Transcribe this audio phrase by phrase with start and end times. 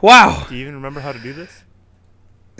[0.00, 0.46] Wow.
[0.48, 1.64] Do you even remember how to do this?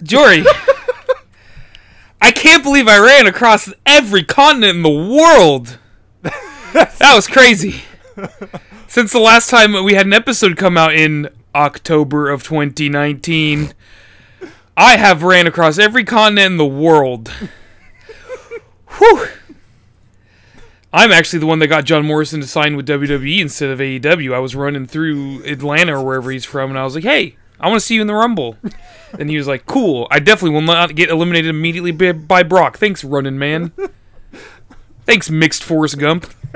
[0.03, 0.45] Jory.
[2.21, 5.79] I can't believe I ran across every continent in the world.
[6.23, 7.83] that was crazy.
[8.89, 13.73] Since the last time we had an episode come out in October of 2019,
[14.77, 17.29] I have ran across every continent in the world.
[18.99, 19.29] Whew.
[20.93, 24.35] I'm actually the one that got John Morrison to sign with WWE instead of AEW.
[24.35, 27.69] I was running through Atlanta or wherever he's from, and I was like, "Hey, I
[27.69, 28.57] want to see you in the Rumble."
[29.19, 30.09] and he was like, "Cool.
[30.11, 32.79] I definitely will not get eliminated immediately by, by Brock.
[32.79, 33.73] Thanks, running man.
[35.05, 36.33] Thanks, mixed Forrest Gump."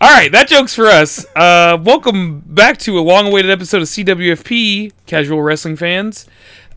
[0.00, 1.24] All right, that joke's for us.
[1.34, 6.26] Uh, welcome back to a long-awaited episode of CWFP, casual wrestling fans.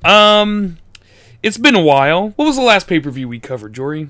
[0.04, 0.78] Um,
[1.44, 2.30] it's been a while.
[2.38, 4.10] What was the last pay-per-view we covered, Jory?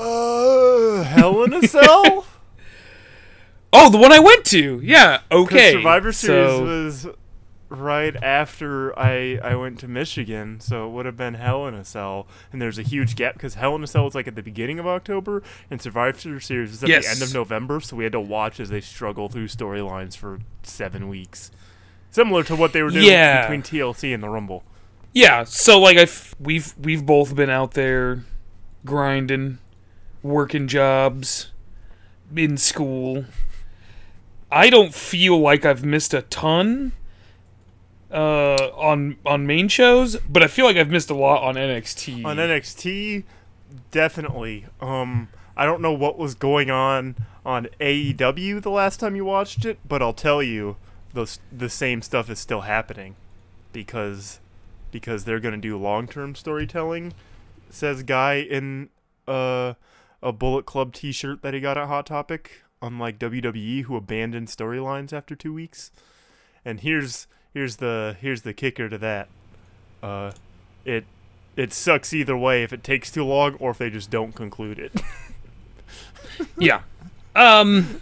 [0.00, 2.26] Uh, Hell in a Cell.
[3.72, 4.80] Oh, the one I went to.
[4.82, 5.20] Yeah.
[5.30, 5.72] Okay.
[5.72, 7.06] Survivor Series so- was
[7.68, 11.84] right after I I went to Michigan, so it would have been Hell in a
[11.84, 12.26] Cell.
[12.52, 14.78] And there's a huge gap because Hell in a Cell was like at the beginning
[14.80, 17.04] of October, and Survivor Series was at Yes.
[17.04, 17.80] the end of November.
[17.80, 21.50] So we had to watch as they struggle through storylines for seven weeks,
[22.10, 23.42] similar to what they were doing Yeah.
[23.42, 24.64] between TLC and the Rumble.
[25.12, 26.06] Yeah, so like I
[26.40, 28.24] we've we've both been out there
[28.84, 29.58] grinding,
[30.22, 31.50] working jobs,
[32.34, 33.24] in school.
[34.50, 36.92] I don't feel like I've missed a ton
[38.10, 42.24] uh on on main shows, but I feel like I've missed a lot on NXT.
[42.24, 43.24] On NXT,
[43.90, 44.66] definitely.
[44.80, 47.14] Um, I don't know what was going on
[47.44, 50.76] on AEW the last time you watched it, but I'll tell you,
[51.12, 53.14] those the same stuff is still happening,
[53.72, 54.40] because
[54.90, 57.12] because they're gonna do long term storytelling.
[57.70, 58.88] Says guy in
[59.28, 59.74] uh,
[60.22, 62.62] a Bullet Club T-shirt that he got at Hot Topic.
[62.82, 65.90] Unlike WWE, who abandoned storylines after two weeks.
[66.64, 69.28] And here's here's the here's the kicker to that.
[70.02, 70.32] Uh,
[70.84, 71.04] it
[71.56, 74.78] it sucks either way if it takes too long or if they just don't conclude
[74.78, 74.92] it.
[76.58, 76.82] Yeah.
[77.34, 78.00] Um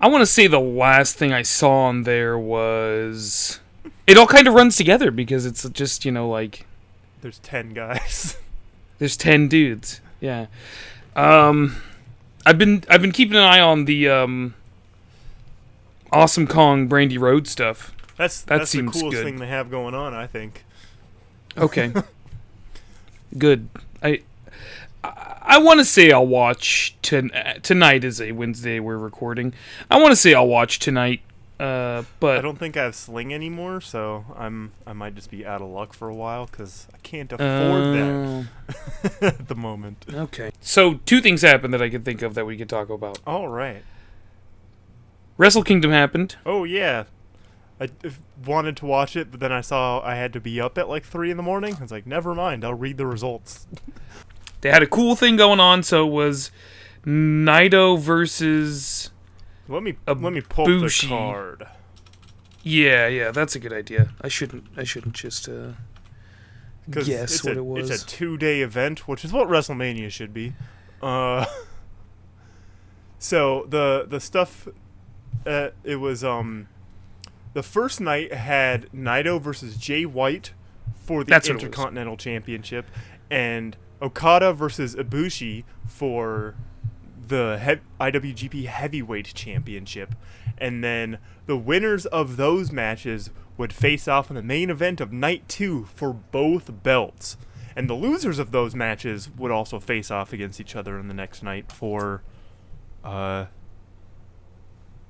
[0.00, 3.60] I want to say the last thing I saw on there was
[4.06, 6.66] it all kind of runs together because it's just, you know, like
[7.20, 8.36] There's ten guys.
[8.98, 10.00] There's ten dudes.
[10.20, 10.46] Yeah.
[11.16, 11.76] Um,
[12.46, 14.54] I've been I've been keeping an eye on the um,
[16.12, 17.94] Awesome Kong Brandi Rhodes stuff.
[18.16, 19.24] That's That that's the seems coolest good.
[19.24, 20.64] thing they have going on, I think.
[21.56, 21.92] Okay.
[23.38, 23.68] Good.
[24.02, 24.20] I
[25.04, 27.30] I, I want to say I'll watch ton-
[27.62, 29.54] tonight is a Wednesday we're recording.
[29.90, 31.20] I want to say I'll watch tonight.
[31.60, 35.60] Uh, I don't think I have Sling anymore, so I'm I might just be out
[35.60, 38.46] of luck for a while because I can't afford that
[39.22, 40.06] uh, at the moment.
[40.12, 40.52] okay.
[40.60, 43.18] So two things happened that I could think of that we could talk about.
[43.26, 43.82] All right.
[45.36, 46.36] Wrestle Kingdom happened.
[46.46, 47.04] Oh yeah.
[47.78, 47.88] I
[48.44, 51.04] wanted to watch it, but then I saw I had to be up at like
[51.04, 51.76] three in the morning.
[51.78, 53.66] I was like, never mind, I'll read the results.
[54.60, 55.82] They had a cool thing going on.
[55.82, 56.50] So it was
[57.04, 59.10] Naito versus.
[59.70, 61.66] Let me A let me pull the card.
[62.62, 64.10] Yeah, yeah, that's a good idea.
[64.20, 64.64] I shouldn't.
[64.76, 65.72] I shouldn't just uh,
[66.90, 67.88] guess what a, it was.
[67.88, 70.54] It's a two-day event, which is what WrestleMania should be.
[71.00, 71.46] Uh,
[73.20, 74.66] so the the stuff,
[75.46, 76.66] uh, it was um,
[77.54, 80.52] the first night had Naito versus Jay White
[80.96, 81.64] for the That's what it was.
[81.64, 82.86] Intercontinental Championship,
[83.30, 86.56] and Okada versus Ibushi for
[87.30, 90.14] the he- IWGP Heavyweight Championship,
[90.58, 95.12] and then the winners of those matches would face off in the main event of
[95.12, 97.36] night two for both belts,
[97.74, 101.14] and the losers of those matches would also face off against each other in the
[101.14, 102.22] next night for,
[103.02, 103.46] uh,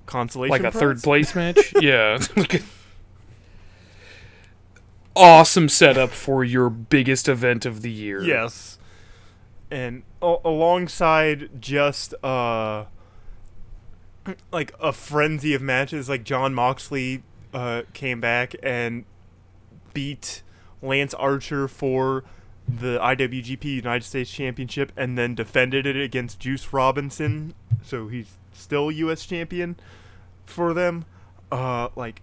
[0.07, 0.51] consolation.
[0.51, 1.59] like a third place match.
[1.81, 2.19] yeah.
[5.17, 8.23] Awesome setup for your biggest event of the year.
[8.23, 8.70] Yes.
[9.71, 12.87] And alongside just uh
[14.53, 17.23] like a frenzy of matches like Jon Moxley
[17.55, 19.05] uh came back and
[19.95, 20.43] beat
[20.83, 22.25] Lance Archer for
[22.69, 28.91] the IWGP United States Championship and then defended it against Juice Robinson so he's still
[28.91, 29.77] US champion
[30.47, 31.05] for them.
[31.51, 32.23] Uh like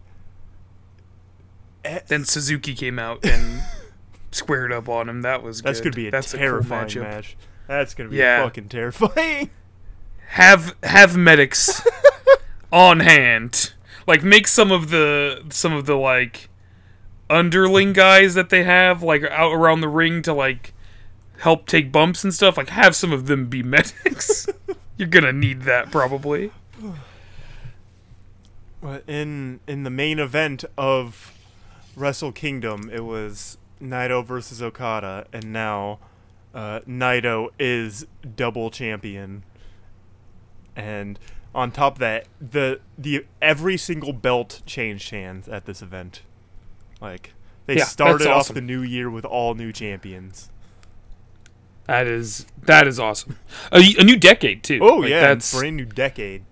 [1.84, 3.62] eh, Then Suzuki came out and
[4.38, 5.22] squared up on him.
[5.24, 5.94] That was that's good.
[5.94, 7.38] gonna be a That's terrifying a cool match.
[7.68, 8.44] That's gonna be Yeah.
[8.44, 9.50] fucking terrifying.
[10.32, 11.82] Have have medics
[12.72, 13.74] on hand.
[14.06, 16.50] Like make some of the some of the like
[17.30, 20.74] underling guys that they have like out around the ring to like
[21.40, 22.58] help take bumps and stuff.
[22.58, 24.48] Like have some of them be medics.
[24.98, 26.52] You're gonna need that probably.
[29.08, 31.34] In in the main event of
[31.96, 36.00] Wrestle Kingdom, it was Naito versus Okada, and now
[36.54, 39.44] uh, Naito is double champion.
[40.76, 41.20] And
[41.56, 46.22] on top of that, the the every single belt changed hands at this event.
[47.02, 47.34] Like
[47.66, 50.50] they Yeah, that's started off the new year with all new champions.
[51.86, 53.38] That is that is awesome.
[53.72, 54.80] A, a new decade too.
[54.82, 56.44] Oh Like, yeah, that's brand new decade.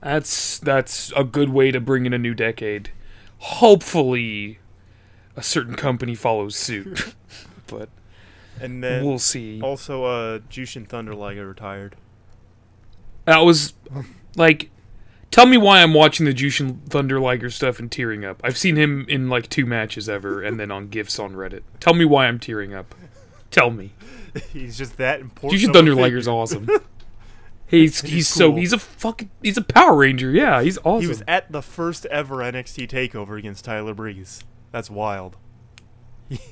[0.00, 2.90] that's that's a good way to bring in a new decade.
[3.38, 4.58] Hopefully,
[5.40, 7.14] a certain company follows suit,
[7.66, 7.88] but
[8.60, 9.60] And then we'll see.
[9.62, 11.96] also uh Jushin Thunder Liger retired.
[13.24, 13.72] That was
[14.36, 14.70] like,
[15.30, 18.40] tell me why I'm watching the Jushin Thunder Liger stuff and tearing up.
[18.44, 21.62] I've seen him in like two matches ever, and then on gifs on Reddit.
[21.80, 22.94] Tell me why I'm tearing up.
[23.50, 23.92] Tell me.
[24.52, 25.60] He's just that important.
[25.60, 25.94] Jushin Thunder.
[25.94, 26.68] Liger's awesome.
[27.66, 30.32] He's He's he's so he's a fucking he's a Power Ranger.
[30.32, 31.02] Yeah, he's awesome.
[31.02, 34.42] He was at the first ever NXT takeover against Tyler Breeze.
[34.72, 35.36] That's wild.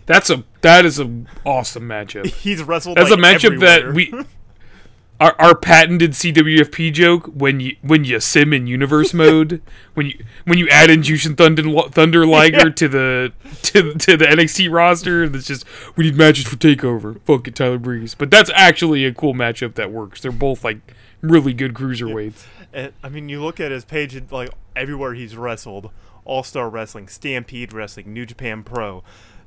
[0.07, 2.27] That's a that is a awesome matchup.
[2.43, 2.97] He's wrestled.
[2.97, 4.13] That's like, a matchup that we
[5.21, 9.63] our, our patented CWFP joke when you when you sim in universe mode
[9.95, 12.71] when you when you add in Jushin Thunder Thunder Liger Yeah.
[12.71, 13.33] to the
[13.63, 15.65] to, to the NXT roster it's just
[15.97, 17.21] we need matches for Takeover.
[17.23, 18.15] Fuck it, Tyler Breeze.
[18.15, 20.21] But that's actually a cool matchup that works.
[20.21, 20.79] They're both like
[21.21, 22.47] really good cruiserweights.
[22.73, 25.91] And, I mean, you look at his page, like everywhere he's wrestled:
[26.29, 29.03] All Star Wrestling, Stampede Wrestling, New Japan Pro,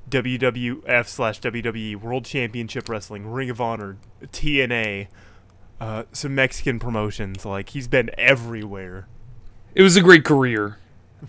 [0.09, 5.07] WWF slash WWE World Championship Wrestling, Ring of Honor, TNA,
[5.79, 7.45] uh, some Mexican promotions.
[7.45, 9.07] Like he's been everywhere.
[9.73, 10.77] It was a great career.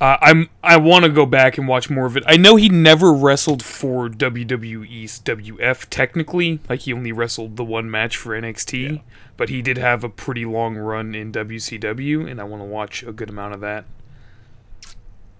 [0.01, 2.25] Uh, I'm I want to go back and watch more of it.
[2.27, 7.91] I know he never wrestled for WWE's WF technically, like he only wrestled the one
[7.91, 9.03] match for NXT,
[9.37, 13.03] but he did have a pretty long run in WCW, and I want to watch
[13.03, 13.85] a good amount of that.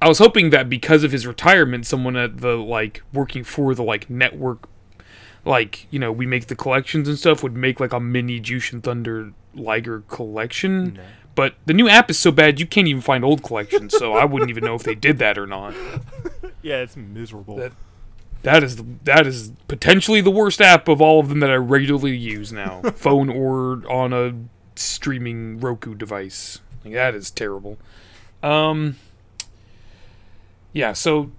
[0.03, 3.83] I was hoping that because of his retirement, someone at the like working for the
[3.85, 4.69] like network,
[5.45, 8.83] like you know we make the collections and stuff, would make like a mini Jushin
[8.83, 10.95] Thunder Liger collection.
[10.95, 11.03] No.
[11.35, 14.25] But the new app is so bad you can't even find old collections, so I
[14.27, 15.75] wouldn't even know if they did that or not.
[16.65, 17.57] Yeah, it's miserable.
[17.57, 17.73] That-
[18.43, 21.57] That is the, that is potentially the worst app of all of them that I
[21.57, 24.33] regularly use now, phone or on a
[24.77, 26.61] streaming Roku device.
[26.85, 27.79] Like, that is terrible.
[28.43, 28.97] Um,
[30.73, 30.93] yeah.
[30.93, 31.31] So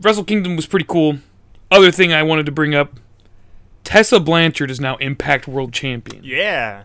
[0.00, 1.18] Wrestle Kingdom was pretty cool.
[1.70, 3.00] Other thing I wanted to bring up:
[3.82, 6.22] Tessa Blanchard is now Impact World Champion.
[6.24, 6.84] yeah.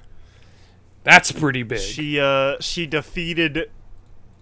[1.04, 1.80] That's pretty big.
[1.80, 3.72] She uh she defeated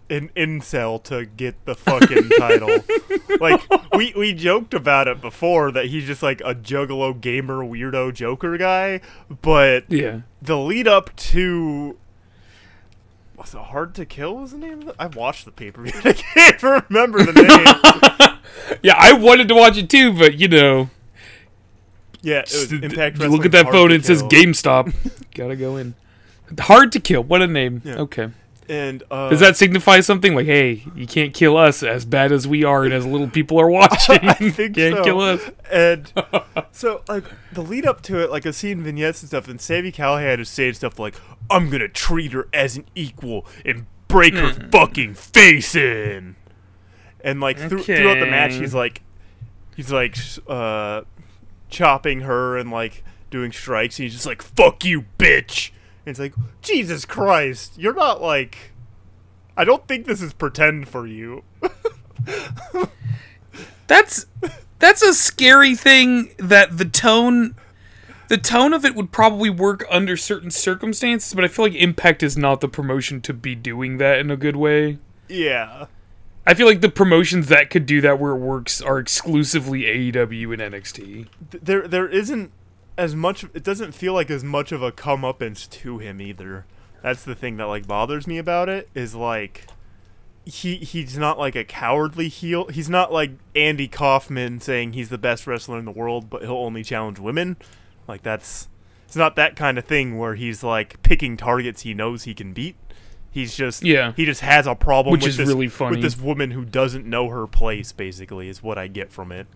[0.09, 2.83] an incel to get the fucking title.
[3.39, 3.61] Like
[3.93, 8.57] we we joked about it before that he's just like a juggalo gamer weirdo joker
[8.57, 9.01] guy,
[9.41, 10.21] but yeah.
[10.41, 11.97] the lead up to
[13.37, 14.95] was it hard to kill was the name of it?
[14.99, 15.93] I watched the pay per view.
[16.03, 18.33] I can't remember the name.
[18.81, 20.89] Yeah, I wanted to watch it too, but you know,
[22.21, 24.93] yeah, it was Impact Wrestling look at that phone it says GameStop.
[25.33, 25.95] Gotta go in.
[26.59, 27.23] Hard to kill.
[27.23, 27.81] What a name.
[27.83, 27.95] Yeah.
[27.95, 28.29] Okay.
[28.69, 30.35] And uh, Does that signify something?
[30.35, 33.61] Like, hey, you can't kill us as bad as we are and as little people
[33.61, 34.19] are watching.
[34.27, 35.03] I think can't so.
[35.05, 35.41] kill us.
[35.71, 36.11] And
[36.73, 37.23] so, like,
[37.53, 40.49] the lead up to it, like, I've seen vignettes and stuff, and Sami Callihan is
[40.49, 41.15] saying stuff like,
[41.49, 44.69] I'm gonna treat her as an equal and break her Hmm.
[44.69, 46.35] fucking face in.
[47.23, 49.01] And, like, thro- throughout the match, he's like,
[49.75, 50.15] he's like,
[50.47, 51.01] uh,
[51.69, 55.71] chopping her and, like, doing strikes, and he's just like, fuck you, bitch.
[56.05, 58.71] And it's like, Jesus Christ, you're not, like,
[59.57, 61.43] I don't think this is pretend for you.
[63.87, 64.25] That's
[64.79, 67.55] that's a scary thing that the tone
[68.29, 72.23] the tone of it would probably work under certain circumstances, but I feel like Impact
[72.23, 74.97] is not the promotion to be doing that in a good way.
[75.27, 75.85] Yeah.
[76.45, 80.53] I feel like the promotions that could do that where it works are exclusively AEW
[80.53, 81.27] and NXT.
[81.51, 82.51] there there isn't
[82.97, 86.65] as much it doesn't feel like as much of a comeuppance to him either
[87.03, 89.67] that's the thing that like bothers me about it is like
[90.45, 95.17] he he's not like a cowardly heel he's not like andy kaufman saying he's the
[95.17, 97.57] best wrestler in the world but he'll only challenge women
[98.07, 98.67] like that's
[99.05, 102.53] it's not that kind of thing where he's like picking targets he knows he can
[102.53, 102.75] beat
[103.31, 104.13] he's just Yeah.
[104.15, 105.91] he just has a problem Which with is this, really funny.
[105.97, 109.47] with this woman who doesn't know her place basically is what i get from it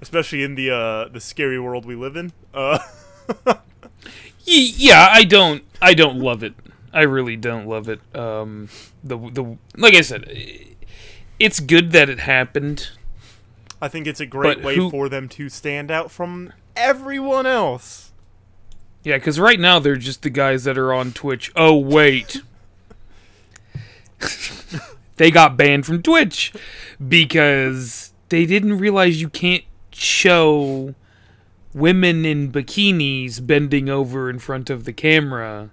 [0.00, 2.78] especially in the uh the scary world we live in uh
[4.44, 6.54] yeah, I don't I don't love it.
[6.92, 8.00] I really don't love it.
[8.14, 8.68] Um
[9.02, 10.24] the the like I said,
[11.38, 12.90] it's good that it happened.
[13.82, 18.12] i think it's a great way who- for them to stand out from everyone else
[19.04, 21.52] Yeah, cuz right now they're just the guys that are on Twitch.
[21.56, 22.42] Oh wait.
[25.16, 26.52] they got banned from Twitch
[27.06, 30.94] because they didn't realize you can't show
[31.74, 35.70] women in bikinis bending over in front of the camera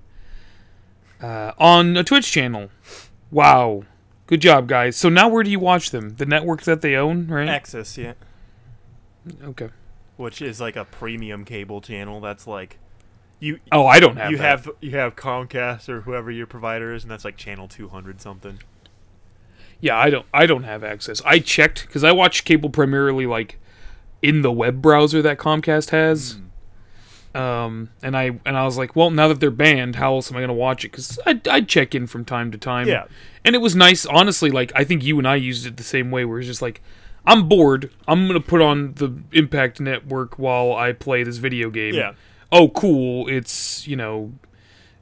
[1.21, 2.69] uh, on a Twitch channel.
[3.31, 3.85] Wow.
[4.27, 4.95] Good job, guys.
[4.95, 6.15] So now where do you watch them?
[6.17, 7.47] The network that they own, right?
[7.47, 8.13] AXS, yeah.
[9.43, 9.69] Okay.
[10.17, 12.21] Which is like a premium cable channel.
[12.21, 12.77] That's like
[13.39, 13.59] you.
[13.71, 14.43] Oh, I don't have you that.
[14.43, 18.21] have you have Comcast or whoever your provider is, and that's like channel two hundred
[18.21, 18.59] something.
[19.79, 20.25] Yeah, I don't.
[20.33, 21.21] I don't have access.
[21.25, 23.59] I checked because I watch cable primarily like
[24.21, 26.37] in the web browser that Comcast has.
[27.35, 30.37] Um, and I and I was like, well, now that they're banned, how else am
[30.37, 30.91] I gonna watch it?
[30.91, 32.87] Because I I check in from time to time.
[32.87, 33.05] Yeah.
[33.43, 34.05] and it was nice.
[34.05, 36.25] Honestly, like I think you and I used it the same way.
[36.25, 36.81] Where it's just like,
[37.25, 37.89] I'm bored.
[38.07, 41.93] I'm gonna put on the Impact Network while I play this video game.
[41.95, 42.13] Yeah.
[42.51, 43.27] Oh, cool.
[43.29, 44.33] It's you know,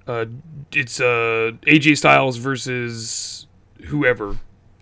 [0.07, 0.25] uh,
[0.71, 3.47] it's uh AJ Styles versus
[3.85, 4.37] whoever.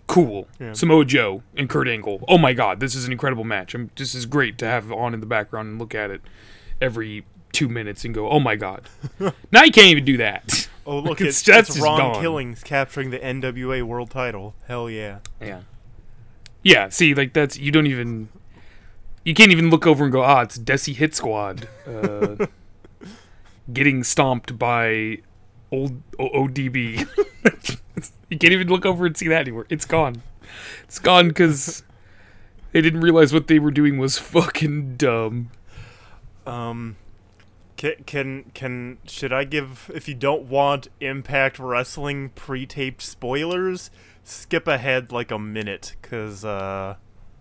[0.06, 0.48] Cool.
[0.58, 0.72] Yeah.
[0.72, 2.24] Samoa Joe and Kurt Angle.
[2.28, 3.74] Oh my God, this is an incredible match.
[3.74, 6.20] I'm, this is great to have on in the background and look at it
[6.80, 8.88] every two minutes and go, oh my God.
[9.52, 10.68] now you can't even do that.
[10.84, 12.20] Oh look, It's- it's, it's Ron gone.
[12.20, 14.54] Killings capturing the NWA World Title.
[14.66, 15.18] Hell yeah!
[15.40, 15.60] Yeah.
[16.62, 18.28] Yeah, see, like that's you don't even
[19.24, 22.46] you can't even look over and go, ah, it's Desi Hit Squad uh,
[23.72, 25.18] getting stomped by
[25.70, 27.06] old o- ODB.
[28.30, 29.66] you can't even look over and see that anymore.
[29.68, 30.22] It's gone.
[30.84, 31.82] It's gone because
[32.72, 35.50] they didn't realize what they were doing was fucking dumb.
[36.46, 36.96] Um,
[37.76, 43.90] can can can should I give if you don't want Impact Wrestling pre-taped spoilers?
[44.30, 46.94] Skip ahead like a minute, cause uh,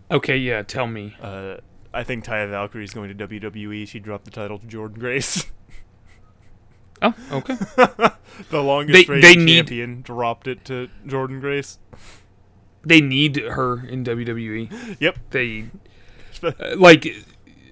[0.10, 1.16] Okay, yeah, tell me.
[1.22, 1.58] uh,
[1.94, 3.88] I think Taya Valkyrie is going to WWE.
[3.88, 5.46] She dropped the title to Jordynne Grace.
[7.02, 7.56] Oh, okay.
[8.50, 11.80] the longest They- reigning they need- champion dropped it to Jordynne Grace.
[12.86, 14.98] they need her in WWE.
[15.00, 15.18] Yep.
[15.30, 15.68] They
[16.44, 17.08] uh, like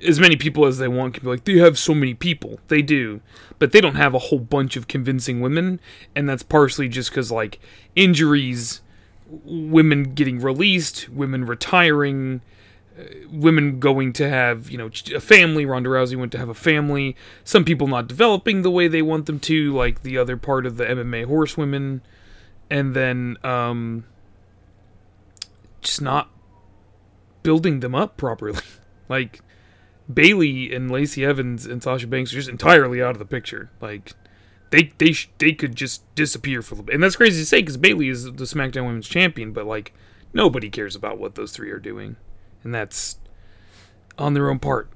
[0.07, 2.81] as many people as they want can be like they have so many people they
[2.83, 3.19] do
[3.59, 5.79] but they don't have a whole bunch of convincing women
[6.15, 7.59] and that's partially just because like
[7.95, 8.81] injuries
[9.29, 12.41] women getting released women retiring
[12.97, 15.65] uh, women going to have you know a family.
[15.65, 17.15] Ronda rousey went to have a family.
[17.43, 20.77] Some people not developing the way they want them to like the other part of
[20.77, 22.01] the mma horsewomen.
[22.69, 24.05] And then um
[25.81, 26.29] just not
[27.43, 28.61] building them up properly.
[29.09, 29.39] Like
[30.13, 33.69] Bayley and Lacey Evans and Sasha Banks are just entirely out of the picture.
[33.79, 34.11] Like
[34.69, 36.95] they they sh- they could just disappear for a little bit.
[36.95, 39.93] And that's crazy to say because Bayley is the SmackDown Women's Champion, but like
[40.33, 42.15] nobody cares about what those three are doing,
[42.63, 43.17] and that's
[44.17, 44.89] on their own part.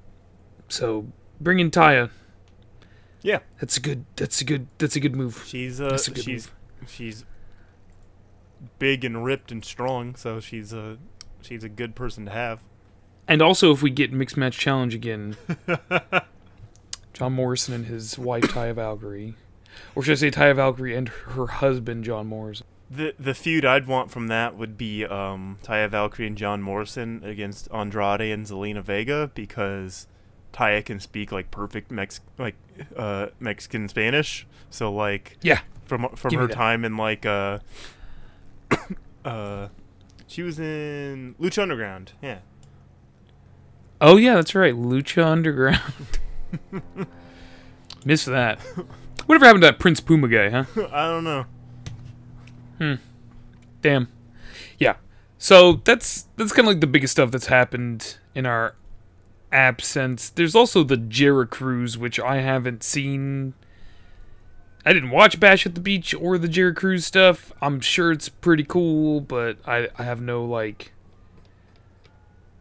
[0.69, 1.07] So
[1.39, 2.09] bring in Taya.
[3.23, 4.05] Yeah, That's a good.
[4.15, 4.67] That's a good.
[4.79, 5.43] That's a good move.
[5.45, 6.49] she's uh, a good she's
[6.87, 7.23] she's
[8.79, 10.97] big and ripped and strong, so she's a
[11.41, 12.63] she's a good person to have.
[13.27, 15.37] And also, if we get mixed match challenge again,
[17.13, 19.35] John Morrison and his wife Taya Valkyrie,
[19.95, 22.65] or should I say Taya Valkyrie and her husband John Morrison.
[22.89, 27.23] The the feud I'd want from that would be um, Taya Valkyrie and John Morrison
[27.23, 30.07] against Andrade and Zelina Vega because
[30.53, 32.55] Taya can speak like perfect Mex like
[32.97, 34.45] uh, Mexican Spanish.
[34.69, 37.59] So like Yeah, from from Give her time in like uh
[39.25, 39.69] uh
[40.27, 42.13] she was in Lucha Underground.
[42.21, 42.39] Yeah.
[43.99, 44.73] Oh yeah, that's right.
[44.73, 45.79] Lucha Underground.
[48.05, 48.59] Missed that.
[49.25, 50.65] Whatever happened to that Prince Puma guy, huh?
[50.91, 51.45] I don't know.
[52.77, 52.95] Hmm.
[53.81, 54.07] Damn.
[54.77, 54.95] Yeah.
[55.37, 58.75] So that's that's kind of like the biggest stuff that's happened in our
[59.51, 60.29] absence.
[60.29, 63.53] There's also the Jera Cruise, which I haven't seen.
[64.85, 67.51] I didn't watch Bash at the Beach or the Jera Cruise stuff.
[67.61, 70.93] I'm sure it's pretty cool, but I I have no like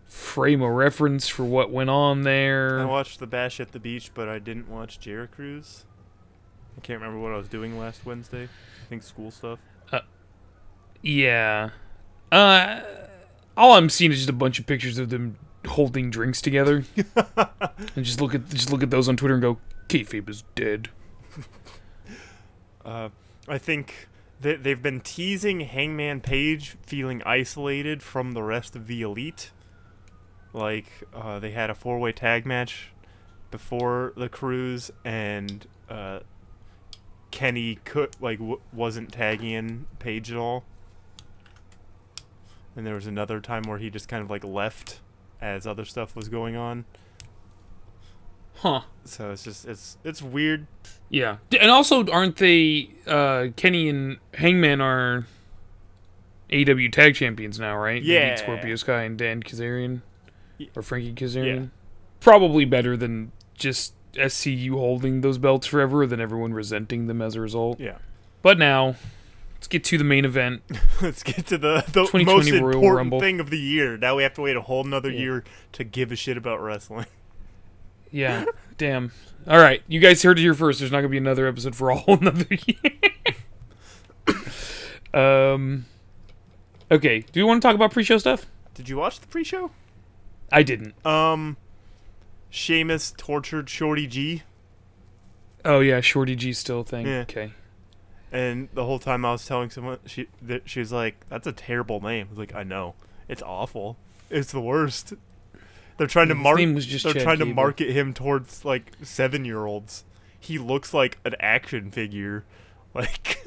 [0.07, 2.81] frame of reference for what went on there.
[2.81, 5.85] I watched the Bash at the Beach, but I didn't watch Jera Cruise.
[6.77, 8.45] I can't remember what I was doing last Wednesday.
[8.45, 9.59] I think school stuff.
[11.03, 11.71] Yeah.
[12.31, 12.81] Uh,
[13.57, 15.37] all I'm seeing is just a bunch of pictures of them
[15.67, 16.85] holding drinks together,
[17.37, 19.59] and just look at just look at those on Twitter and go,
[19.89, 20.89] "Kayfabe is dead."
[22.85, 23.11] Uh,
[23.47, 24.09] I think
[24.41, 29.51] that they've been teasing Hangman Page feeling isolated from the rest of the elite.
[30.53, 32.91] Like uh, they had a four-way tag match
[33.51, 36.21] before the cruise, and uh,
[37.31, 40.65] Kenny could like w- wasn't tagging in Page at all.
[42.77, 45.01] And there was another time where he just kind of like left
[45.41, 46.85] as other stuff was going on.
[48.57, 48.83] Huh?
[49.05, 50.67] So it's just it's it's weird.
[51.09, 51.39] Yeah.
[51.59, 52.91] And also, aren't they?
[53.07, 55.27] Uh, Kenny and Hangman are
[56.53, 58.03] AW Tag Champions now, right?
[58.03, 58.37] Yeah.
[58.37, 60.03] Scorpio Sky and Dan Kazarian
[60.77, 61.71] or Frankie Kazarian.
[62.21, 67.41] Probably better than just SCU holding those belts forever, than everyone resenting them as a
[67.41, 67.79] result.
[67.81, 67.99] Yeah.
[68.43, 68.97] But now,
[69.55, 70.63] let's get to the main event.
[71.03, 73.21] Let's get to the, the 2020 most Royal important Rumble.
[73.21, 73.97] thing of the year.
[73.99, 75.19] Now we have to wait a whole nother Yeah.
[75.21, 77.07] year to give a shit about wrestling.
[78.11, 78.45] Yeah,
[78.79, 79.13] damn.
[79.47, 80.79] All right, you guys heard it here first.
[80.81, 82.93] There's not gonna be another episode for a whole another year.
[85.15, 85.87] um.
[86.91, 88.47] Okay, do you want to talk about pre-show stuff?
[88.75, 89.71] Did you watch the pre-show?
[90.51, 90.95] I didn't.
[91.07, 91.57] Um,
[92.51, 94.43] Sheamus tortured Shorty G,
[95.65, 97.07] Oh yeah, Shorty G still thing.
[97.07, 97.21] Yeah.
[97.21, 97.53] Okay.
[98.33, 101.53] and the whole time I was telling someone, she that she was like, "That's a
[101.53, 102.95] terrible name." I was like, "I know,
[103.29, 103.97] it's awful.
[104.31, 105.15] It's the worst."
[105.97, 106.61] They're trying to market.
[106.61, 110.05] name was just They're Chad trying to market him towards like seven-year-olds.
[110.39, 112.45] He looks like an action figure,
[112.95, 113.45] like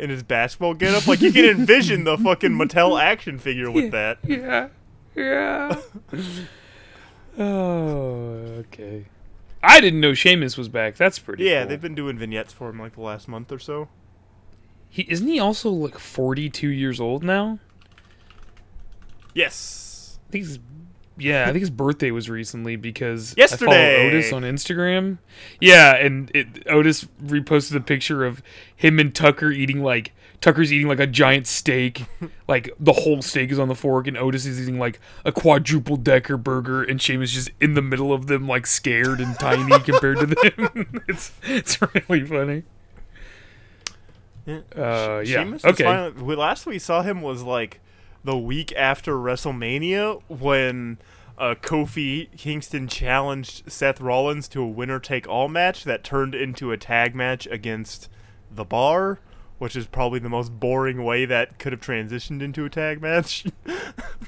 [0.00, 1.06] in his basketball getup.
[1.06, 4.18] Like you can envision the fucking Mattel action figure with that.
[4.24, 4.68] Yeah.
[5.14, 5.76] Yeah.
[7.38, 9.06] oh, okay.
[9.62, 10.96] I didn't know Sheamus was back.
[10.96, 11.44] That's pretty.
[11.44, 11.68] Yeah, cool.
[11.68, 13.88] they've been doing vignettes for him like the last month or so.
[14.88, 17.58] He isn't he also like 42 years old now?
[19.34, 20.18] Yes.
[20.28, 20.58] I think his,
[21.18, 23.64] yeah, I think his birthday was recently because I Yesterday.
[23.96, 25.18] follow Otis on Instagram.
[25.60, 28.42] Yeah, and it, Otis reposted a picture of
[28.74, 32.06] him and Tucker eating like Tucker's eating like a giant steak,
[32.48, 35.96] like the whole steak is on the fork, and Otis is eating like a quadruple
[35.96, 40.18] decker burger, and Sheamus just in the middle of them, like scared and tiny compared
[40.18, 41.02] to them.
[41.08, 42.62] it's it's really funny.
[44.46, 44.60] Yeah.
[44.76, 45.56] Uh, yeah.
[45.64, 45.84] Okay.
[45.84, 47.80] finally- we- last we saw him was like
[48.24, 50.98] the week after WrestleMania when
[51.38, 56.70] uh, Kofi Kingston challenged Seth Rollins to a winner take all match that turned into
[56.72, 58.08] a tag match against
[58.50, 59.18] The Bar,
[59.58, 63.44] which is probably the most boring way that could have transitioned into a tag match.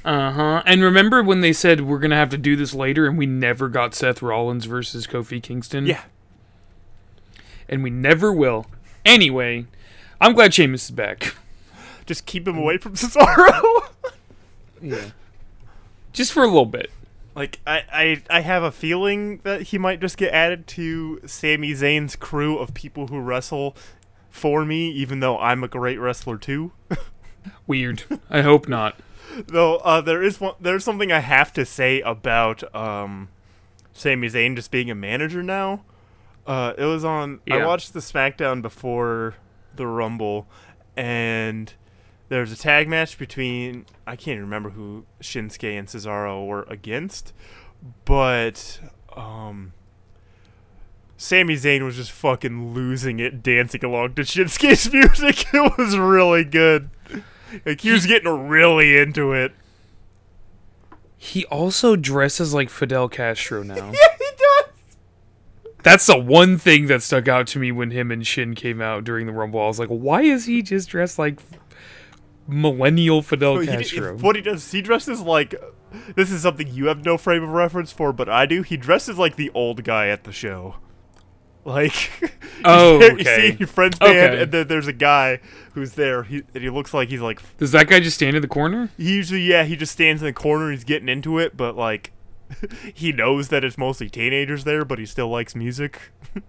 [0.04, 0.62] Uh huh.
[0.66, 3.70] And remember when they said we're gonna have to do this later, and we never
[3.70, 5.86] got Seth Rollins versus Kofi Kingston?
[5.86, 6.02] yeah.
[7.70, 8.66] and we never will.
[9.06, 9.64] Anyway,
[10.20, 11.34] I'm glad Sheamus is back.
[12.04, 13.88] Just keep him away from Cesaro.
[14.82, 15.12] Yeah.
[16.14, 16.90] Just for a little bit.
[17.35, 21.72] Like I, I, I have a feeling that he might just get added to Sami
[21.72, 23.77] Zayn's crew of people who wrestle
[24.31, 26.72] for me, even though I'm a great wrestler too.
[27.66, 28.05] Weird.
[28.31, 28.96] I hope not.
[29.46, 33.29] Though uh, there is one, there's something I have to say about um,
[33.92, 35.83] Sami Zayn just being a manager now.
[36.46, 37.40] Uh, it was on.
[37.50, 39.35] I watched the SmackDown before
[39.74, 40.46] the Rumble,
[40.96, 41.72] and
[42.28, 46.62] there was a tag match between I can't even remember who Shinsuke and Cesaro were
[46.68, 47.32] against,
[48.04, 48.80] but
[49.14, 49.72] um,
[51.16, 55.46] Sami Zayn was just fucking losing it, dancing along to Shinsuke's music.
[55.54, 56.90] It was really good.
[57.64, 59.52] Like he was getting really into it.
[61.16, 63.74] He also dresses like Fidel Castro now.
[63.92, 64.70] Yeah, he does.
[65.82, 69.04] That's the one thing that stuck out to me when him and Shin came out
[69.04, 69.60] during the Rumble.
[69.60, 71.40] I was like, why is he just dressed like
[72.46, 74.16] millennial Fidel No, he- Castro?
[74.18, 75.54] what he does, he dresses like.
[76.16, 78.62] This is something you have no frame of reference for, but I do.
[78.62, 80.76] He dresses like the old guy at the show.
[81.64, 82.11] Like,
[82.64, 83.52] Oh, you okay.
[83.52, 84.42] see your friend's band, Okay.
[84.42, 85.38] and then there's a guy
[85.74, 86.24] who's there.
[86.24, 88.90] He and he looks like he's like Does that guy just stand in the corner?
[88.98, 90.70] he usually yeah he just stands in the corner.
[90.72, 92.11] He's getting into it, but like
[92.94, 96.00] he knows that it's mostly teenagers there, but he still likes music.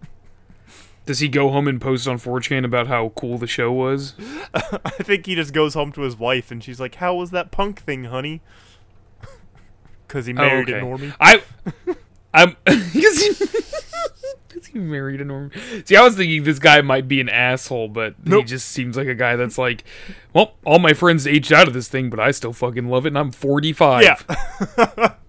[1.05, 4.15] Does he go home and post on 4chan about how cool the show was?
[4.53, 7.51] I think he just goes home to his wife, and she's like, "How was that
[7.51, 8.41] punk thing, honey?"
[10.07, 10.79] Because he oh, married Oh, okay.
[10.79, 11.15] a normie.
[11.19, 11.41] I,
[12.31, 15.51] I'm because he, married a Norman.
[15.85, 19.07] See, I was thinking this guy might be an asshole, but he just seems like
[19.07, 19.83] a guy that's like,
[20.33, 23.09] well, all my friends aged out of this thing, but I still fucking love it,
[23.09, 24.03] and I'm 45.
[24.03, 24.17] Yeah.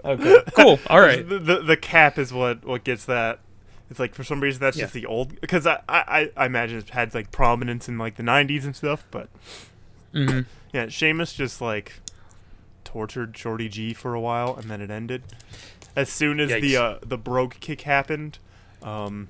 [0.04, 0.42] Okay.
[0.54, 0.78] Cool.
[0.88, 1.28] All right.
[1.28, 3.40] The, the the cap is what what gets that.
[3.90, 6.90] It's like for some reason that's just the old because I, I I imagine it's
[6.90, 9.29] had like prominence in like the '90s and stuff, but
[10.12, 10.40] hmm
[10.72, 12.01] yeah, Sheamus just like
[12.85, 15.22] tortured Shorty G for a while and then it ended.
[15.94, 18.38] As soon as the uh, the Brogue Kick happened,
[18.83, 19.29] um,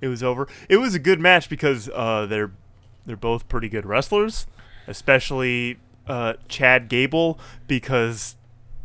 [0.00, 0.48] it was over.
[0.68, 2.50] It was a good match because uh, they're
[3.04, 4.46] they're both pretty good wrestlers,
[4.86, 8.36] especially uh, Chad Gable because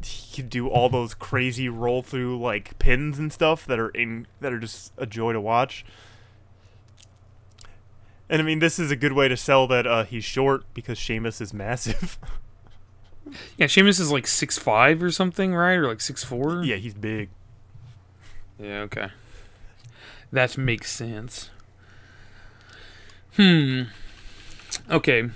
[0.05, 4.27] he can do all those crazy roll through like pins and stuff that are in
[4.41, 5.85] that are just a joy to watch.
[8.29, 10.97] And I mean, this is a good way to sell that uh, he's short because
[10.97, 12.17] Sheamus is massive.
[13.57, 15.73] Yeah, Sheamus is like six five or something, right?
[15.73, 16.63] Or like six four.
[16.63, 17.29] yeah, he's big.
[18.59, 18.81] Yeah.
[18.81, 19.07] Okay.
[20.31, 21.49] That makes sense.
[23.35, 23.83] Hmm.
[24.91, 25.29] Okay.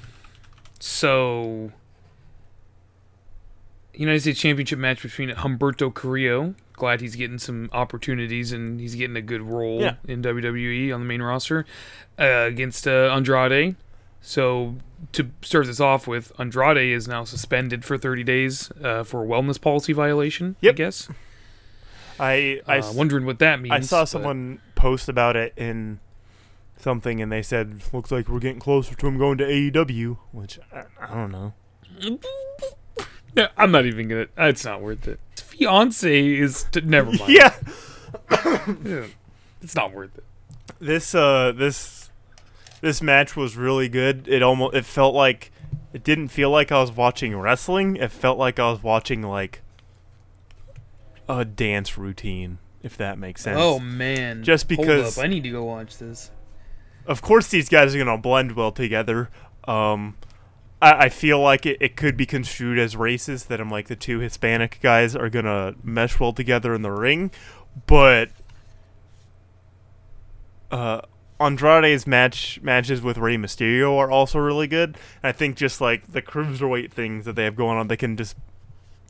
[0.79, 1.71] So
[3.99, 6.55] United States Championship match between Humberto Carrillo.
[6.73, 9.95] Glad he's getting some opportunities and he's getting a good role Yeah.
[10.07, 11.65] in WWE on the main roster
[12.17, 13.75] uh, against uh, Andrade.
[14.21, 14.75] So
[15.13, 19.27] to start this off with, Andrade is now suspended for 30 days uh, for a
[19.27, 20.55] wellness policy violation.
[20.61, 20.75] I Yep.
[20.77, 21.09] guess.
[22.19, 23.73] I I Uh, wondering what that means.
[23.73, 25.99] I saw someone post about it in
[26.77, 30.59] something, and they said looks like we're getting closer to him going to AEW, which
[30.73, 31.53] I, I don't know.
[33.35, 34.27] Yeah, I'm not even gonna.
[34.37, 35.19] It's not worth it.
[35.31, 36.63] His fiance is.
[36.71, 37.27] T- never mind.
[37.31, 37.53] Yeah,
[38.83, 39.05] Yeah.
[39.61, 40.23] It's not worth it.
[40.79, 42.09] this uh this
[42.81, 44.27] this match was really good.
[44.27, 45.51] It almost it felt like
[45.93, 47.95] it didn't feel like I was watching wrestling.
[47.97, 49.61] It felt like I was watching like
[51.27, 53.57] a dance routine, if that makes sense.
[53.59, 54.43] Oh man!
[54.43, 56.31] Just Hold because- up, I need to go watch this.
[57.05, 59.29] of course these guys are gonna blend well together.
[59.65, 60.15] Um,
[60.81, 63.95] I, I feel like it, it could be construed as racist that I'm like the
[63.95, 67.31] two Hispanic guys are gonna mesh well together in the ring,
[67.85, 68.29] but
[70.71, 71.01] uh,
[71.39, 74.97] Andrade's match matches with Rey Mysterio are also really good.
[75.23, 78.35] I think just like the cruiserweight things that they have going on, they can just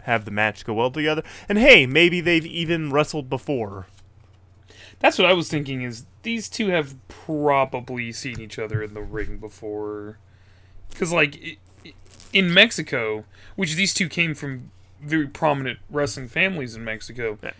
[0.03, 1.23] have the match go well together.
[1.47, 3.87] And hey, maybe they've even wrestled before.
[4.99, 5.81] That's what I was thinking.
[5.81, 10.19] Is these two have probably seen each other in the ring before?
[10.89, 11.59] Because like
[12.33, 13.25] in Mexico,
[13.55, 14.71] which these two came from
[15.01, 17.51] very prominent wrestling families in Mexico, Yeah.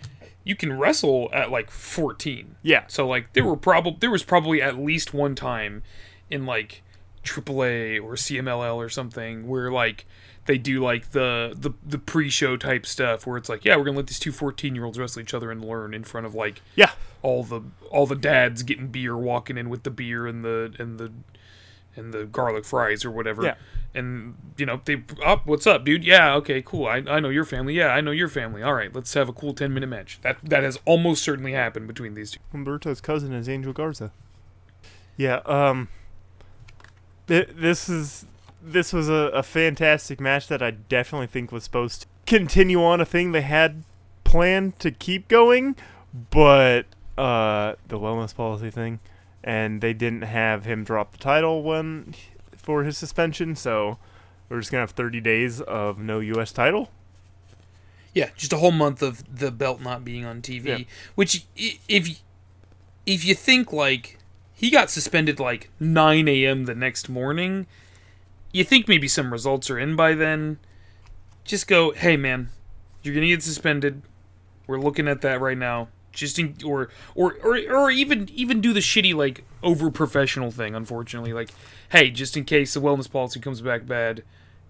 [0.43, 2.55] you can wrestle at like 14.
[2.61, 5.83] Yeah, So like there were probably there was probably at least one time
[6.29, 6.83] in like
[7.23, 10.05] AAA or CMLL or something where like
[10.45, 13.97] they do like the the, the pre-show type stuff where it's like yeah we're gonna
[13.97, 16.61] let these two 14 year olds wrestle each other and learn in front of like
[16.75, 16.91] yeah.
[17.21, 17.61] all the
[17.91, 21.11] all the dads getting beer walking in with the beer and the and the
[21.95, 23.43] and the garlic fries or whatever.
[23.43, 23.55] Yeah.
[23.93, 26.03] and you know they up what's up dude?
[26.05, 26.85] Yeah okay cool.
[26.85, 27.73] I, I know your family.
[27.73, 28.61] Yeah i know your family.
[28.63, 30.19] All right let's have a cool 10 minute match.
[30.21, 32.39] That that has almost certainly happened between these two.
[32.53, 34.11] Humberto's cousin is Angel Garza.
[35.17, 35.89] Yeah, um
[37.27, 38.25] th- this is
[38.61, 42.99] this was a, a fantastic match that I definitely think was supposed to continue on
[43.01, 43.83] a thing they had
[44.23, 45.75] planned to keep going,
[46.29, 46.85] but
[47.17, 48.99] uh the wellness policy thing
[49.43, 52.13] and they didn't have him drop the title when
[52.57, 53.97] for his suspension, so
[54.47, 56.89] we're just going to have 30 days of no US title.
[58.13, 60.65] Yeah, just a whole month of the belt not being on TV.
[60.65, 60.77] Yeah.
[61.15, 62.21] Which, if
[63.05, 64.17] if you think like
[64.53, 66.65] he got suspended like 9 a.m.
[66.65, 67.65] the next morning,
[68.51, 70.57] you think maybe some results are in by then.
[71.43, 72.49] Just go, hey man,
[73.03, 74.01] you're gonna get suspended.
[74.67, 75.89] We're looking at that right now.
[76.19, 80.75] Just in, or or or or even even do the shitty like over professional thing.
[80.75, 81.49] Unfortunately, like,
[81.89, 84.23] hey, just in case the wellness policy comes back bad,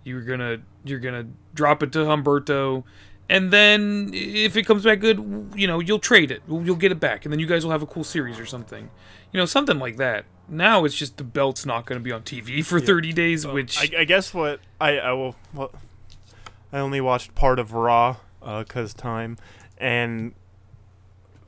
[0.04, 2.84] you're gonna you're gonna drop it to Humberto,
[3.30, 7.00] and then if it comes back good, you know you'll trade it, you'll get it
[7.00, 8.90] back, and then you guys will have a cool series or something,
[9.32, 10.26] you know, something like that.
[10.48, 13.80] Now it's just the belt's not going to be on TV for 30 days, which
[13.80, 15.72] I, I guess what I I will what
[16.72, 19.38] I only watched part of Raw uh, because time
[19.78, 20.34] and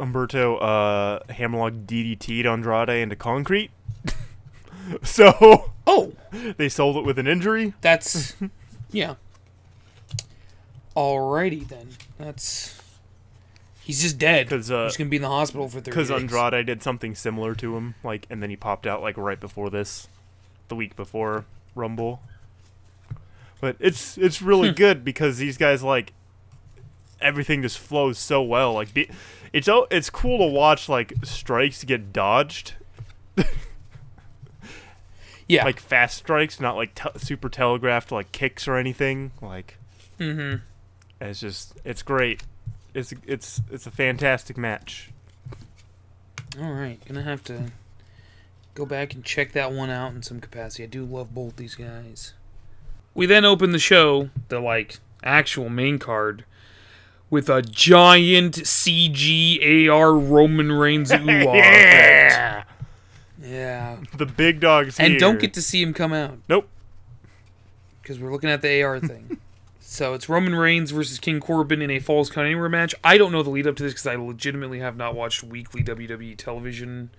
[0.02, 3.72] Umberto uh, Hammerlock DDT'd Andrade into concrete.
[5.04, 6.14] so oh,
[6.58, 7.74] they sold it with an injury.
[7.82, 8.36] that's
[8.92, 9.16] yeah.
[10.96, 11.88] Alrighty then,
[12.18, 12.78] that's
[13.82, 14.52] he's just dead.
[14.52, 16.12] uh, he's gonna be in the hospital for 30 Because.
[16.12, 19.70] Andrade did something similar to him, like, and then he popped out like right before
[19.70, 20.10] this,
[20.68, 22.22] the week before Rumble.
[23.62, 24.76] But it's it's really Hmm.
[24.76, 26.12] good because these guys like
[27.22, 28.74] everything just flows so well.
[28.74, 29.10] Like, be,
[29.54, 32.74] it's it's cool to watch like strikes get dodged,
[35.48, 39.32] yeah, like fast strikes, not like te- super telegraphed like kicks or anything.
[39.42, 39.78] Like,
[40.20, 40.64] mm-hmm.
[41.20, 42.44] it's just it's great.
[42.94, 45.10] It's it's it's a fantastic match.
[46.62, 47.72] All right, gonna have to
[48.74, 50.84] go back and check that one out in some capacity.
[50.84, 52.34] I do love both these guys.
[53.14, 56.46] We then open the show, the like actual main card,
[57.32, 62.68] with a giant CGAR Roman Reigns ooh effect.
[63.42, 65.16] Yeah, The big dogs and here.
[65.16, 66.70] And don't get to see him come out nope.
[68.02, 69.40] because we're looking at the AR thing.
[69.80, 72.94] so it's Roman Reigns versus King Corbin in a Falls Count Anywhere match.
[73.04, 75.84] I don't know the lead up to this because I legitimately have not watched weekly
[75.84, 77.10] WWE television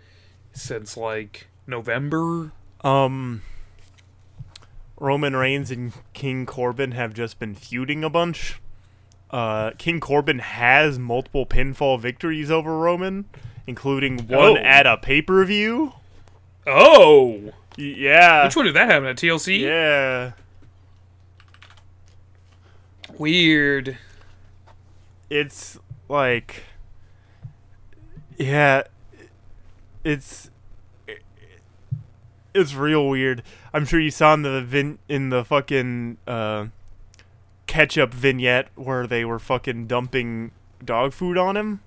[0.52, 2.52] since like November.
[2.84, 3.42] Um,
[4.98, 8.60] Roman Reigns and King Corbin have just been feuding a bunch.
[9.32, 13.24] Uh, King Corbin has multiple pinfall victories over Roman,
[13.66, 14.56] including one Oh.
[14.56, 15.94] at a pay per view.
[16.66, 18.44] Oh, Yeah.
[18.44, 19.60] which one did that happen at TLC?
[19.60, 20.32] Yeah.
[23.18, 23.98] Weird.
[25.30, 26.64] It's like,
[28.36, 28.82] yeah,
[30.04, 30.50] it's
[32.54, 33.42] it's real weird.
[33.72, 36.66] I'm sure you saw in the vin in the fucking uh,
[37.72, 40.50] ketchup vignette where they were fucking dumping
[40.84, 41.80] dog food on him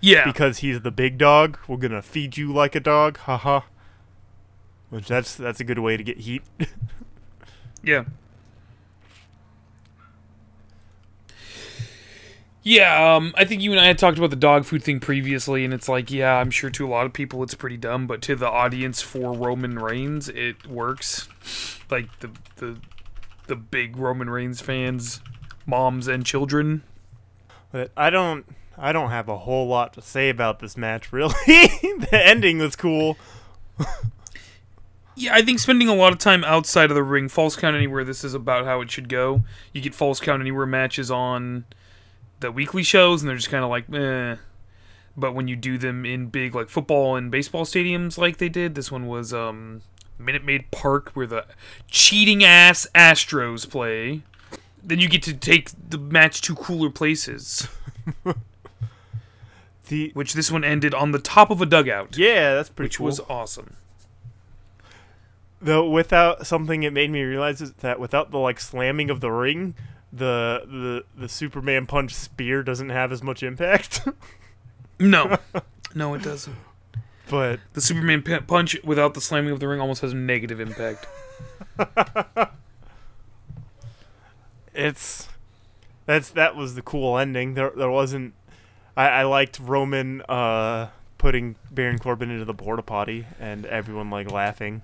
[0.00, 0.24] Yeah.
[0.24, 1.58] because he's the big dog.
[1.66, 3.62] We're gonna feed you like a dog, haha.
[4.90, 6.42] Which that's that's a good way to get heat.
[7.82, 8.04] Yeah.
[12.62, 15.64] Yeah, um, I think you and I had talked about the dog food thing previously,
[15.64, 18.20] and it's like, yeah, I'm sure to a lot of people it's pretty dumb, but
[18.22, 21.28] to the audience for Roman Reigns, it works.
[21.90, 22.76] Like the the
[23.48, 25.20] the big Roman Reigns fans,
[25.66, 26.82] moms and children.
[27.72, 31.34] But I don't I don't have a whole lot to say about this match really.
[31.46, 33.16] the ending was cool.
[35.18, 38.04] Yeah, I think spending a lot of time outside of the ring, Falls Count Anywhere,
[38.04, 39.42] this is about how it should go.
[39.72, 41.64] You get Falls Count Anywhere matches on
[42.38, 44.36] the weekly shows, and they're just kind of like, eh.
[45.16, 48.76] But when you do them in big, like, football and baseball stadiums like they did,
[48.76, 49.82] this one was um,
[50.18, 51.46] Minute Maid Park, where the
[51.88, 54.22] cheating ass Astros play.
[54.82, 57.68] Then you get to take the match to cooler places,
[59.88, 62.98] The which this one ended on the top of a dugout, yeah, that's pretty which
[62.98, 63.06] cool.
[63.06, 63.74] was awesome.
[65.60, 69.30] Though without something, it made me realize is that without the like slamming of the
[69.30, 69.74] ring,
[70.12, 74.06] the the the Superman punch spear doesn't have as much impact.
[75.00, 75.38] No,
[75.94, 76.56] no, it doesn't.
[77.30, 80.60] But The Superman p- punch without the slamming of the ring almost has a negative
[80.60, 81.06] impact.
[84.74, 85.28] it's
[86.06, 87.54] that's that was the cool ending.
[87.54, 88.34] There there wasn't.
[88.96, 90.88] I, I liked Roman uh,
[91.18, 94.82] putting Baron Corbin into the porta potty and everyone like laughing.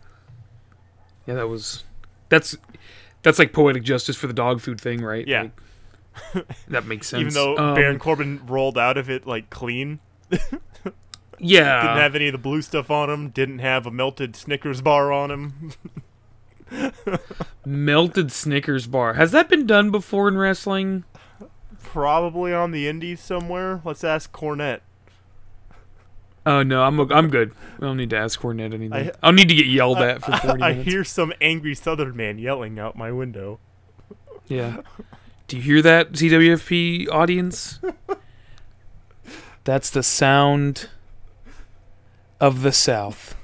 [1.27, 1.85] Yeah, that was
[2.29, 2.57] that's
[3.23, 5.27] that's like poetic justice for the dog food thing, right?
[5.27, 5.49] Yeah.
[6.35, 7.21] Like, that makes sense.
[7.23, 9.99] Even though Um, Baron Corbin rolled out of it like clean,
[11.39, 14.81] yeah, didn't have any of the blue stuff on him, didn't have a melted Snickers
[14.81, 15.73] bar on him.
[17.65, 19.15] melted Snickers bar.
[19.15, 21.05] Has that been done before in wrestling?
[21.83, 23.81] Probably on the Indies somewhere.
[23.85, 24.81] Let's ask Cornette.
[26.47, 27.53] Oh no, I'm I'm good.
[27.79, 28.93] I don't need to ask Cornette anything.
[28.93, 30.91] I- I, will need to get yelled at for 40 I minutes.
[30.91, 33.61] hear some angry Southern man yelling out my window.
[34.47, 34.83] Yeah.
[35.49, 37.81] Do you hear that, CWFP audience?
[39.65, 40.91] That's the sound
[42.45, 43.35] of the South.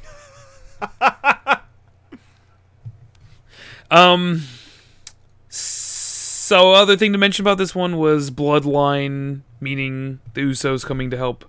[3.91, 4.43] um.
[5.49, 11.17] So, other thing to mention about this one was Bloodline, meaning the Usos coming to
[11.17, 11.49] help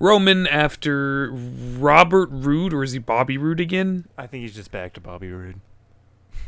[0.00, 4.08] Roman after Robert Roode, or is he Bobby Roode again?
[4.16, 5.60] I think he's just back to Bobby Roode.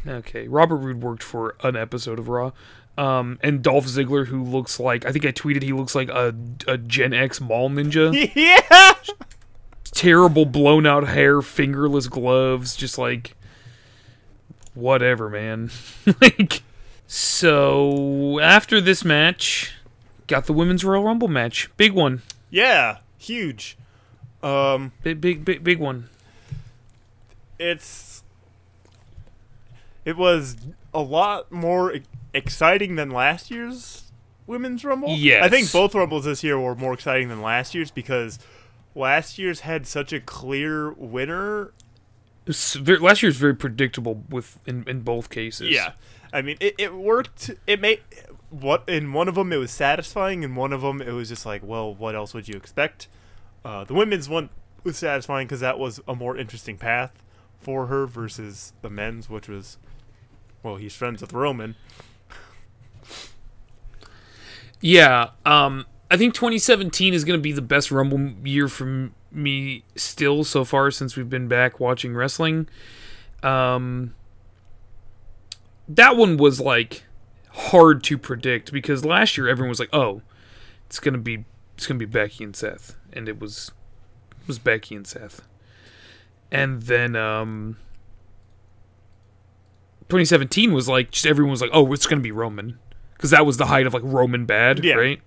[0.06, 2.52] Okay, Robert Roode worked for an episode of Raw.
[2.98, 6.34] Um, and Dolph Ziggler, who looks like I think I tweeted he looks like a,
[6.66, 8.32] a Gen X mall ninja.
[8.34, 8.94] yeah.
[10.00, 13.36] Terrible blown out hair, fingerless gloves, just like
[14.72, 15.70] whatever, man.
[16.22, 16.62] like
[17.06, 19.74] so after this match,
[20.26, 21.68] got the women's Royal Rumble match.
[21.76, 22.22] Big one.
[22.48, 22.98] Yeah.
[23.18, 23.76] Huge.
[24.42, 26.08] Um, Big big big big one.
[27.58, 28.22] it's
[30.06, 30.56] it was
[30.94, 31.94] a lot more
[32.32, 34.04] exciting than last year's
[34.46, 35.10] women's rumble.
[35.10, 35.44] Yes.
[35.44, 38.38] I think both rumbles this year were more exciting than last year's because
[38.94, 41.72] last year's had such a clear winner.
[42.46, 45.70] It's ve- Last year's very predictable with in, in both cases.
[45.70, 45.92] Yeah.
[46.32, 47.50] I mean, it, it worked.
[47.66, 48.00] It made
[48.50, 51.46] what in one of them it was satisfying, in one of them it was just
[51.46, 53.08] like, well, what else would you expect?
[53.64, 54.50] Uh, the women's one
[54.84, 57.22] was satisfying because that was a more interesting path
[57.58, 59.76] for her versus the men's, which was,
[60.62, 61.76] well, he's friends with Roman.
[64.80, 69.84] Yeah, um, I think 2017 is going to be the best Rumble year for me
[69.94, 72.68] still so far since we've been back watching wrestling.
[73.44, 74.14] Um,
[75.88, 77.04] that one was like
[77.52, 80.22] hard to predict because last year everyone was like, "Oh,
[80.86, 81.44] it's gonna be
[81.76, 83.70] it's gonna be Becky and Seth," and it was
[84.40, 85.42] it was Becky and Seth,
[86.50, 87.76] and then um.
[90.08, 92.78] 2017 was like just everyone was like, "Oh, it's gonna be Roman,"
[93.14, 94.94] because that was the height of like Roman bad, Yeah.
[94.94, 95.20] right?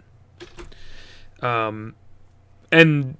[1.43, 1.95] Um,
[2.71, 3.17] and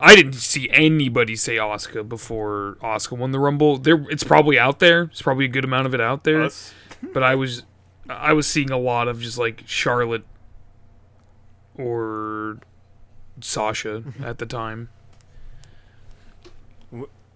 [0.00, 3.78] I didn't see anybody say Oscar before Oscar won the Rumble.
[3.78, 5.02] There, it's probably out there.
[5.04, 6.42] It's probably a good amount of it out there.
[6.42, 6.72] Us.
[7.12, 7.62] But I was,
[8.08, 10.24] I was seeing a lot of just like Charlotte
[11.74, 12.58] or
[13.40, 14.88] Sasha at the time.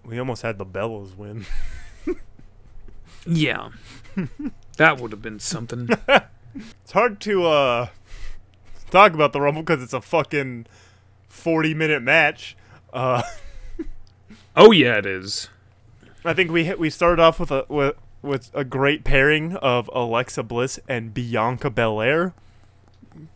[0.03, 1.45] We almost had the Bellas win.
[3.25, 3.69] Yeah,
[4.77, 5.89] that would have been something.
[6.55, 7.87] It's hard to uh
[8.91, 10.67] talk about the Rumble because it's a fucking
[11.27, 12.55] forty minute match.
[12.93, 13.23] Uh,
[14.55, 15.47] Oh yeah, it is.
[16.25, 19.89] I think we hit, we started off with a with with a great pairing of
[19.93, 22.33] Alexa Bliss and Bianca Belair.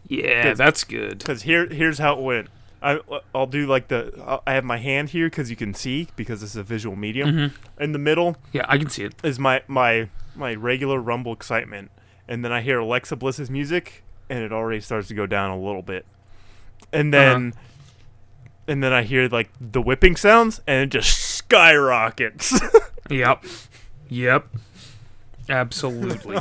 [0.07, 1.19] Yeah, that's good.
[1.19, 2.47] Because here here's how it went.
[2.81, 2.99] I
[3.33, 6.41] I'll do like the I'll- I have my hand here because you can see because
[6.41, 7.29] this is a visual medium.
[7.31, 7.81] Mm-hmm.
[7.83, 9.15] In the middle Yeah, I can see it.
[9.23, 11.91] is my my my regular Rumble excitement,
[12.27, 15.59] and then I hear Alexa Bliss's music, and it already starts to go down a
[15.59, 16.05] little bit,
[16.91, 17.53] and then
[18.67, 22.59] and then I hear like the whipping sounds, and it just skyrockets.
[23.09, 23.45] Yep.
[24.09, 24.47] Yep.
[25.47, 26.39] Absolutely.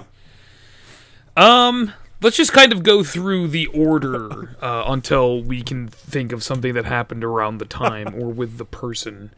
[1.36, 1.92] um,
[2.22, 6.72] let's just kind of go through the order uh, until we can think of something
[6.72, 9.30] that happened around the time or with the person.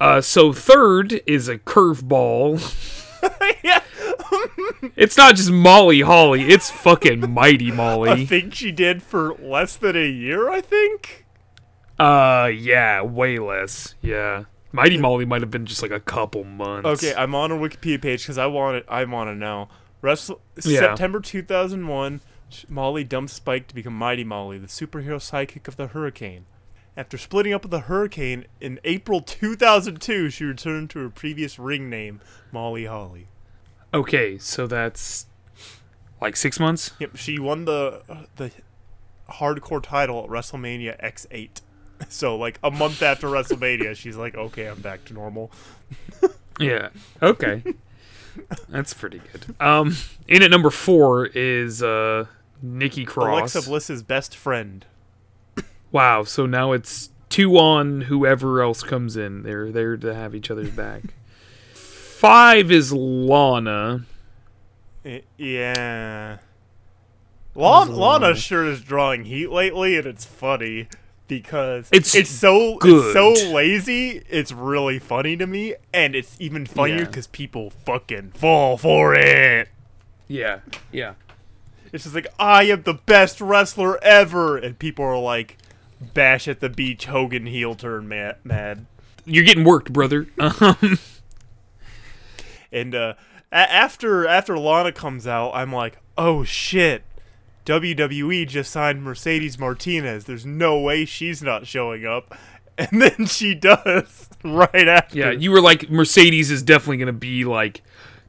[0.00, 2.58] Uh, so third is a curveball.
[3.62, 3.81] yeah,
[4.96, 6.42] It's not just Molly Holly.
[6.42, 8.10] It's fucking Mighty Molly.
[8.10, 10.50] I think she did for less than a year.
[10.50, 11.24] I think.
[11.98, 13.94] Uh, yeah, way less.
[14.02, 16.86] Yeah, Mighty Molly might have been just like a couple months.
[16.88, 18.84] Okay, I'm on her Wikipedia page because I want it.
[18.88, 19.68] I want to know.
[20.00, 20.80] Wrestle Yeah.
[20.80, 22.20] September 2001.
[22.68, 26.44] Molly dumps Spike to become Mighty Molly, the superhero sidekick of the Hurricane.
[26.96, 31.88] After splitting up with the Hurricane in April 2002, she returned to her previous ring
[31.88, 32.20] name,
[32.52, 33.28] Molly Holly.
[33.94, 35.26] Okay, so that's
[36.20, 36.92] like six months.
[36.98, 38.02] Yep, she won the
[38.36, 38.50] the
[39.28, 41.60] hardcore title at WrestleMania X8.
[42.08, 45.50] So like a month after WrestleMania, she's like, "Okay, I'm back to normal."
[46.60, 46.90] Yeah.
[47.22, 47.62] Okay.
[48.68, 49.54] That's pretty good.
[49.58, 49.96] Um,
[50.28, 52.26] in at number four is uh
[52.60, 53.54] Nikki Cross.
[53.54, 54.84] Alexa Bliss's best friend.
[55.90, 56.24] wow.
[56.24, 59.44] So now it's two on whoever else comes in.
[59.44, 61.02] They're there to have each other's back.
[62.22, 64.06] Five is Lana.
[65.04, 66.36] I- yeah.
[67.56, 68.26] Lana, Lana?
[68.26, 70.86] Lana sure is drawing heat lately, and it's funny
[71.26, 73.06] because It's it's so good.
[73.06, 74.22] it's so lazy.
[74.30, 77.04] It's really funny to me, and it's even funnier Yeah.
[77.06, 79.68] because people fucking fall for it.
[80.28, 80.60] Yeah.
[80.92, 81.14] Yeah.
[81.92, 85.58] It's just like I am the best wrestler ever, and people are like,
[86.14, 88.36] bash at the beach, Hogan heel turn mad.
[88.44, 88.86] mad.
[89.24, 90.28] You're getting worked, brother.
[90.38, 91.00] Um,
[92.72, 93.14] And uh,
[93.52, 97.04] a- after after Lana comes out, I'm like, oh shit.
[97.66, 100.24] WWE just signed Mercedes Martinez.
[100.24, 102.34] There's no way she's not showing up.
[102.78, 105.16] And then she does right after.
[105.18, 107.82] yeah, you were like Mercedes is definitely gonna be like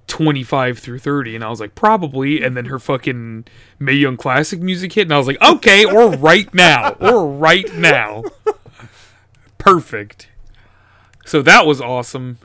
[0.07, 3.45] 25 through 30 and i was like probably and then her fucking
[3.79, 7.73] Mae Young classic music hit and i was like okay or right now or right
[7.73, 8.23] now
[9.57, 10.27] perfect
[11.25, 12.37] so that was awesome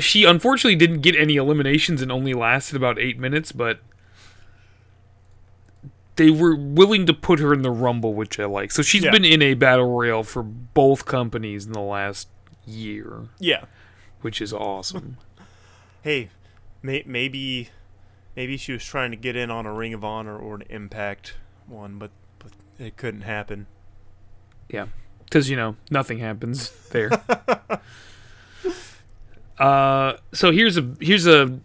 [0.00, 3.78] she unfortunately didn't get any eliminations and only lasted about eight minutes but
[6.16, 9.10] they were willing to put her in the rumble which i like so she's Yeah.
[9.10, 12.28] been in a battle royale for both companies in the last
[12.66, 13.64] year yeah.
[14.20, 15.16] which is awesome
[16.02, 16.28] Hey,
[16.82, 17.70] may- maybe
[18.36, 21.32] maybe she was trying to get in on a Ring of Honor or an Impact
[21.66, 23.66] one, but, but it couldn't happen.
[24.68, 24.88] Yeah,
[25.24, 27.08] because you know nothing happens there.
[29.58, 31.58] uh, so here's a here's a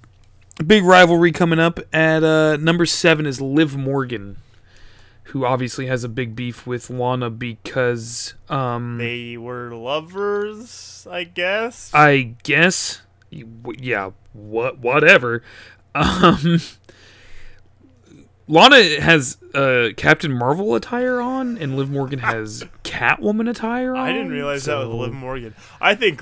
[0.65, 4.37] big rivalry coming up at uh, number seven is Liv Morgan,
[5.25, 11.91] who obviously has a big beef with Lana because um, They were lovers, I guess.
[11.93, 13.01] I guess
[13.31, 15.43] yeah what whatever.
[15.95, 16.59] Um,
[18.47, 24.07] Lana has uh, Captain Marvel attire on, and Liv Morgan has Catwoman attire on.
[24.07, 25.53] I didn't realize that with so- Liv Morgan.
[25.79, 26.21] I think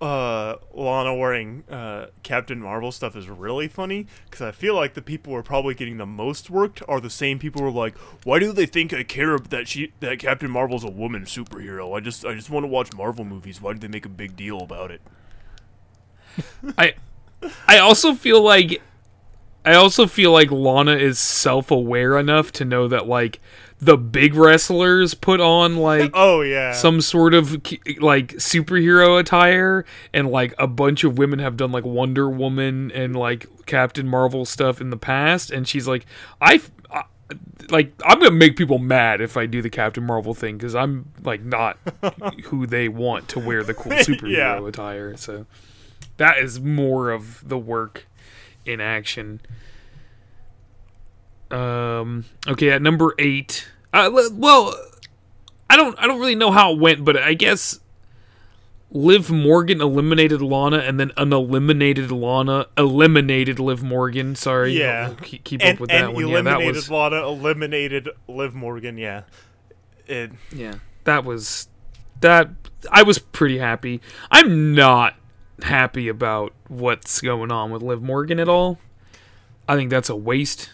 [0.00, 5.02] uh, Lana wearing uh, Captain Marvel stuff is really funny because I feel like the
[5.02, 7.96] people who are probably getting the most worked are the same people who are like,
[8.24, 11.96] "Why do they think I care that she that Captain Marvel's a woman superhero?
[11.96, 13.60] I just I just want to watch Marvel movies.
[13.60, 15.00] Why do they make a big deal about it?"
[16.78, 16.94] I
[17.66, 18.82] I also feel like
[19.64, 23.40] I also feel like Lana is self-aware enough to know that like
[23.78, 27.52] the big wrestlers put on like Oh yeah, some sort of
[28.00, 33.14] like superhero attire and like a bunch of women have done like Wonder Woman and
[33.14, 36.06] like Captain Marvel stuff in the past and she's like
[36.40, 36.60] I,
[36.90, 37.02] I
[37.70, 41.10] like I'm to make people mad if I do the Captain Marvel thing cuz I'm
[41.22, 41.76] like not
[42.44, 44.30] who they want to wear the cool superhero
[44.62, 44.66] Yeah.
[44.66, 45.44] attire so.
[46.18, 48.06] That is more of the work
[48.64, 49.40] in action
[51.50, 54.74] um okay at number 8 uh, well
[55.68, 57.80] I don't I don't really know how it went, but I guess
[58.90, 64.36] Liv Morgan eliminated Lana, and then uneliminated Lana eliminated Liv Morgan.
[64.36, 65.08] Sorry, Yeah.
[65.08, 66.28] I'll keep, keep and, up with and that one.
[66.28, 68.96] Yeah, that was Lana, eliminated Liv Morgan.
[68.96, 69.22] Yeah,
[70.06, 70.74] it, yeah,
[71.04, 71.68] that was
[72.20, 72.50] that.
[72.92, 74.00] I was pretty happy.
[74.30, 75.14] I'm not
[75.62, 78.78] happy about what's going on with Liv Morgan at all.
[79.68, 80.70] I think that's a waste.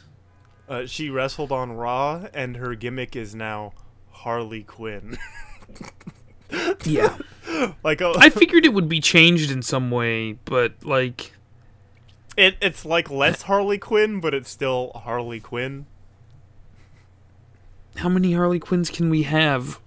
[0.69, 3.73] Uh, she wrestled on Raw, and her gimmick is now
[4.11, 5.19] Harley Quinn.
[6.85, 7.17] Yeah,
[7.85, 11.33] like oh, I figured it would be changed in some way, but like,
[12.37, 15.87] it, it's like less Harley Quinn, but it's still Harley Quinn.
[17.97, 19.81] how many Harley Quinns can we have?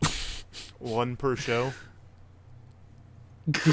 [0.79, 1.73] One per show.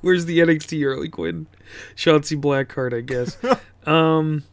[0.00, 1.46] Where's the NXT Harley Quinn?
[1.96, 3.36] Shotzi Blackheart, I guess.
[3.86, 4.44] um,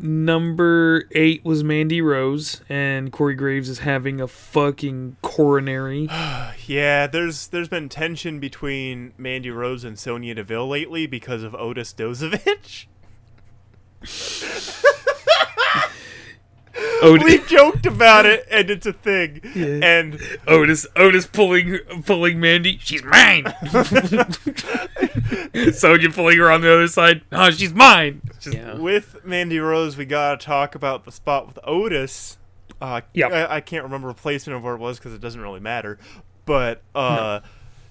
[0.00, 6.08] number eight was Mandy Rose, and Corey Graves is having a fucking coronary.
[6.66, 11.92] Yeah, there's there's been tension between Mandy Rose and Sonya Deville lately because of Otis
[11.92, 12.86] Dozovic.
[17.02, 19.40] Ot- We've joked about it, and it's a thing.
[19.54, 19.80] Yeah.
[19.82, 22.78] And Otis, Otis pulling pulling Mandy.
[22.78, 23.46] She's mine.
[25.72, 27.22] Sonya pulling her on the other side.
[27.32, 28.22] Oh, she's mine.
[28.50, 28.74] Yeah.
[28.76, 32.38] with Mandy Rose, we gotta talk about the spot with Otis.
[32.80, 33.32] Uh, Yep.
[33.32, 35.98] I, I can't remember replacement of where it was because it doesn't really matter.
[36.44, 37.40] But uh,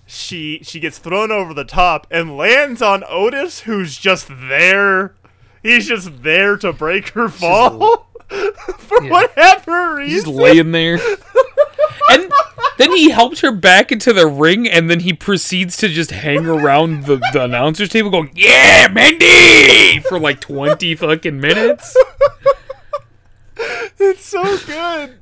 [0.05, 5.15] she she gets thrown over the top and lands on Otis, who's just there.
[5.63, 8.07] He's just there to break her fall
[8.77, 9.09] for Yeah.
[9.11, 10.15] whatever reason.
[10.15, 10.99] He's laying there.
[12.07, 12.31] And
[12.77, 16.45] then he helps her back into the ring, and then he proceeds to just hang
[16.45, 19.99] around the, the announcer's table going, Yeah, Mandy!
[20.01, 21.97] For like 20 fucking minutes.
[23.57, 25.17] it's so good.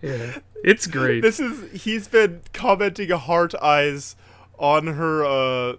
[0.00, 0.38] Yeah.
[0.62, 1.22] It's great.
[1.22, 4.14] This is he's been commenting heart eyes
[4.58, 5.76] on her uh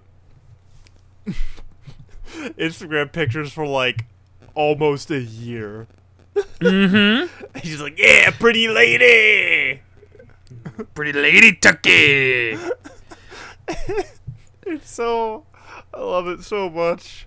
[2.57, 4.05] Instagram pictures for like
[4.55, 5.87] almost a year.
[6.59, 7.59] Mm-hmm.
[7.63, 9.81] He's like, "Yeah, pretty lady."
[10.93, 12.57] Pretty Lady Tucky.
[14.69, 15.45] It's so
[15.93, 17.25] I love it so much.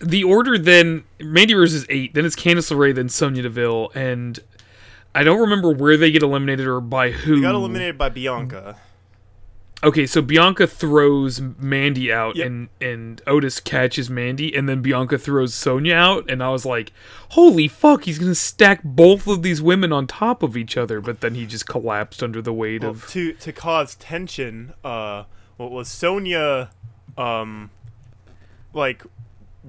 [0.00, 4.40] The order then, Mandy Rose is eight, then it's Candice LeRae, then Sonya Deville, and
[5.14, 7.36] I don't remember where they get eliminated or by who.
[7.36, 8.78] He got eliminated by Bianca.
[9.84, 12.46] Okay, so Bianca throws Mandy out, Yep.
[12.46, 16.92] and and Otis catches Mandy, and then Bianca throws Sonya out, and I was like,
[17.30, 21.20] "Holy fuck, he's gonna stack both of these women on top of each other!" But
[21.20, 23.08] then he just collapsed under the weight Well, of.
[23.08, 25.24] to to cause tension, uh
[25.56, 26.70] what was Sonya
[27.18, 27.70] um
[28.72, 29.02] like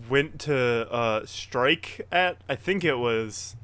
[0.09, 3.55] went to uh strike at I think it was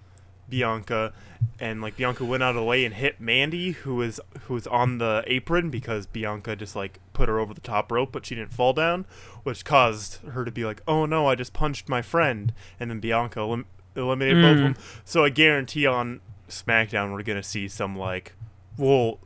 [0.50, 1.14] Bianca
[1.60, 4.66] and like Bianca went out of the way and hit Mandy who was who was
[4.68, 8.36] on the apron because Bianca just like put her over the top rope but she
[8.36, 9.06] didn't fall down
[9.44, 12.54] which caused her to be like oh no I just punched my friend.
[12.80, 13.66] And then Bianca elim-
[13.96, 14.74] eliminated both of mm.
[14.76, 14.84] them.
[15.04, 18.34] So I guarantee on SmackDown we're gonna see some like
[18.78, 19.20] well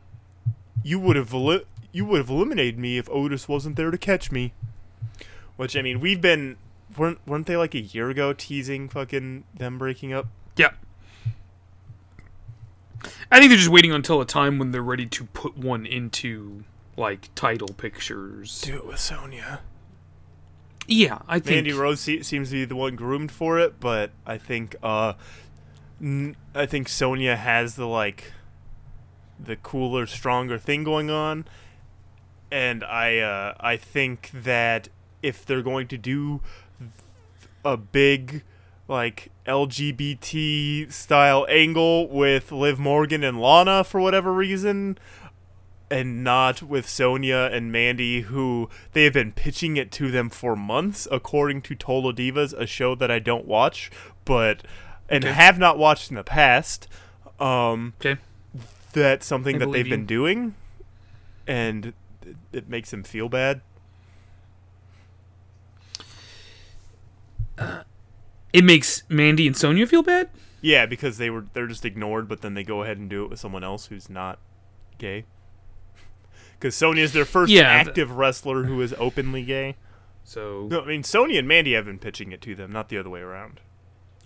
[0.84, 1.34] you would have
[1.91, 4.53] you would have eliminated me if Otis wasn't there to catch me.
[5.55, 6.57] Which I mean we've been
[6.97, 10.28] weren't weren't they like a year ago teasing fucking them breaking up?
[10.55, 10.72] Yeah.
[13.32, 16.64] I think they're just waiting until a time when they're ready to put one into
[16.95, 18.62] like title pictures.
[18.62, 19.62] do it with Sonya
[20.88, 21.56] Yeah, I think.
[21.66, 25.14] Mandy Rose se- seems to be the one groomed for it, but I think uh,
[26.01, 28.32] n- I think Sonya has the like
[29.39, 31.45] the cooler, stronger thing going on,
[32.51, 34.89] and I uh, I think that
[35.22, 36.41] if they're going to do
[37.66, 38.43] a big
[38.93, 44.99] like LGBT style angle with Liv Morgan and Lana for whatever reason,
[45.89, 50.55] and not with Sonya and Mandy, who they have been pitching it to them for
[50.55, 53.89] months, according to Total Divas, a show that I don't watch,
[54.25, 54.63] but
[55.09, 55.33] and Okay.
[55.33, 56.87] have not watched in the past.
[57.39, 58.21] Um, Okay.
[58.93, 60.53] that's something I that they've been doing,
[61.47, 63.61] and it, it makes them feel bad.
[68.54, 70.30] It makes Mandy and Sonya feel bad.
[70.62, 73.30] Yeah, because they were they're just ignored, but then they go ahead and do it
[73.32, 74.39] with someone else who's not
[74.97, 75.26] gay.
[76.60, 79.76] Because Sonya is their first Yeah, th- active wrestler who is openly gay.
[80.24, 80.70] So.
[80.72, 83.10] No, I mean Sonya and Mandy have been pitching it to them, not the other
[83.10, 83.60] way around.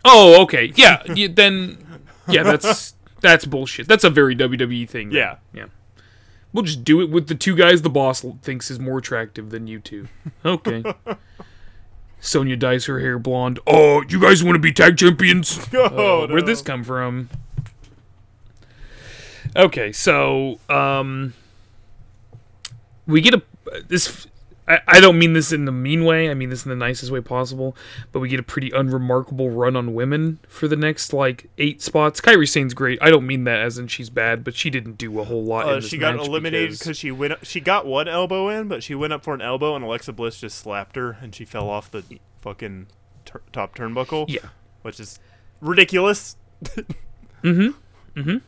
[0.06, 0.72] Oh, okay.
[0.76, 1.02] Yeah.
[1.16, 1.84] yeah then.
[2.30, 3.88] Yeah, that's that's bullshit.
[3.88, 5.10] That's a very WWE thing.
[5.10, 5.18] then.
[5.18, 5.36] Yeah.
[5.52, 5.66] Yeah.
[6.54, 9.66] We'll just do it with the two guys the boss thinks is more attractive than
[9.66, 10.08] you two.
[10.46, 10.84] Okay.
[12.20, 13.60] Sonya dyes her hair blonde.
[13.68, 15.60] Oh, you guys want to be tag champions?
[15.74, 17.30] Oh, Uh, Where'd this come from?
[19.56, 21.34] Okay, so um
[23.06, 23.42] we get a
[23.88, 24.28] this.
[24.68, 26.30] I, I don't mean this in the mean way.
[26.30, 27.76] I mean this in the nicest way possible.
[28.12, 32.20] But we get a pretty unremarkable run on women for the next like eight spots.
[32.20, 33.00] Kairi Sane's great.
[33.02, 35.66] I don't mean that as in she's bad, but she didn't do a whole lot.
[35.68, 37.46] Uh, in this she got eliminated because- she went.
[37.46, 40.40] She got one elbow in, but she went up for an elbow, and Alexa Bliss
[40.42, 42.04] just slapped her, and she fell off the
[42.42, 42.88] fucking
[43.26, 44.26] tur- top turnbuckle.
[44.28, 44.40] Yeah.
[44.82, 45.20] which is
[45.62, 46.36] ridiculous.
[47.44, 47.76] Mhm.
[48.16, 48.42] Mhm.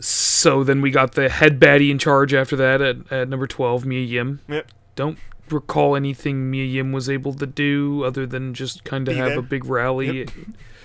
[0.00, 3.84] So then we got the head baddie in charge after that at, at number 12,
[3.84, 4.40] Mia Yim.
[4.48, 4.70] Yep.
[4.94, 5.18] Don't
[5.50, 9.38] recall anything Mia Yim was able to do other than just kind of have there.
[9.38, 10.28] a big rally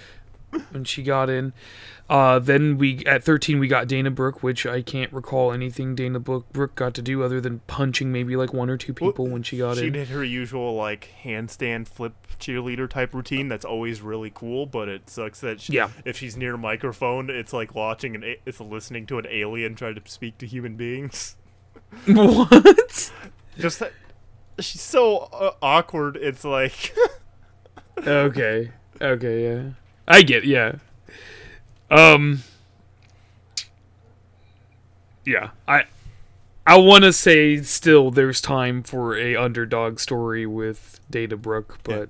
[0.71, 1.53] when she got in.
[2.09, 6.19] Uh, then we at 13 we got Dana Brooke, which I can't recall anything Dana
[6.21, 9.43] Brooke, got to do other than punching maybe like one or two Well, people when
[9.43, 9.87] she got she in.
[9.87, 13.49] She did her usual like handstand flip cheerleader type routine.
[13.49, 15.89] That's always really cool, but it sucks that she, Yeah.
[16.05, 19.75] if she's near a microphone, it's like watching an a- it's listening to an alien
[19.75, 21.35] try to speak to human beings.
[22.05, 23.11] what?
[23.57, 23.93] Just that
[24.59, 26.17] she's so uh, awkward.
[26.17, 26.95] It's like
[28.07, 28.71] okay.
[29.01, 29.63] Okay, yeah.
[30.07, 30.75] I get yeah.
[31.89, 32.43] Um
[35.25, 35.51] Yeah.
[35.67, 35.85] I
[36.65, 42.09] I want to say still there's time for a underdog story with Dana Brooke, but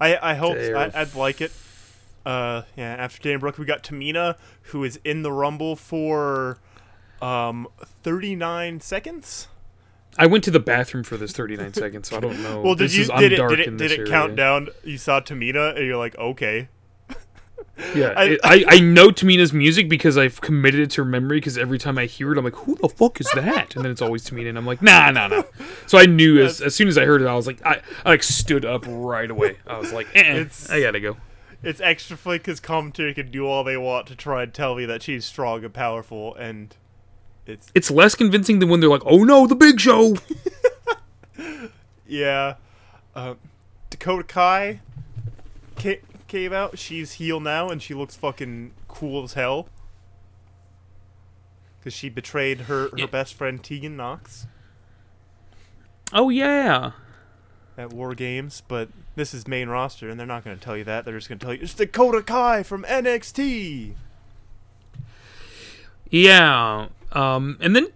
[0.00, 1.52] I I hope I, I'd like it.
[2.26, 2.94] Uh, yeah.
[2.98, 6.58] After Dana Brooke, we got Tamina, who is in the Rumble for
[7.22, 7.68] um
[8.02, 9.48] 39 seconds.
[10.18, 12.60] I went to the bathroom for this 39 seconds, so I don't know.
[12.62, 14.36] Well, did This you is- I'm did it dark did it did it count area.
[14.36, 14.68] down?
[14.84, 16.68] You saw Tamina, and you're like, okay.
[17.94, 21.38] Yeah, I- I, I, I know Tamina's music because I've committed it to her memory.
[21.38, 23.92] Because every time I hear it, I'm like, "Who the fuck is that?" And then
[23.92, 25.42] it's always Tamina, and I'm like, "Nah, nah, nah."
[25.86, 28.08] So I knew as, as soon as I heard it, I was like, I, I
[28.10, 29.58] like stood up right away.
[29.66, 31.16] I was like, eh, "I gotta go."
[31.62, 34.84] It's extra funny because commentary can do all they want to try and tell me
[34.86, 36.74] that she's strong and powerful, and
[37.46, 40.16] it's It's less convincing than when they're like, "Oh no, the Big Show."
[42.06, 42.54] yeah.
[43.14, 43.34] Uh,
[43.90, 44.80] Dakota Kai
[45.78, 46.78] ca- came out.
[46.78, 49.68] She's heel now, and she looks fucking cool as hell.
[51.78, 53.06] Because she betrayed her, her Yeah.
[53.06, 54.46] best friend Tegan Nox
[56.12, 56.92] oh yeah.
[57.78, 60.84] at War Games, but this is main roster, and they're not going to tell you
[60.84, 61.04] that.
[61.04, 63.94] They're just going to tell you it's Dakota Kai from NXT.
[66.10, 66.88] Yeah.
[67.16, 67.88] Um, and then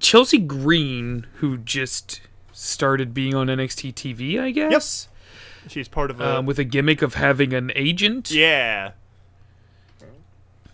[0.00, 2.20] Chelsea Green, who just
[2.52, 5.08] started being on NXT TV, I guess, Yes.
[5.68, 8.30] She's part of a um, with a gimmick of having an agent.
[8.32, 8.92] Yeah.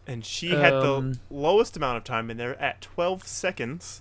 [0.06, 4.00] And she had the Um, lowest amount of time in there at 12 seconds.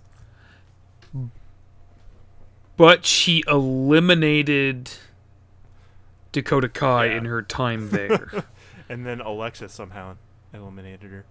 [2.78, 4.91] but she eliminated
[6.32, 7.18] Dakota Kai Yeah.
[7.18, 8.45] in her time there.
[8.88, 10.16] And then Alexa somehow
[10.53, 11.26] eliminated her.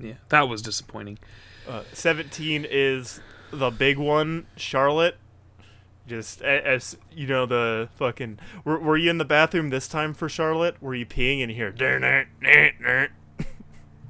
[0.00, 1.18] Yeah, that was disappointing.
[1.68, 3.20] Uh, 17 is
[3.52, 5.16] the big one, Charlotte.
[6.06, 8.38] Just as you know, the fucking.
[8.64, 10.80] Were, were you in the bathroom this time for Charlotte?
[10.82, 11.70] Were you peeing in you hear.
[11.70, 13.08] "Dur, dur, dur, dur"?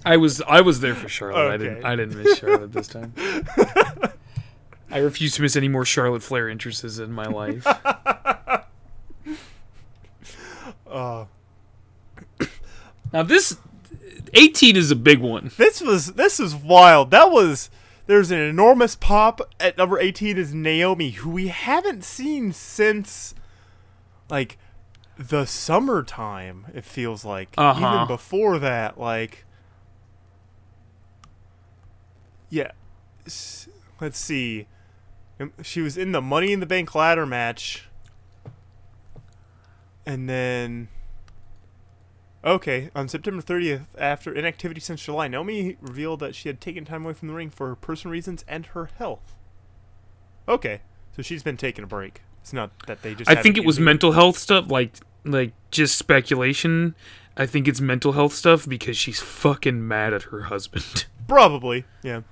[0.05, 1.51] I was I was there for Charlotte.
[1.53, 1.87] I didn't Okay.
[1.87, 3.13] I didn't miss Charlotte this time.
[4.91, 7.67] I refuse to miss any more Charlotte Flair entrances in my life.
[10.91, 11.25] Uh,
[13.13, 13.57] Now this
[14.35, 15.51] 18 is a big one.
[15.57, 17.11] this was this is wild.
[17.11, 17.71] That was
[18.07, 23.35] there's an enormous pop at number 18 is Naomi, who we haven't seen since
[24.29, 24.59] like
[25.17, 26.67] the summertime.
[26.75, 27.95] It feels like Uh-huh.
[27.95, 29.45] even before that, like
[32.49, 32.73] yeah.
[34.01, 34.67] Let's see.
[35.39, 37.89] Um, She was in the Money in the Bank ladder match,
[40.07, 40.89] and then
[42.45, 47.05] Okay, on September 30th, after inactivity since July, Naomi revealed that she had taken time
[47.05, 49.35] away from the ring for personal reasons and her health.
[50.49, 50.81] Okay,
[51.15, 52.23] so she's been taking a break.
[52.41, 53.31] It's not that they just.
[53.31, 56.95] I think it was mental health stuff, like like just speculation.
[57.37, 61.07] I think it's mental health stuff because she's fucking mad at her husband.
[61.29, 62.23] Probably, yeah.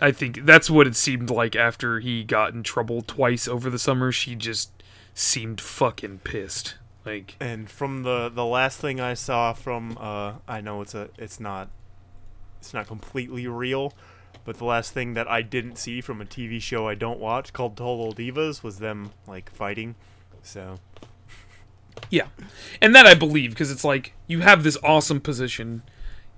[0.00, 3.78] I think that's what it seemed like after he got in trouble twice over the
[3.78, 4.12] summer.
[4.12, 4.70] She just
[5.14, 6.76] seemed fucking pissed.
[7.08, 11.08] Like And from the the last thing I saw from, uh, I know it's a,
[11.16, 11.70] it's not,
[12.58, 13.94] it's not completely real,
[14.44, 17.54] but the last thing that I didn't see from a TV show I don't watch
[17.54, 19.94] called Total Divas was them like fighting.
[20.42, 20.80] So
[22.10, 22.26] Yeah.
[22.82, 25.82] And that I believe because it's like you have this awesome position.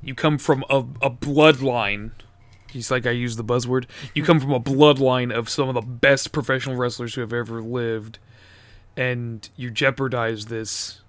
[0.01, 2.13] You come from a, a bloodline.
[2.71, 3.87] He's like I use the buzzword.
[4.15, 7.61] You come from a bloodline of some of the best professional wrestlers who have ever
[7.61, 8.21] lived
[8.97, 11.01] and you jeopardize this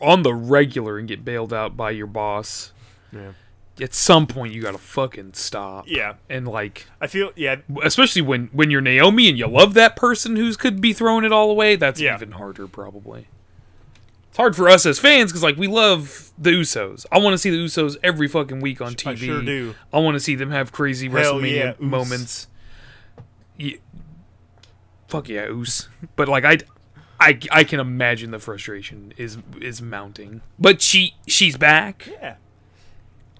[0.00, 2.72] on the regular and get bailed out by your boss.
[3.10, 3.32] yeah.
[3.80, 5.86] at some point you gotta fucking stop.
[5.88, 6.14] Yeah.
[6.28, 7.56] And like, I feel yeah.
[7.82, 11.32] especially when when you're Naomi and you love that person who's could be throwing it
[11.32, 12.14] all away, that's Yeah.
[12.16, 13.28] even harder probably.
[14.28, 17.04] It's hard for us as fans because like we love the Usos.
[17.12, 19.08] I want to see the Usos every fucking week on TV.
[19.08, 19.74] I sure do.
[19.92, 22.46] I want to see them have crazy Hell WrestleMania yeah, moments.
[23.58, 23.76] Yeah.
[25.08, 25.88] Fuck yeah, Us.
[26.16, 26.58] But like I,
[27.22, 30.40] I, I can imagine the frustration is is mounting.
[30.58, 32.36] But she she's back Yeah.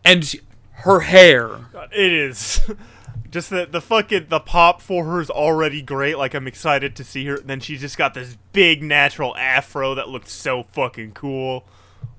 [0.05, 0.41] and she,
[0.85, 1.49] her hair.
[1.73, 2.61] God, It is.
[3.31, 6.19] Just the the fucking the pop for her is already great.
[6.19, 7.39] Like I'm excited to see her.
[7.39, 11.65] Then she's just got this big natural afro that looks so fucking cool.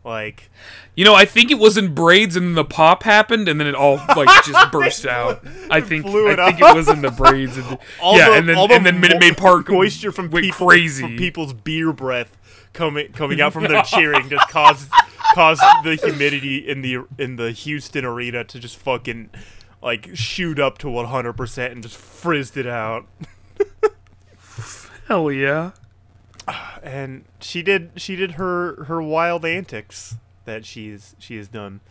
[0.03, 0.49] Like
[0.95, 3.67] You know, I think it was in braids and then the pop happened and then
[3.67, 5.45] it all like just burst out.
[5.69, 7.57] I think I think it was in the braids.
[7.57, 10.29] And all yeah, the, and then all the and then Minute Maid Park moisture from
[10.29, 11.03] went people, crazy.
[11.03, 12.37] from people's beer breath
[12.73, 14.89] coming coming out from their cheering just caused
[15.33, 19.29] caused the humidity in the in the Houston arena to just fucking
[19.81, 23.05] like shoot up to 100% and just frizzed it out.
[25.07, 25.71] Hell yeah.
[26.83, 30.15] and she did she did her her wild antics
[30.45, 31.81] that she's she has done.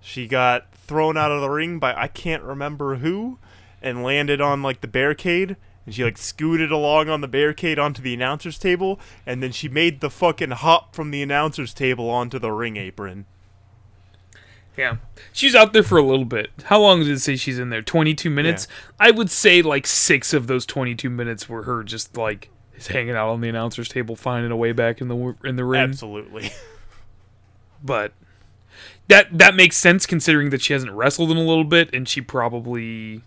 [0.00, 3.38] She got thrown out of the ring by I can't remember who,
[3.80, 5.56] and landed on like the barricade.
[5.84, 9.68] And she like scooted along on the barricade onto the announcer's table, and then she
[9.68, 13.26] made the fucking hop from the announcer's table onto the ring apron.
[14.76, 14.96] Yeah.
[15.32, 16.50] She's out there for a little bit.
[16.64, 17.82] How long did it say she's in there?
[17.82, 18.66] 22 minutes?
[18.98, 22.48] I would say like 6 of those 22 minutes were her just like
[22.88, 25.82] hanging out on the announcer's table finding a way back in the in the ring.
[25.82, 26.50] Absolutely.
[27.82, 28.12] but
[29.08, 32.20] that that makes sense considering that she hasn't wrestled in a little bit and she
[32.20, 33.22] probably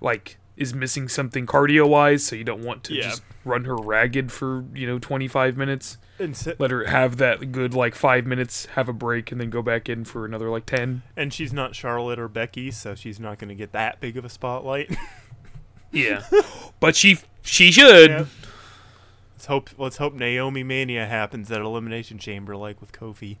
[0.00, 3.02] like is missing something cardio wise so you don't want to Yeah.
[3.04, 7.52] just run her ragged for you know 25 minutes and, se- let her have that
[7.52, 10.66] good like 5 minutes have a break and then go back in for another like
[10.66, 14.16] 10 and she's not Charlotte or Becky, so she's not going to get that big
[14.16, 14.94] of a spotlight.
[15.92, 16.22] yeah
[16.80, 18.24] but she she should Yeah.
[19.48, 23.38] Let's hope let's hope Naomi Mania happens at Elimination Chamber like with Kofi.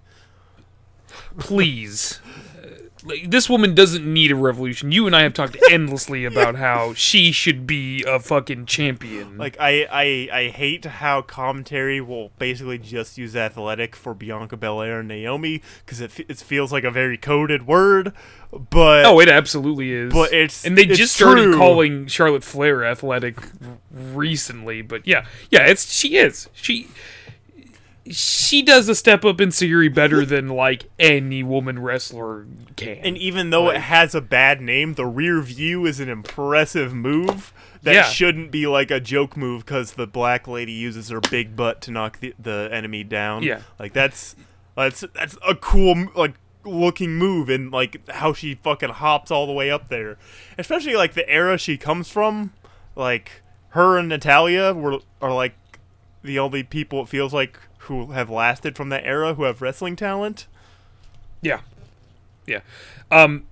[1.38, 2.22] please
[2.56, 2.87] like,
[3.26, 7.32] this woman doesn't need a revolution you and i have talked endlessly about how she
[7.32, 13.16] should be a fucking champion Like I, I I hate how commentary will basically just
[13.18, 17.66] use athletic for Bianca Belair and Naomi because it, it feels like a very coded
[17.66, 18.12] word,
[18.70, 20.12] but Oh, it absolutely is.
[20.12, 21.56] But it's- and they it's just started true.
[21.56, 23.38] calling Charlotte Flair athletic
[23.90, 24.82] recently.
[24.82, 26.88] But yeah, yeah, it's she is she
[28.10, 32.46] she does a step up enzuigiri better than like any woman wrestler
[32.76, 32.96] can.
[32.98, 37.52] and even though it has a bad name, the rear view is an impressive move
[37.82, 38.02] that Yeah.
[38.04, 41.90] shouldn't be like a joke move because the black lady uses her big butt to
[41.90, 43.42] knock the, the enemy down.
[43.42, 43.60] Yeah.
[43.78, 44.34] like that's
[44.76, 46.34] that's that's a cool like
[46.64, 50.18] looking move and like how she fucking hops all the way up there,
[50.56, 52.52] especially like the era she comes from.
[52.96, 55.54] Like her and Natalya were are like
[56.22, 59.96] the only people it feels like who have lasted from that era who have wrestling
[59.96, 60.46] talent.
[61.42, 61.60] yeah,
[62.46, 62.60] yeah.
[63.10, 63.44] Um,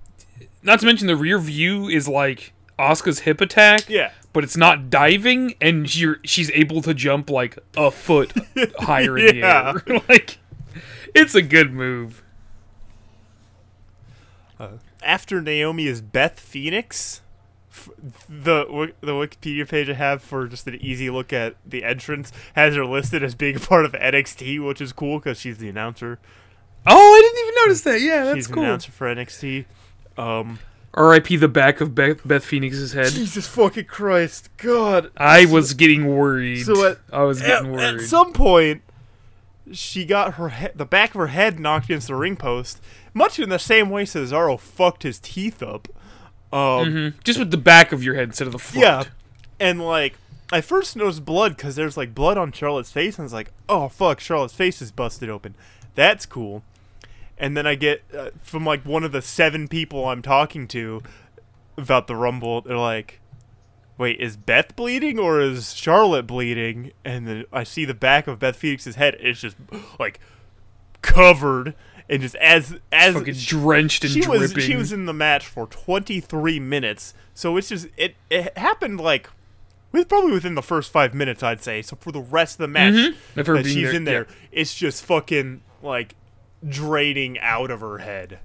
[0.63, 3.89] not to mention the rear view is like Asuka's hip attack.
[3.89, 4.11] Yeah.
[4.33, 8.33] But it's not diving, and you're, she's able to jump like a foot
[8.79, 9.73] higher in Yeah.
[9.73, 10.01] the air.
[10.09, 10.37] like,
[11.15, 12.21] it's a good move.
[15.01, 17.21] after Naomi is Beth Phoenix.
[17.77, 17.89] F-
[18.27, 22.75] The the Wikipedia page I have for just an easy look at the entrance has
[22.75, 26.19] her listed as being a part of NXT, which is cool because she's the announcer.
[26.85, 28.01] Oh, I didn't even notice that.
[28.01, 28.63] Yeah, that's she's cool.
[28.63, 29.65] an announcer for NXT.
[30.17, 30.59] Um,
[30.93, 31.35] R.I.P.
[31.35, 33.11] the back of Beth, Beth Phoenix's head.
[33.11, 35.11] Jesus fucking Christ, God!
[35.17, 36.63] I was getting worried.
[36.63, 38.01] So at- I was getting at worried.
[38.01, 38.81] At some point,
[39.71, 42.81] she got her he- the back of her head knocked against the ring post,
[43.13, 45.87] much in the same way Cesaro fucked his teeth up.
[46.51, 47.13] Um, Mhm.
[47.23, 48.83] Just with the back of your head instead of the front.
[48.83, 49.03] Yeah,
[49.59, 50.15] and like
[50.51, 53.51] I first noticed blood because there's like blood on Charlotte's face, and I was like,
[53.67, 55.55] "Oh fuck, Charlotte's face is busted open."
[55.95, 56.63] That's cool.
[57.37, 61.03] And then I get uh, from like one of the seven people I'm talking to
[61.77, 62.61] about the Rumble.
[62.61, 63.19] They're like,
[63.97, 68.39] "Wait, is Beth bleeding or is Charlotte bleeding?" And then I see the back of
[68.39, 69.17] Beth Phoenix's head.
[69.19, 69.57] It's just
[69.99, 70.19] like
[71.01, 71.75] covered
[72.09, 74.41] and just as as Fucking drenched and she dripping.
[74.55, 78.99] was she was in the match for 23 minutes so it's just it it happened
[78.99, 79.29] like
[79.91, 82.67] with probably within the first five minutes i'd say so for the rest of the
[82.67, 83.15] match Mhm.
[83.35, 84.35] That she's there, in there yeah.
[84.51, 86.15] it's just fucking like
[86.67, 88.39] draining out of her head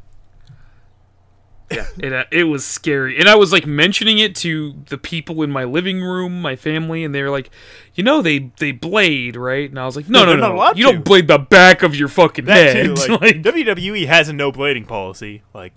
[1.71, 3.19] yeah, it, uh, it was scary.
[3.19, 7.05] And I was like mentioning it to the people in my living room, my family,
[7.05, 7.51] and they were like,
[7.95, 9.69] you know, they they blade, right?
[9.69, 10.93] And I was like, no, No, no, no, you to.
[10.93, 12.87] don't blade the back of your fucking that head.
[12.87, 15.73] too like, Like, wwe has a no blading policy like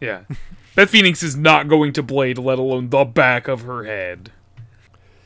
[0.00, 0.22] Yeah.
[0.74, 4.30] Beth Phoenix is not going to blade, let alone the back of her head.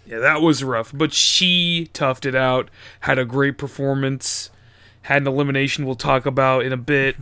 [0.06, 0.92] Yeah, that was rough.
[0.94, 2.70] But she toughed it out,
[3.00, 4.50] had a great performance,
[5.02, 7.16] had an elimination we'll talk about in a bit.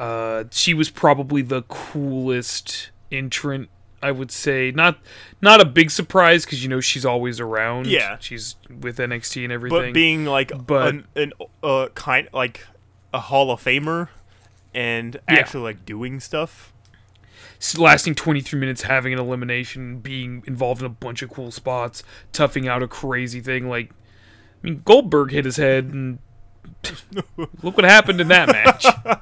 [0.00, 3.68] Uh, she was probably the coolest entrant,
[4.02, 4.70] I would say.
[4.70, 4.98] Not
[5.42, 7.86] not a big surprise because you know she's always around.
[7.86, 8.16] Yeah.
[8.18, 9.78] she's with NXT and everything.
[9.78, 11.32] But being like But- an, an
[11.62, 12.66] uh, kind like
[13.12, 14.08] a Hall of Famer
[14.74, 15.34] and Yeah.
[15.36, 16.72] actually like doing stuff.
[17.76, 22.66] lasting 23 minutes, having an elimination, being involved in a bunch of cool spots, toughing
[22.66, 23.68] out a crazy thing.
[23.68, 23.94] Like, I
[24.62, 26.20] mean, Goldberg hit his head, and
[27.36, 28.86] look what happened in that match.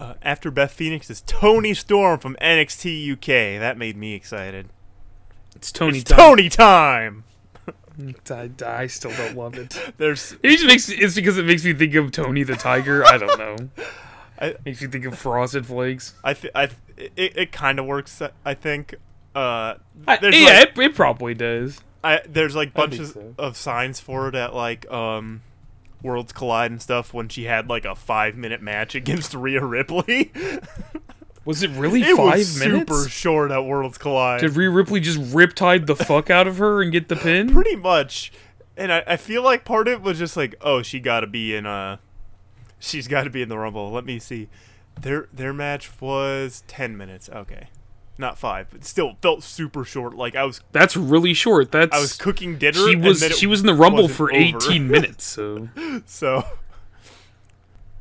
[0.00, 3.60] Uh, after Beth Phoenix is Toni Storm from NXT UK.
[3.60, 4.70] That made me excited.
[5.54, 5.98] It's Toni.
[5.98, 6.18] It's time.
[6.18, 7.24] Toni time.
[8.30, 9.78] I, I still don't love it.
[9.98, 13.04] There's It just makes it's because it makes me think of Tony the Tiger.
[13.04, 13.84] I don't know.
[14.40, 16.14] I- makes me think of Frosted Flakes.
[16.24, 18.22] I th- I th- it, it kind of works.
[18.44, 18.94] I think.
[19.34, 19.74] Uh,
[20.08, 21.78] I, yeah, like, it, it probably does.
[22.02, 23.34] I, there's like bunches so.
[23.38, 25.42] of signs for it at like um,
[26.02, 30.32] Worlds Collide and stuff when she had like a five minute match against Rhea Ripley.
[31.44, 32.90] Was it really it five was minutes?
[32.90, 34.40] super short at Worlds Collide.
[34.40, 37.50] Did Rhea Ripley just riptide the fuck out of her and get the pin?
[37.52, 38.30] Pretty much.
[38.76, 41.26] And I, I feel like part of it was just like, oh, she got to
[41.26, 41.96] be in uh
[42.78, 43.90] she's got to be in the Rumble.
[43.90, 44.48] Let me see.
[45.00, 47.28] Their their match was 10 minutes.
[47.30, 47.68] Okay.
[48.20, 50.14] Not 5, but still felt super short.
[50.14, 51.72] Like I was That's really short.
[51.72, 54.38] That's I was cooking dinner she was she was in the rumble for over.
[54.38, 55.24] 18 minutes.
[55.24, 55.68] So
[56.04, 56.44] So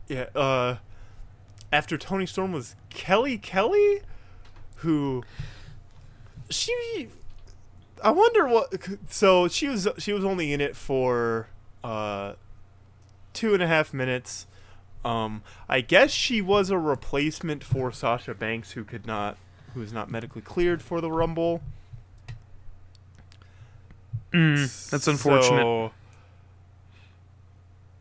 [0.09, 0.75] Yeah, uh
[1.71, 4.01] after Toni Storm was Kelly Kelly
[4.77, 5.23] who
[6.49, 7.07] she
[8.03, 8.73] I wonder what
[9.09, 11.47] so she was she was only in it for
[11.83, 12.33] uh
[13.33, 14.47] two and a half minutes.
[15.05, 19.37] Um I guess she was a replacement for Sasha Banks who could not
[19.79, 21.61] who is not medically cleared for the Rumble.
[24.33, 25.61] mm, that's unfortunate.
[25.61, 25.91] So,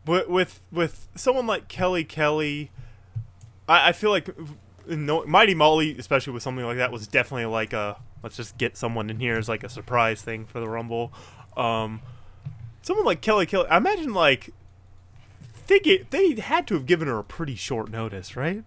[0.05, 2.69] with with with someone like Kelly Kelly,
[3.67, 4.29] I, I feel like
[4.87, 8.75] no, Mighty Molly, especially with something like that, was definitely like a let's just get
[8.75, 11.13] someone in here as like a surprise thing for the Rumble.
[11.55, 12.01] Um,
[12.81, 14.49] someone like Kelly Kelly, I imagine like
[15.67, 18.65] they get, they had to have given her a pretty short notice, right?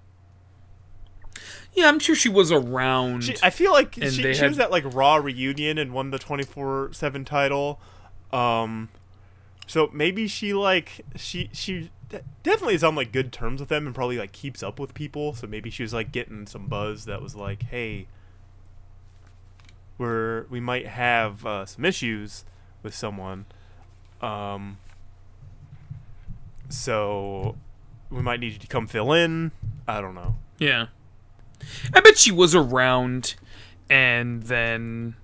[1.75, 3.25] Yeah, I'm sure she was around.
[3.25, 6.19] She, I feel like she, she had- was at like Raw reunion and won the
[6.19, 7.81] twenty four seven title.
[8.33, 8.89] Um,
[9.67, 11.91] so maybe she like she she
[12.43, 15.33] definitely is on like good terms with them and probably like keeps up with people.
[15.35, 18.07] So maybe she was like getting some buzz that was like, hey,
[19.99, 22.45] we're we might have uh, some issues
[22.83, 23.47] with someone.
[24.21, 24.79] Um,
[26.69, 27.57] so
[28.11, 29.53] we might need you to come fill in.
[29.87, 30.37] I don't know.
[30.59, 30.87] yeah,
[31.95, 33.35] I bet she was around,
[33.91, 35.15] and then,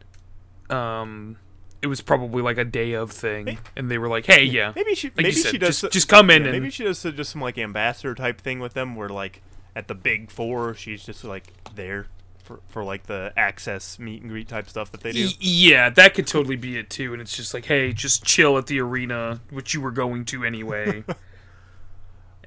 [0.70, 1.36] um,
[1.80, 4.94] it was probably like a day of thing, and they were like, "Hey, yeah, Maybe
[4.94, 6.84] she Like maybe said, she does just- so- just come in yeah, and- maybe she
[6.84, 9.42] does so- just some like ambassador type thing with them where like
[9.76, 12.06] at the big four she's just like there
[12.42, 15.26] for, for like the access meet and greet type stuff that they do.
[15.26, 18.58] Y- yeah, that could totally be it too." And it's just like, "Hey, just chill
[18.58, 21.04] at the arena, which you were going to anyway."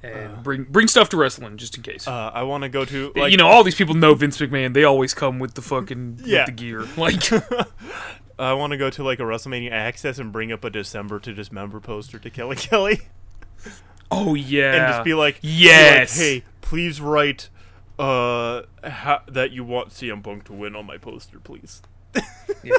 [0.02, 2.08] And bring bring stuff to wrestling just in case.
[2.08, 4.74] Uh, I want to go to like you know, all these people know Vince McMahon.
[4.74, 6.40] They always come with the fucking Yeah.
[6.40, 6.84] with the gear.
[6.96, 7.22] Like,
[8.38, 11.32] I want to go to like a WrestleMania access and bring up a December to
[11.32, 13.02] Dismember poster to Kelly Kelly
[14.10, 17.48] oh yeah, and just be like, be like, yes, hey, please write
[17.98, 21.82] uh ha- that you want CM Punk to win on my poster, please.
[22.64, 22.78] Yeah.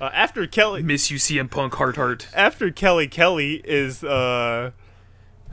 [0.00, 2.28] Uh, after Kelly, miss you, CM Punk, heart heart.
[2.34, 4.70] after Kelly Kelly is uh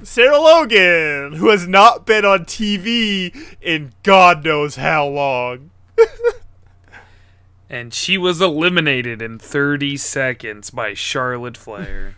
[0.01, 5.69] Sarah Logan, who has not been on TV in God knows how long.
[7.69, 12.15] And she was eliminated in 30 seconds by Charlotte Flair.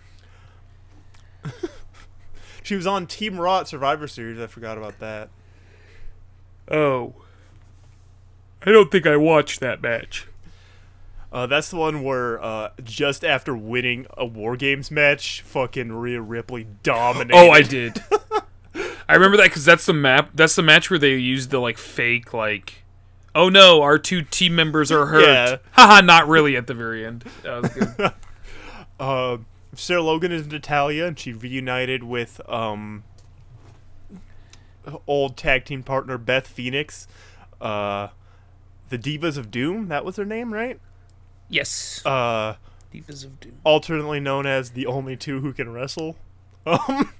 [2.66, 4.40] She was on Team Raw at Survivor Series.
[4.40, 5.30] I forgot about that.
[6.72, 7.14] oh.
[8.66, 10.28] I don't think I watched that match.
[11.36, 16.22] Uh, that's the one where uh, just after winning a War Games match, fucking Rhea
[16.22, 17.36] Ripley dominated.
[17.38, 18.02] Oh, I did.
[19.10, 20.30] I remember that because that's the map.
[20.34, 22.86] That's the match where they used the like fake like.
[23.36, 25.24] Oh no, our two team members are hurt.
[25.24, 25.58] Yeah.
[25.74, 27.26] Haha, not really at the very end.
[27.44, 28.14] That was good.
[28.98, 29.40] Uh,
[29.74, 33.04] Sarah Logan is Natalya, and she reunited with um,
[35.06, 37.10] old tag team partner Beth Phoenix.
[37.60, 38.08] Uh,
[38.88, 40.80] the Divas of Doom, that was her name, right?
[41.50, 42.02] Yes.
[42.06, 42.56] Uh,
[42.94, 43.54] Divas of Doom.
[43.64, 46.16] alternately known as the only two who can wrestle.
[46.66, 47.12] Um,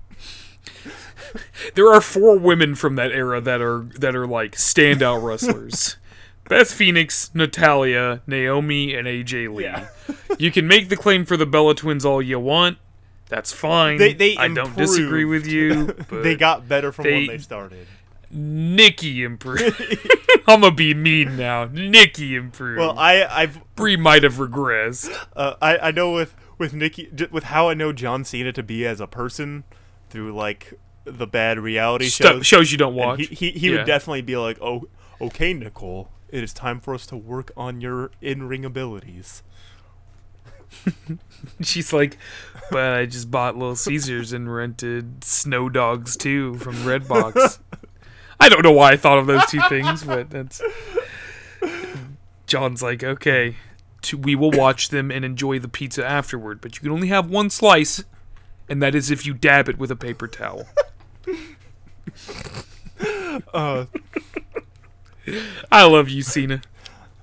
[1.76, 5.98] There are four women from that era that are that are like standout wrestlers.
[6.48, 9.64] Beth Phoenix, Natalya, Naomi, and AJ Lee.
[9.64, 9.88] Yeah.
[10.38, 12.78] you can make the claim for the Bella Twins all you want.
[13.30, 13.98] That's fine.
[13.98, 15.96] They- they I don't disagree with you.
[16.10, 17.88] But they got better from they- when they started.
[18.36, 19.82] Nikki improved.
[20.48, 21.66] I'm gonna be mean now.
[21.72, 22.80] Nikki improved.
[22.80, 25.10] Well, I I've Brie might have regressed.
[25.36, 28.86] uh, I I know with with Nikki with how I know John Cena to be
[28.86, 29.64] as a person
[30.10, 30.74] through like
[31.06, 32.46] the bad reality shows.
[32.46, 33.20] shows you don't and watch.
[33.28, 33.78] He he, he Yeah.
[33.78, 34.88] would definitely be like, "Oh,
[35.22, 39.44] okay, Nicole, it is time for us to work on your in-ring abilities."
[41.62, 42.18] She's like,
[42.72, 47.60] but I just bought Little Caesars and rented Snow Dogs too from Redbox.
[48.40, 50.62] I don't know why I thought of those two things, but that's.
[52.48, 53.56] John's like, okay,
[54.04, 57.30] to, we will watch them and enjoy the pizza afterward, but you can only have
[57.30, 58.04] one slice,
[58.70, 60.68] and that is if you dab it with a paper towel.
[63.54, 63.86] Uh,
[65.72, 66.62] I love you, Cena.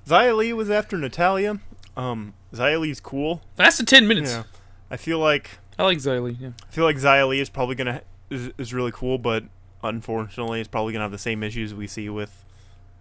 [0.07, 1.61] Xia Li was after Natalya.
[1.97, 3.43] Um, Xia Li's cool.
[3.57, 4.33] That's the ten minutes.
[4.33, 4.43] Yeah,
[4.91, 6.37] I feel like I like Xia Li.
[6.39, 6.51] Yeah.
[6.69, 9.45] I feel like Xia Li is probably gonna is, is really cool, but
[9.83, 12.45] unfortunately, it's probably gonna have the same issues we see with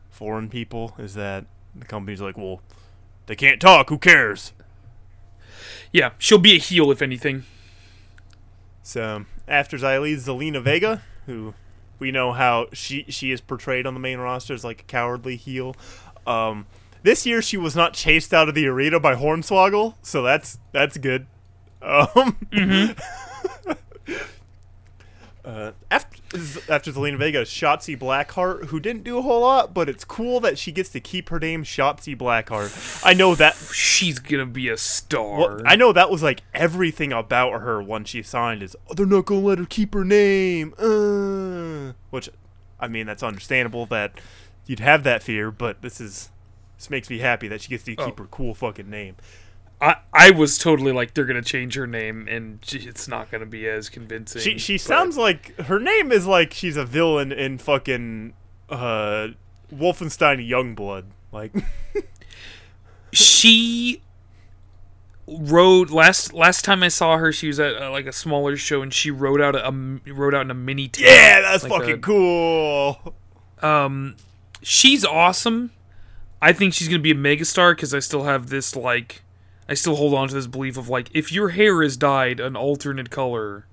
[0.10, 0.94] foreign people.
[0.98, 2.62] Is that the company's like, well,
[3.28, 3.90] they can't talk.
[3.90, 4.54] Who cares?
[5.92, 7.44] yeah, she'll be a heel if anything.
[8.84, 11.54] So after Li, Zelina Vega, who
[12.00, 15.36] we know how she she is portrayed on the main roster as like a cowardly
[15.36, 15.76] heel.
[16.26, 16.66] Um,
[17.04, 20.98] this year she was not chased out of the arena by Hornswoggle, so that's that's
[20.98, 21.28] good.
[21.84, 22.38] Um,
[25.44, 26.21] uh, after
[26.70, 30.58] after Zelina Vega, Shotzi Blackheart, who didn't do a whole lot, but it's cool that
[30.58, 33.02] she gets to keep her name Shotzi Blackheart.
[33.06, 35.38] I know that She's gonna be a star.
[35.40, 39.06] well, I know that was like everything about her when she signed is oh, they're
[39.06, 40.74] not gonna let her keep her name.
[40.80, 42.30] Uh, which,
[42.80, 44.20] I mean, that's understandable that
[44.66, 46.30] you'd have that fear, but this is
[46.78, 48.24] this makes me happy that she gets to keep Oh.
[48.24, 49.16] her cool fucking name.
[49.82, 53.68] I, I was totally like they're gonna change her name and it's not gonna be
[53.68, 54.42] as convincing.
[54.42, 58.34] She she but- sounds like her name is like she's a villain in fucking
[58.70, 59.30] uh,
[59.74, 61.06] Wolfenstein Youngblood.
[61.32, 61.54] Like
[63.12, 64.02] she
[65.28, 67.32] rode last last time I saw her.
[67.32, 70.36] She was at uh, like a smaller show and she rode out a, um, rode
[70.36, 70.92] out in a mini.
[70.98, 73.16] yeah, that's like fucking a- cool.
[73.62, 74.16] Um,
[74.62, 75.72] she's awesome.
[76.42, 79.22] I think she's gonna be a megastar because I still have this like,
[79.72, 82.58] I still hold on to this belief of like, if your hair is dyed an
[82.58, 83.68] alternate color,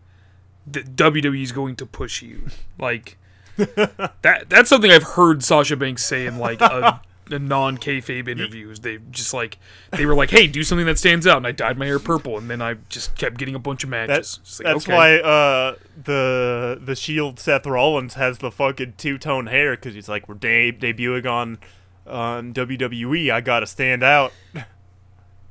[0.64, 2.46] the WWE is going to push you.
[2.80, 3.18] Like,
[3.56, 8.78] that that's something I've heard Sasha Banks say in like a, a non kayfabe interviews.
[8.78, 9.58] They just like
[9.90, 12.38] they were like, hey, do something that stands out, and I dyed my hair purple,
[12.38, 14.38] and then I just kept getting a bunch of matches.
[14.38, 14.94] That's like, that's okay.
[14.94, 15.74] why uh,
[16.04, 20.36] the the Shield Seth Rollins has the fucking two tone hair because he's like we're
[20.36, 21.58] de- debuting on
[22.06, 23.32] on WWE.
[23.32, 24.32] I gotta stand out.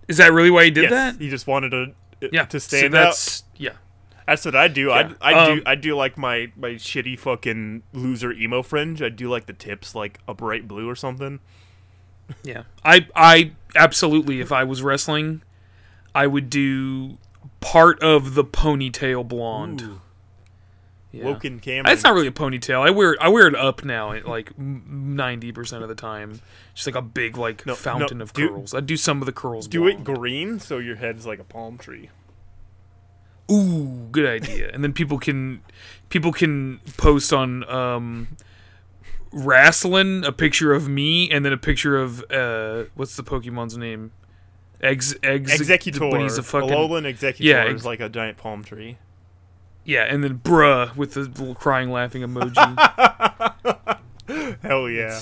[0.08, 1.22] Is that really why he did yes, that?
[1.22, 3.06] he just wanted to Yeah, to so stand out.
[3.06, 3.74] that's, Yeah.
[4.28, 4.88] That's what I do.
[4.88, 5.14] Yeah.
[5.22, 9.02] I I Um, do I do like my my shitty fucking loser emo fringe.
[9.02, 11.40] I do like the tips like a bright blue or something.
[12.44, 14.42] Yeah, I I absolutely.
[14.42, 15.44] If I was wrestling,
[16.14, 17.18] I would do
[17.62, 19.82] part of the ponytail blonde.
[19.82, 20.02] Ooh,
[21.12, 21.24] Yeah.
[21.26, 21.92] Woken Cameron.
[21.94, 22.86] It's not really a ponytail.
[22.86, 26.42] I wear I wear it up now, like ninety percent of the time.
[26.74, 28.74] Just like a big like No, fountain no, of do- curls.
[28.74, 29.68] I do some of the curls.
[29.68, 32.10] do it green so your head's like a palm tree.
[33.50, 34.70] Ooh, good idea.
[34.74, 35.62] and then people can
[36.10, 38.28] people can post on um
[39.32, 44.12] wrestling a picture of me and then a picture of uh what's the Pokemon's name?
[44.82, 46.12] Eggs eggs Exeggutor.
[46.12, 48.98] But he's a fucking Alolan Exeggutor Yeah, is like a giant palm tree.
[49.88, 52.58] Yeah, and then bruh with the little crying laughing emoji.
[54.62, 55.22] Hell yeah.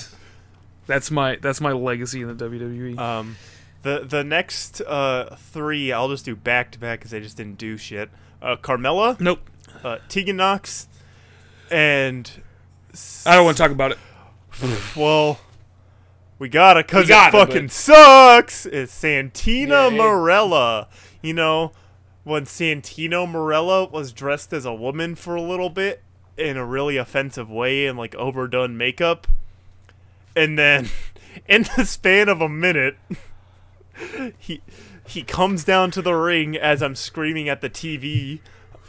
[0.88, 2.48] that's my that's my legacy in the.
[2.48, 2.98] WWE.
[2.98, 3.36] Um,
[3.82, 7.58] the the next uh three I'll just do back to back because they just didn't
[7.58, 8.10] do shit.
[8.42, 9.48] Uh, Carmella, nope.
[9.84, 10.88] uh, Tegan Nox,
[11.70, 12.28] and
[13.24, 13.98] I don't want to talk about it.
[14.96, 15.38] well,
[16.40, 18.66] we gotta We it fucking sucks.
[18.66, 20.88] It's Santina Yeah, Marella.
[21.22, 21.70] You know,
[22.26, 26.02] when Santino Marella was dressed as a woman for a little bit
[26.36, 29.28] in a really offensive way and like overdone makeup,
[30.34, 30.88] and then
[31.48, 32.96] in the span of a minute,
[34.38, 34.60] he
[35.06, 38.40] he comes down to the ring as I'm screaming at the TV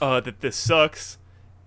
[0.01, 1.19] uh, that this sucks.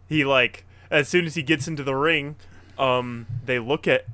[0.08, 2.34] He like as soon as he gets into the ring,
[2.80, 4.06] um, they look at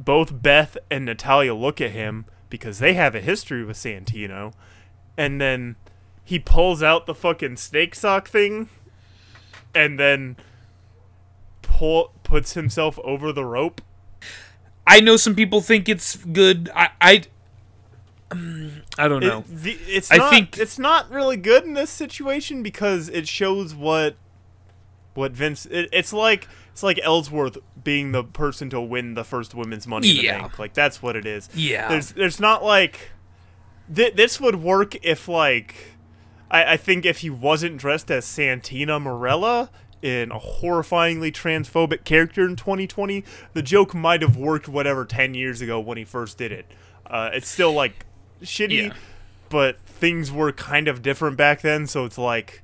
[0.00, 4.52] both Beth and Natalya look at him because they have a history with Santino,
[5.16, 5.76] and then
[6.24, 8.68] he pulls out the fucking snake sock thing,
[9.74, 10.36] and then
[11.62, 13.80] pull puts himself over the rope.
[14.86, 16.70] I know some people think it's good.
[16.74, 17.22] I I,
[18.30, 19.38] um, I don't know.
[19.40, 23.26] It, the, it's I not, think- it's not really good in this situation because it
[23.28, 24.16] shows what
[25.14, 25.66] what Vince.
[25.66, 30.10] It, it's like it's like Ellsworth being the person to win the first women's Money
[30.10, 30.40] in the Yeah.
[30.40, 30.58] Bank.
[30.58, 31.48] Like that's what it is.
[31.54, 31.88] Yeah.
[31.88, 33.10] There's there's not like
[33.94, 35.92] th- this would work if like
[36.54, 39.68] I, I think if he wasn't dressed as Santina Marella
[40.02, 43.24] in a horrifyingly transphobic character in 2020,
[43.54, 46.66] the joke might have worked whatever 10 years ago when he first did it.
[47.06, 48.04] Uh, it's still like
[48.42, 48.92] shitty, Yeah.
[49.48, 52.62] but things were kind of different back then, so it's like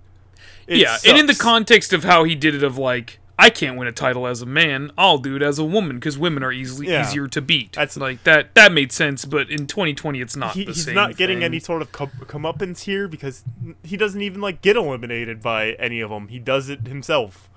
[0.67, 3.77] it yeah, and in the context of how he did it, of like, I can't
[3.79, 6.53] win a title as a man, I'll do it as a woman because women are
[6.53, 7.03] easily Yeah.
[7.09, 7.73] easier to beat.
[7.73, 8.55] That's- like that.
[8.55, 10.95] That made sense, but in 2020, it's not he, the he's same.
[10.95, 11.45] not getting thing.
[11.45, 13.43] any sort of com- comeuppance here because
[13.83, 16.29] he doesn't even like get eliminated by any of them.
[16.29, 17.49] He does it himself.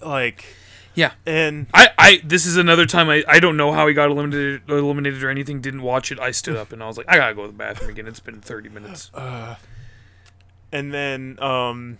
[0.00, 0.44] Like,
[0.94, 1.12] Yeah.
[1.26, 4.62] and I, I this is another time I, I don't know how he got eliminated
[4.68, 7.34] eliminated or anything didn't watch it I stood up and I was like I gotta
[7.34, 9.56] go to the bathroom again it's been 30 minutes Uh,
[10.72, 11.98] and then um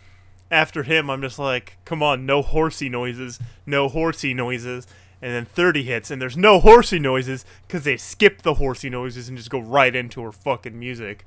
[0.50, 4.86] after him I'm just like, come on, no horsey noises, no horsey noises.
[5.20, 9.28] And then 30 hits, and there's no horsey noises because they skip the horsey noises
[9.28, 11.24] and just go right into her fucking music.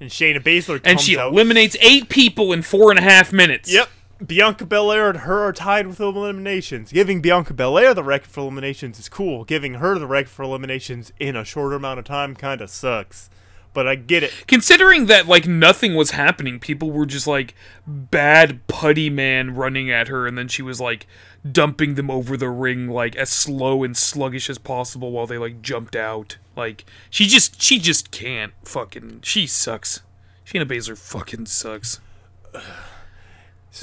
[0.00, 1.30] And Shayna Baszler comes and she out.
[1.32, 3.90] eliminates eight people in four and a half minutes Yep.
[4.26, 6.90] Bianca Belair and her are tied with eliminations.
[6.90, 9.44] Giving Bianca Belair the record for eliminations is cool.
[9.44, 13.28] Giving her the record for eliminations in a shorter amount of time kind of sucks.
[13.74, 14.32] But I get it.
[14.46, 17.54] considering that like nothing was happening people were just like
[17.86, 21.06] bad putty man running at her and then she was like
[21.50, 25.60] dumping them over the ring like as slow and sluggish as possible while they like
[25.60, 30.00] jumped out like she just she just can't fucking she sucks
[30.46, 32.00] Shayna Baszler fucking sucks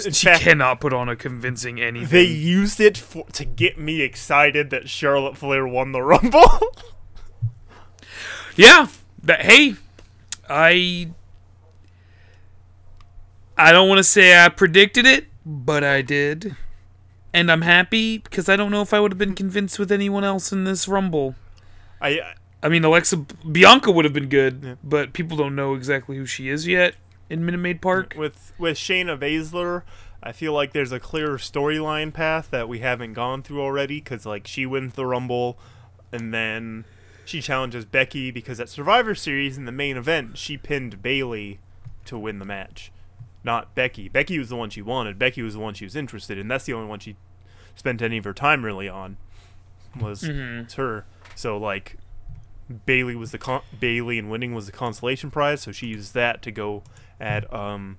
[0.06, 3.78] In she fact, cannot put on a convincing anything they used it for, to get
[3.78, 6.60] me excited that Charlotte Flair won the Rumble.
[8.56, 8.88] Yeah.
[9.24, 9.76] That hey,
[10.50, 11.12] I
[13.58, 16.56] I don't want to say I predicted it, but I did.
[17.34, 20.24] And I'm happy because I don't know if I would have been convinced with anyone
[20.24, 21.36] else in this rumble.
[22.02, 22.20] I
[22.64, 23.18] I mean, Alexa
[23.50, 26.96] Bianca would have been good, but people don't know exactly who she is yet
[27.30, 28.16] in Minute Maid Park.
[28.18, 29.84] with with Shayna Baszler,
[30.22, 34.26] I feel like there's a clearer storyline path that we haven't gone through already because
[34.26, 35.58] like she wins the Rumble,
[36.12, 36.86] and then
[37.32, 41.60] she challenges Becky because at Survivor Series in the main event she pinned Bayley
[42.06, 42.92] to win the match,
[43.44, 44.10] not Becky.
[44.10, 45.18] Becky was the one she wanted.
[45.18, 46.48] Becky was the one she was interested in.
[46.48, 47.16] That's the only one she
[47.76, 49.18] spent any of her time really on.
[50.00, 50.72] Was Mhm.
[50.76, 51.06] her.
[51.36, 51.98] So like
[52.86, 56.42] Bayley was the con- Bayley and winning was the consolation prize, so she used that
[56.44, 56.84] to go
[57.20, 57.98] at um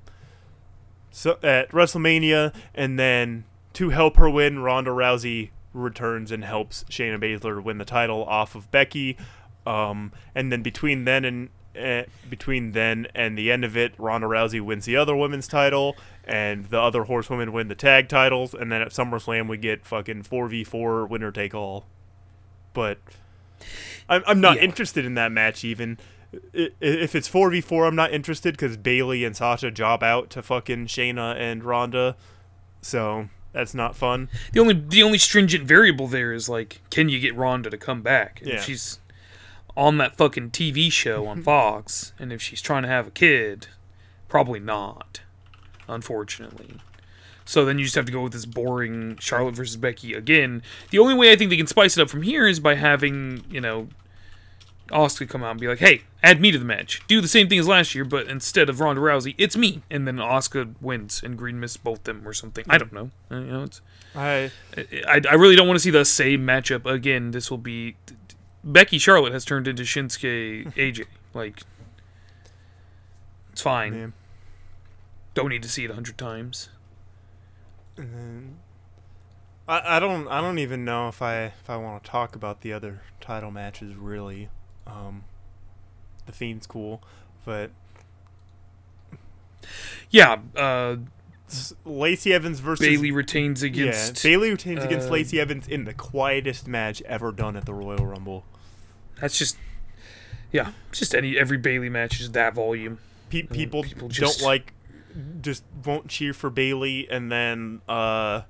[1.10, 7.18] so at WrestleMania, and then to help her win, Ronda Rousey returns and helps Shayna
[7.20, 9.16] Baszler win the title off of Becky.
[9.66, 11.48] Um, and then between then and
[11.80, 15.96] uh, between then and the end of it, Ronda Rousey wins the other women's title,
[16.24, 18.52] and the other horsewomen win the tag titles.
[18.54, 21.86] And then at SummerSlam, we get fucking four v four winner take all.
[22.74, 22.98] But
[24.08, 24.62] I'm I'm not Yeah.
[24.64, 25.98] interested in that match even.
[26.54, 30.42] If it's four v four, I'm not interested because Bayley and Sasha job out to
[30.42, 32.16] fucking Shayna and Ronda,
[32.80, 34.28] so that's not fun.
[34.52, 38.02] The only the only stringent variable there is like, can you get Ronda to come
[38.02, 38.40] back?
[38.40, 38.60] And Yeah.
[38.60, 38.98] she's
[39.76, 43.68] on that fucking TV show on Fox, and if she's trying to have a kid,
[44.28, 45.20] probably not.
[45.88, 46.76] Unfortunately.
[47.44, 50.62] So then you just have to go with this boring Charlotte versus Becky again.
[50.90, 53.44] The only way I think they can spice it up from here is by having,
[53.50, 53.88] you know,
[54.88, 57.00] Asuka come out and be like, "Hey, add me to the match.
[57.08, 60.06] Do the same thing as last year, but instead of Ronda Rousey, it's me." And
[60.06, 62.64] then Asuka wins and Green missed both them or something.
[62.68, 63.10] I don't know.
[63.30, 63.80] Uh, You know, it's
[64.14, 64.50] I
[65.08, 67.30] I, I really don't want to see the same matchup again.
[67.30, 67.96] This will be
[68.64, 71.06] Becky Charlotte has turned into Shinsuke AJ.
[71.32, 71.60] Like
[73.52, 73.92] it's fine.
[73.92, 74.12] man.
[75.34, 76.68] Don't need to see it a hundred times.
[77.96, 78.58] And
[79.68, 82.60] I, I don't I don't even know if I if I want to talk about
[82.60, 84.48] the other title matches really.
[84.86, 85.24] Um,
[86.26, 87.02] the Fiend's cool,
[87.44, 87.70] but
[90.10, 90.96] Yeah, uh,
[91.84, 94.22] Lacey Evans versus Bayley retains yeah, against.
[94.22, 98.06] Bayley retains against uh, Lacey Evans in the quietest match ever done at the Royal
[98.06, 98.44] Rumble.
[99.20, 99.56] That's just
[100.50, 102.98] yeah, just any every Bayley match is that volume.
[103.30, 104.74] Pe- people, people just- don't like
[105.40, 108.42] just won't cheer for Bayley, and then uh,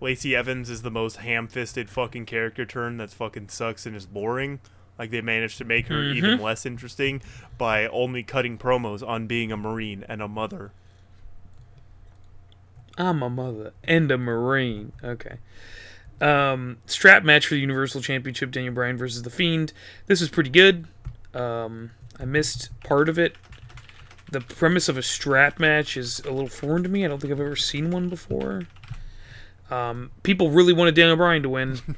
[0.00, 4.60] Lacey Evans is the most ham-fisted fucking character turn that's fucking sucks and is boring.
[5.00, 6.42] Like they managed to make her even Mm-hmm.
[6.42, 7.22] less interesting
[7.56, 10.72] by only cutting promos on being a marine and a mother.
[12.98, 14.92] I'm a mother and a marine.
[15.02, 15.38] Okay.
[16.20, 19.72] Um, strap match for the Universal Championship: Daniel Bryan versus the Fiend.
[20.06, 20.86] This was pretty good.
[21.32, 23.36] Um, I missed part of it.
[24.30, 27.06] The premise of a strap match is a little foreign to me.
[27.06, 28.64] I don't think I've ever seen one before.
[29.70, 31.80] Um, people really wanted Daniel Bryan to win.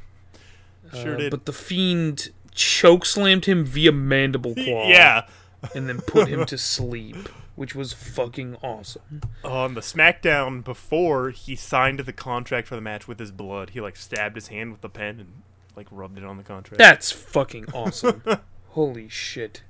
[0.94, 1.30] Sure Uh, did.
[1.30, 4.88] But the Fiend choke slammed him via mandible claw.
[4.88, 5.26] Yeah.
[5.74, 9.22] And then put him to sleep, which was fucking awesome.
[9.44, 13.80] On the SmackDown before he signed the contract for the match with his blood, he
[13.80, 15.42] like stabbed his hand with the pen and
[15.76, 16.78] like rubbed it on the contract.
[16.78, 18.22] That's fucking awesome.
[18.70, 19.62] Holy shit.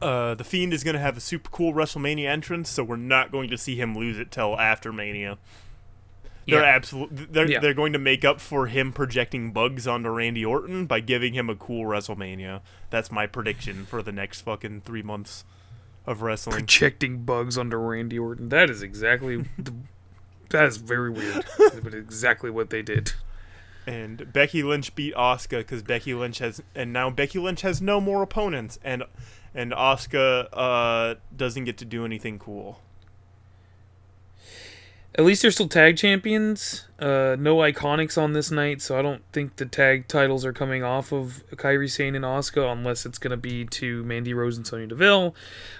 [0.00, 3.48] Uh, the Fiend is gonna have a super cool WrestleMania entrance, so we're not going
[3.48, 5.38] to see him lose it till after Mania.
[6.46, 6.66] They're Yeah.
[6.74, 7.60] absolutely they're Yeah.
[7.60, 11.48] they're going to make up for him projecting bugs onto Randy Orton by giving him
[11.48, 12.60] a cool WrestleMania.
[12.90, 15.44] That's my prediction for the next fucking three months
[16.06, 16.58] of wrestling.
[16.58, 18.50] Projecting bugs onto Randy Orton.
[18.50, 19.36] That is exactly.
[19.58, 19.72] the,
[20.50, 21.44] that is very weird.
[21.82, 23.12] but exactly what they did.
[23.86, 28.00] and Becky Lynch beat Asuka because Becky Lynch has, and now Becky Lynch has no
[28.00, 29.02] more opponents, and
[29.54, 32.80] and Asuka uh, doesn't get to do anything cool.
[35.16, 36.86] At least they're still tag champions.
[36.98, 40.82] Uh, no iconics on this night, so I don't think the tag titles are coming
[40.82, 44.66] off of Kairi Sane and Asuka unless it's going to be to Mandy Rose and
[44.66, 45.32] Sonya Deville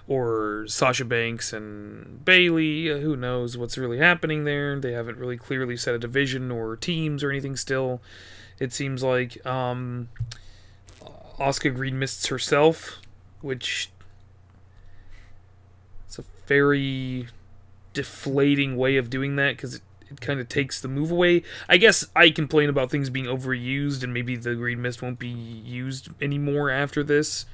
[0.07, 2.93] or Sasha Banks and Bayley.
[2.93, 4.79] Uh, who knows what's really happening there?
[4.79, 8.01] They haven't really clearly set a division or teams or anything still.
[8.61, 10.11] It seems like um,
[11.41, 13.01] Asuka Green Mists herself,
[13.41, 13.91] which
[16.07, 17.27] it's a very
[17.95, 21.43] deflating way of doing that because it, it kind of takes the move away.
[21.69, 25.29] I guess I complain about things being overused and maybe the green mist won't be
[25.29, 27.47] used anymore after this,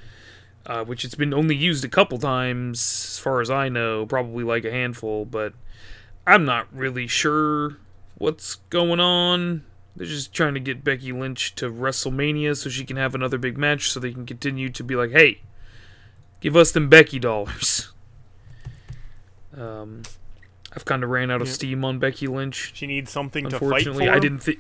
[0.67, 4.43] uh, which it's been only used a couple times as far as I know, probably
[4.43, 5.53] like a handful, but
[6.27, 7.77] I'm not really sure
[8.19, 9.65] what's going on.
[9.97, 13.59] They're just trying to get Becky Lynch to WrestleMania so she can have another big
[13.59, 15.41] match so they can continue to be like, hey,
[16.41, 17.93] give us them Becky dollars.
[19.57, 20.03] Um,
[20.75, 21.55] I've kind of ran out of Yeah.
[21.55, 22.73] steam on Becky Lynch.
[22.75, 24.09] She needs something to fight Unfortunately.
[24.09, 24.59] I didn't think.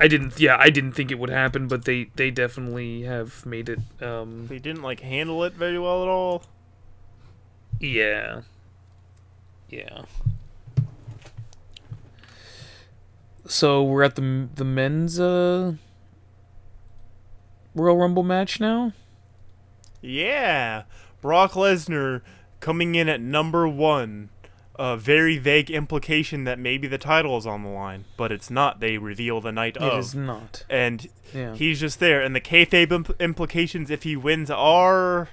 [0.00, 0.38] I didn't.
[0.40, 3.78] Yeah, I didn't think it would happen, but they they definitely have made it.
[4.02, 6.42] Um, They didn't like handle it very well at all.
[7.80, 8.42] yeah.
[9.68, 10.02] Yeah.
[13.46, 15.74] So we're at the the men's uh
[17.74, 18.92] Royal Rumble match now.
[20.00, 20.84] Yeah,
[21.20, 22.22] Brock Lesnar
[22.60, 24.30] coming in at number one.
[24.78, 28.80] A very vague implication that maybe the title is on the line, but it's not.
[28.80, 30.64] They reveal the night It of, is not.
[30.68, 31.54] and Yeah.
[31.54, 32.20] he's just there.
[32.20, 35.28] And the kayfabe imp- implications if he wins are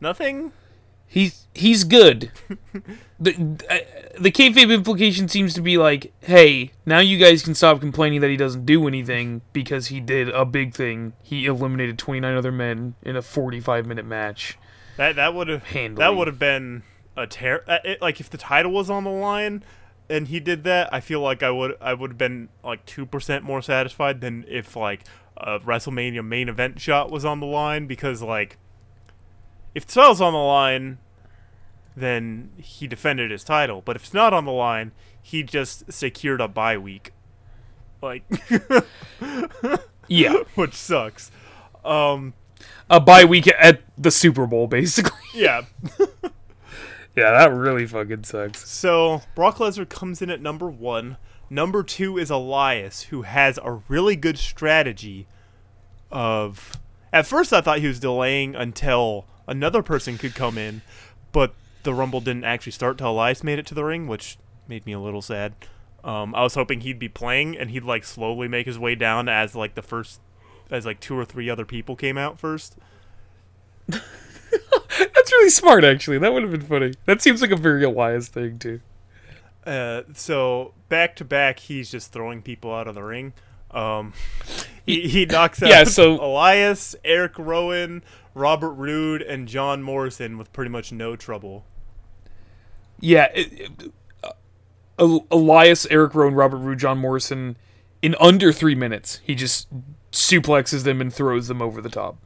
[0.00, 0.52] nothing.
[1.06, 2.30] He's he's good.
[3.20, 3.32] the
[3.68, 3.78] uh,
[4.20, 8.30] the kayfabe implication seems to be like, hey, now you guys can stop complaining that
[8.30, 11.14] he doesn't do anything because he did a big thing.
[11.22, 14.56] He eliminated twenty nine other men in a forty five minute match.
[14.98, 15.64] That that would have
[15.96, 16.84] that would have been
[17.16, 19.64] a ter- uh, it, like if the title was on the line
[20.08, 23.06] and he did that, I feel like I would I would have been like two
[23.06, 25.04] percent more satisfied than if like
[25.36, 28.58] a WrestleMania main event shot was on the line because like
[29.74, 30.98] if the title's on the line,
[31.96, 33.82] then he defended his title.
[33.84, 34.92] But if it's not on the line,
[35.22, 37.12] he just secured a bye week.
[38.02, 38.24] Like,
[40.08, 41.30] Yeah, which sucks.
[41.84, 42.34] Um,
[42.88, 45.18] a bye week at the Super Bowl, basically.
[45.34, 45.62] yeah.
[47.20, 48.68] yeah, that really fucking sucks.
[48.68, 51.18] So Brock Lesnar comes in at number one.
[51.50, 55.26] Number two is Elias, who has a really good strategy
[56.10, 56.76] of.
[57.12, 60.80] At first, I thought he was delaying until another person could come in,
[61.32, 64.38] but the Rumble didn't actually start till Elias made it to the ring, which
[64.68, 65.54] made me a little sad.
[66.02, 69.28] Um, I was hoping he'd be playing and he'd like slowly make his way down
[69.28, 70.20] as like the first,
[70.70, 72.76] as like two or three other people came out first.
[74.98, 76.18] That's really smart, actually.
[76.18, 76.94] That would have been funny.
[77.06, 78.80] That seems like a very Elias thing too.
[79.64, 83.32] Uh, so back to back, he's just throwing people out of the ring.
[83.70, 84.12] Um,
[84.86, 88.02] he, he knocks out Yeah, so- Elias, Eric Rowan,
[88.34, 91.64] Robert Roode, and John Morrison with pretty much no trouble.
[92.98, 93.92] Yeah, it, it-
[94.24, 97.56] uh, Elias, Eric Rowan, Robert Roode, John Morrison,
[98.02, 99.68] in under three minutes, he just
[100.12, 102.16] suplexes them and throws them over the top.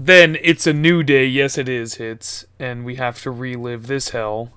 [0.00, 1.26] Then it's a new day.
[1.26, 1.94] Yes, it is.
[1.94, 4.52] Hits, and we have to relive this hell.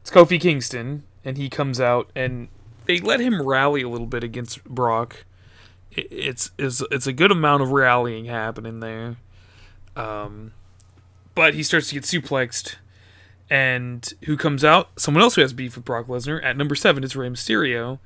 [0.00, 2.48] It's Kofi Kingston, and he comes out, and
[2.86, 5.24] they let him rally a little bit against Brock.
[5.92, 9.18] It's it's it's a good amount of rallying happening there.
[9.94, 10.54] Um,
[11.36, 12.78] but he starts to get suplexed,
[13.48, 14.90] and who comes out?
[14.98, 18.00] Someone else who has beef with Brock Lesnar at number seven is Rey Mysterio,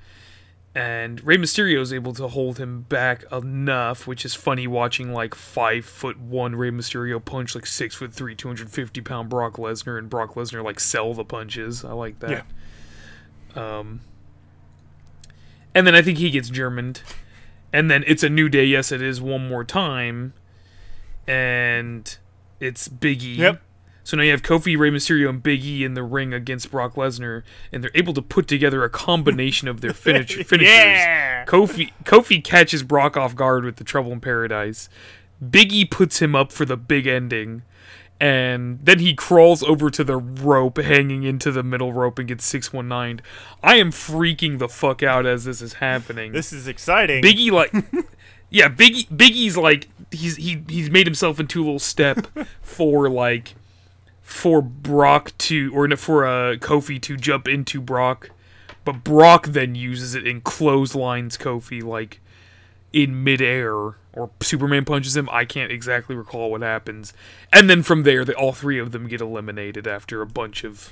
[0.74, 5.34] and Rey Mysterio is able to hold him back enough, which is funny watching like
[5.34, 9.54] five foot one Rey Mysterio punch like six foot three, two hundred fifty pound Brock
[9.54, 11.84] Lesnar, and Brock Lesnar like sell the punches.
[11.84, 12.46] I like that.
[13.54, 13.78] Yeah.
[13.78, 14.00] Um,
[15.74, 17.02] and then I think he gets Germaned,
[17.72, 18.64] and then it's a new day.
[18.64, 20.32] Yes, it is one more time,
[21.26, 22.16] and
[22.60, 23.36] it's Biggie.
[23.36, 23.62] Yep.
[24.04, 26.94] So now you have Kofi, Rey Mysterio, and Big E in the ring against Brock
[26.94, 27.42] Lesnar,
[27.72, 30.68] and they're able to put together a combination of their finish- finishers.
[30.68, 31.44] Yeah.
[31.46, 34.88] Kofi Kofi catches Brock off guard with the Trouble in Paradise.
[35.50, 37.62] Big E puts him up for the big ending,
[38.20, 42.44] and then he crawls over to the rope, hanging into the middle rope, and gets
[42.44, 43.20] six one nine.
[43.62, 46.32] I am freaking the fuck out as this is happening.
[46.32, 47.22] This is exciting.
[47.22, 47.72] Biggie like
[48.50, 52.26] yeah, Biggie Big E's like he's he he's made himself into a little step
[52.62, 53.54] for like
[54.32, 58.30] for Brock to or for uh Kofi to jump into Brock,
[58.84, 62.20] but Brock then uses it and clotheslines Kofi like
[62.94, 65.28] in midair or Superman punches him.
[65.30, 67.12] I can't exactly recall what happens,
[67.52, 70.90] and then from there, the, all three of them get eliminated after a bunch of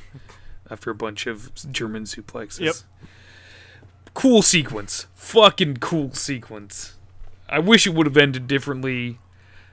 [0.71, 2.61] after a bunch of German suplexes.
[2.61, 2.75] Yep.
[4.13, 6.97] Cool sequence, fucking cool sequence.
[7.49, 9.19] I wish it would have ended differently.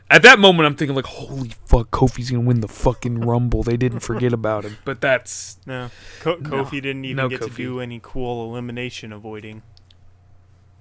[0.09, 3.75] At that moment, I'm thinking like, "Holy fuck, Kofi's gonna win the fucking Rumble." They
[3.75, 5.89] didn't forget about him, but that's no,
[6.21, 6.49] Ko- No.
[6.63, 9.63] Kofi didn't even No get to do any cool elimination avoiding.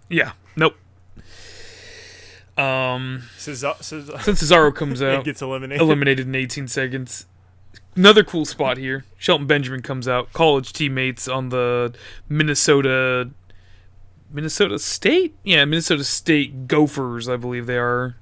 [0.09, 0.77] yeah, nope.
[2.57, 5.83] Um, Cesaro, Cesaro since Cesaro comes out, gets eliminated.
[5.83, 7.27] eliminated in 18 seconds.
[7.95, 9.05] Another cool spot here.
[9.19, 10.33] Shelton Benjamin comes out.
[10.33, 11.95] College teammates on the
[12.29, 13.31] Minnesota
[14.31, 15.35] Minnesota State?
[15.45, 18.17] Yeah, Minnesota State Gophers, I believe they are.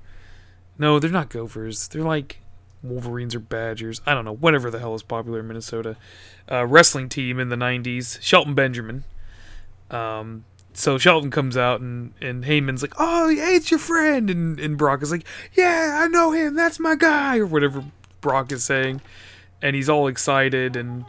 [0.78, 1.88] No, they're not Gophers.
[1.88, 2.40] They're like
[2.82, 4.00] Wolverines or Badgers.
[4.06, 4.34] I don't know.
[4.34, 5.96] Whatever the hell is popular in Minnesota.
[6.50, 8.20] Uh, wrestling team in the 90s.
[8.20, 9.04] Shelton Benjamin.
[9.90, 14.58] Um, so Shelton comes out and, and Heyman's like, "Oh, hey, it's your friend," and
[14.58, 16.54] and Brock is like, "Yeah, I know him.
[16.56, 17.84] That's my guy," or whatever
[18.20, 19.00] Brock is saying,
[19.62, 21.04] and he's all excited and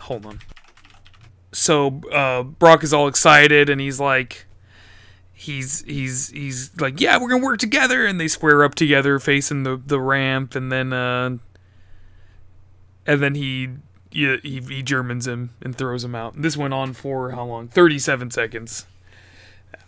[0.00, 0.40] hold on.
[1.52, 4.45] So uh, Brock is all excited and he's like,
[5.46, 9.62] he's he's he's like, "Yeah, we're gonna work together," and they square up together facing
[9.62, 11.38] the the ramp, and then uh,
[13.06, 13.70] and then he.
[14.12, 16.34] Yeah, he, he Germans him and throws him out.
[16.34, 17.68] And this went on for how long?
[17.68, 18.86] Thirty-seven seconds.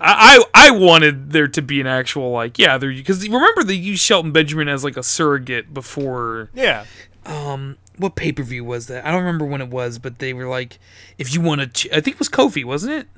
[0.01, 3.75] I, I I wanted there to be an actual like yeah there because remember they
[3.75, 6.85] used Shelton Benjamin as like a surrogate before yeah,
[7.25, 10.35] um what pay per view was that I don't remember when it was but they
[10.35, 10.79] were like
[11.17, 13.09] if you want to ch- I think it was Kofi wasn't it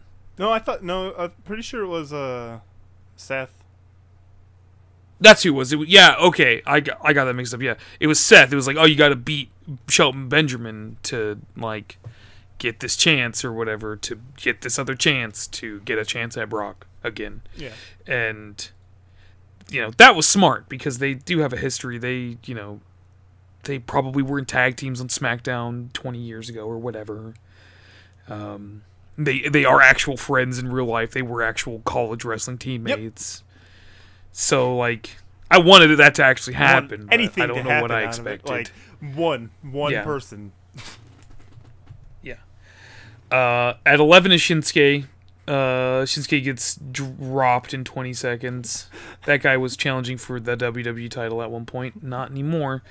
[0.40, 2.60] no, I thought no, I'm pretty sure it was uh,
[3.14, 3.52] Seth.
[5.20, 5.72] that's who it was.
[5.72, 7.74] It yeah okay I got, I got that mixed up yeah.
[8.00, 8.50] It was Seth.
[8.50, 9.50] It was like oh you got to beat
[9.88, 11.98] Shelton Benjamin to like
[12.58, 16.48] get this chance or whatever to get this other chance to get a chance at
[16.48, 17.42] Brock again.
[17.54, 17.72] Yeah,
[18.06, 18.70] and
[19.70, 21.98] you know that was smart because they do have a history.
[21.98, 22.80] They you know
[23.64, 27.34] they probably were in tag teams on smackdown 20 years ago or whatever.
[28.26, 28.82] Um
[29.18, 33.42] they they are actual friends in real life they were actual college wrestling teammates
[34.32, 35.16] so like
[35.50, 38.34] i wanted that to actually happen anything i don't know what i out of it,
[38.34, 38.70] expected
[39.00, 40.04] Like one, one Yeah.
[40.04, 40.52] person.
[42.22, 42.34] Yeah.
[43.30, 45.06] Uh, at 11 is Shinsuke.
[45.48, 48.90] Uh, Shinsuke gets dropped in 20 seconds.
[49.24, 52.02] That guy was challenging for the WWE title at one point.
[52.02, 52.82] Not anymore.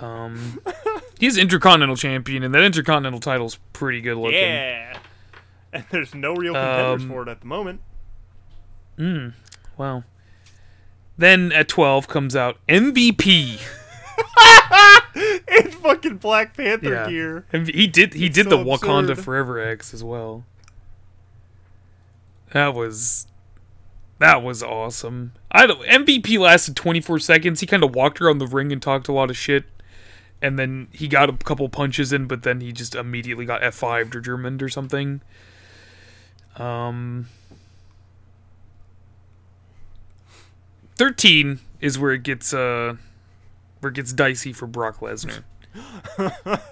[0.00, 0.60] Um,
[1.20, 4.40] he's Intercontinental Champion, and that Intercontinental title's pretty good looking.
[4.40, 4.98] Yeah,
[5.72, 7.80] and there's no real contenders Um, for it at the moment.
[8.98, 9.32] Mm,
[9.76, 10.04] wow.
[11.18, 13.60] Then at 12 comes out MVP.
[15.58, 17.08] In fucking Black Panther Yeah.
[17.08, 17.46] gear.
[17.52, 19.16] And he did he It's did so the Wakanda.
[19.18, 20.44] Forever X as well.
[22.52, 23.26] That was
[24.18, 25.32] that was awesome.
[25.50, 27.60] I don't, MVP lasted 24 seconds.
[27.60, 29.64] He kind of walked around the ring and talked a lot of shit.
[30.40, 34.14] And then he got a couple punches in, but then he just immediately got F5'd
[34.14, 35.22] or Germaned or something.
[36.56, 37.28] Um
[40.96, 42.94] 13 is where it gets uh
[43.80, 45.44] where it gets dicey for Brock Lesnar.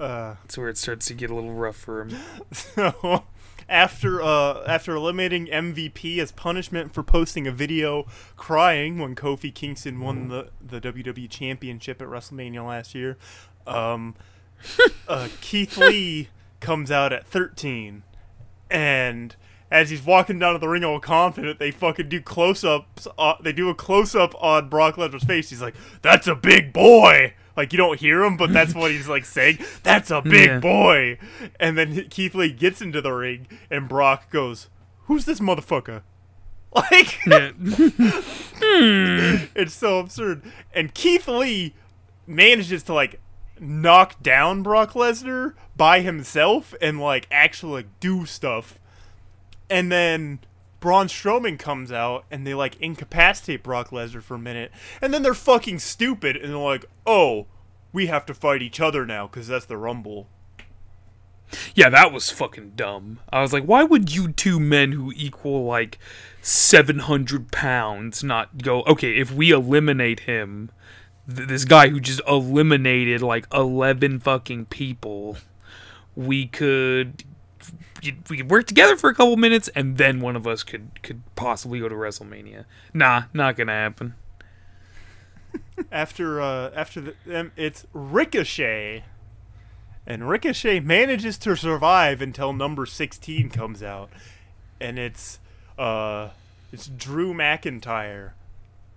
[0.00, 2.16] Uh, That's where it starts to get a little rough for him.
[2.50, 3.22] so
[3.68, 8.06] after uh after eliminating MVP as punishment for posting a video
[8.36, 13.16] crying when Kofi Kingston won the the WWE Championship at WrestleMania last year,
[13.64, 14.16] um,
[15.08, 18.02] uh, Keith Lee comes out at 13,
[18.72, 19.36] and
[19.70, 23.06] as he's walking down to the ring all confident, they fucking do close ups.
[23.16, 25.50] Uh, they do a close up on Brock Lesnar's face.
[25.50, 29.08] He's like, "That's a big boy." Like you don't hear him, but that's what he's
[29.08, 29.58] like saying.
[29.82, 30.58] That's a big Yeah.
[30.60, 31.18] boy.
[31.60, 34.68] And then Keith Lee gets into the ring, and Brock goes,
[35.02, 36.00] "Who's this motherfucker?"
[36.74, 37.18] Like
[38.60, 40.42] it's so absurd.
[40.74, 41.74] And Keith Lee
[42.26, 43.20] manages to like
[43.60, 45.52] knock down Brock Lesnar
[45.82, 48.78] by himself and like actually like, do stuff.
[49.68, 50.38] And then
[50.78, 54.70] Braun Strowman comes out and they like incapacitate Brock Lesnar for a minute.
[55.00, 57.48] And then they're fucking stupid and they're like, "Oh,
[57.92, 60.28] we have to fight each other now cuz that's the Rumble."
[61.74, 63.18] Yeah, that was fucking dumb.
[63.32, 65.98] I was like, why would you two men who equal like
[66.42, 70.70] 700 pounds not go, okay, if we eliminate him,
[71.28, 75.38] th- this guy who just eliminated like 11 fucking people,
[76.16, 77.24] we could.
[78.28, 81.22] We could work together for a couple minutes, and then one of us could could
[81.36, 82.64] possibly go to WrestleMania.
[82.92, 84.14] Nah, not gonna happen.
[85.92, 89.04] after uh after the, them it's Ricochet.
[90.04, 94.10] And Ricochet manages to survive until number 16 comes out.
[94.80, 95.38] And it's
[95.78, 96.30] uh
[96.72, 98.32] it's Drew McIntyre,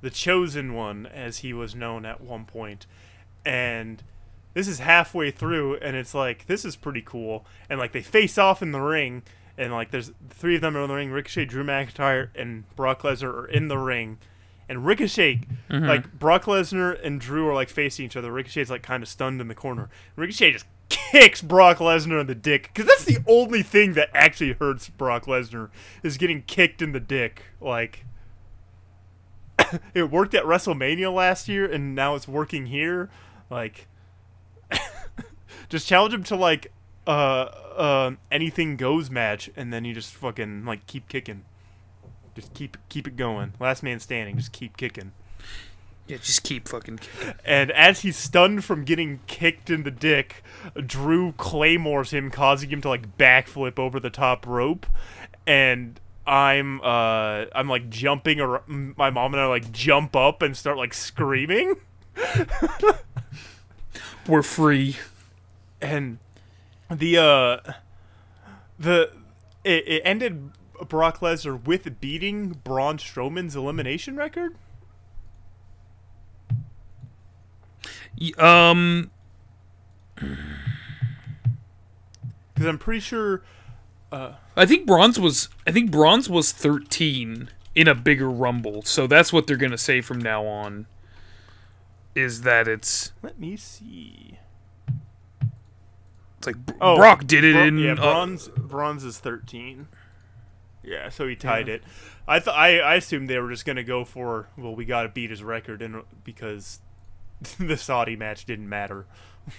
[0.02, 2.88] the chosen one as he was known at one point.
[3.46, 4.02] And
[4.56, 7.46] this is halfway through and it's like this is pretty cool.
[7.70, 9.22] And like they face off in the ring
[9.58, 13.04] and like there's three of them are in the ring, Ricochet, Drew McIntyre and Brock
[13.04, 14.18] Lesnar are in the ring.
[14.68, 15.86] And Ricochet, mm-hmm.
[15.86, 18.32] like Brock Lesnar and Drew are like facing each other.
[18.32, 19.90] Ricochet's like kind of stunned in the corner.
[20.16, 24.54] Ricochet just kicks Brock Lesnar in the dick because that's the only thing that actually
[24.54, 25.70] hurts Brock Lesnar
[26.02, 27.44] is getting kicked in the dick.
[27.60, 28.06] Like
[29.94, 33.10] it worked at WrestleMania last year, and now it's working here.
[33.50, 33.88] Like
[35.70, 36.72] just challenge him to like
[37.08, 41.44] uh uh anything goes match, and then you just fucking like keep kicking.
[42.36, 43.54] Just keep keep it going.
[43.60, 44.38] Last man standing.
[44.38, 45.14] Just keep kicking.
[46.08, 47.34] Yeah, just keep fucking kicking.
[47.44, 50.44] And as he's stunned from getting kicked in the dick,
[50.86, 54.86] Drew claymores him, causing him to like backflip over the top rope.
[55.48, 60.56] And I'm uh I'm like jumping ar- my mom and I like jump up and
[60.56, 61.76] start like screaming.
[64.28, 64.98] We're free.
[65.86, 66.18] And
[66.90, 67.58] the uh
[68.80, 69.12] the
[69.64, 70.52] it, it ended
[70.90, 74.56] Brock Lesnar with beating Braun Strowman's elimination record.
[78.38, 79.12] Um,
[82.54, 83.44] Because I'm pretty sure
[84.14, 88.82] Uh, I think Braun's was I think Braun's was 13 in a bigger rumble.
[88.84, 90.88] So that's what they're going to say from now on
[92.16, 94.40] is that it's let me see.
[96.48, 98.48] It's like Br- Oh, Brock did it Bro- in yeah, uh, Braun's.
[98.50, 99.88] Braun's is thirteen.
[100.84, 101.84] Yeah, so he tied it.
[102.28, 105.10] I thought I I assumed they were just gonna go for well, we got to
[105.10, 106.80] beat his record, and because
[107.60, 109.06] the Saudi match didn't matter.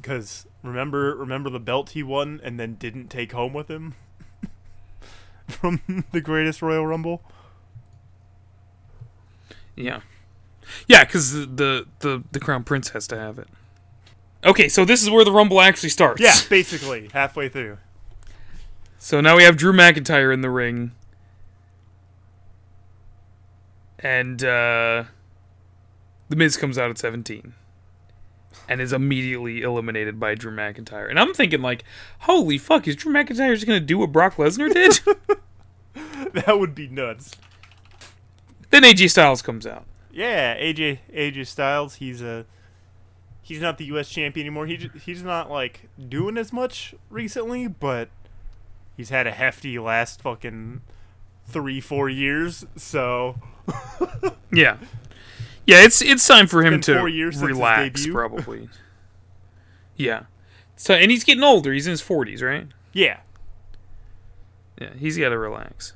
[0.00, 3.94] Because remember, remember the belt he won and then didn't take home with him
[5.48, 7.22] from the Greatest Royal Rumble.
[9.76, 10.00] yeah.
[10.88, 13.46] Yeah, cuz the, the the the crown prince has to have it.
[14.46, 16.20] Okay, so this is where the rumble actually starts.
[16.20, 17.78] Yeah, basically halfway through.
[18.98, 20.92] So now we have Drew McIntyre in the ring.
[23.98, 25.04] And uh
[26.28, 27.54] The Miz comes out at 17
[28.68, 31.08] and is immediately eliminated by Drew McIntyre.
[31.08, 31.84] And I'm thinking like,
[32.20, 34.98] holy fuck, is Drew McIntyre just going to do what Brock Lesnar did?
[36.32, 37.30] That would be nuts.
[38.70, 39.86] then AJ Styles comes out.
[40.12, 42.44] Yeah, AJ AJ Styles, he's a
[43.46, 44.66] he's not the US champion anymore.
[44.66, 48.08] He he's not like doing as much recently, but
[48.96, 50.80] he's had a hefty last fucking
[51.46, 52.66] 3 4 years.
[52.74, 53.36] So,
[54.52, 54.78] Yeah.
[55.64, 57.04] Yeah, it's it's time for him to four
[57.46, 58.68] relax probably.
[59.96, 60.24] yeah.
[60.76, 61.72] So and he's getting older.
[61.72, 62.66] He's in his 40s, right?
[62.92, 63.20] yeah.
[64.80, 65.94] Yeah, he's got to relax.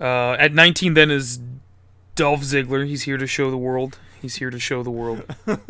[0.00, 1.40] Uh, at 19, then is
[2.18, 2.86] Dolph Ziggler.
[2.86, 3.98] He's here to show the world.
[4.20, 5.24] He's here to show the world.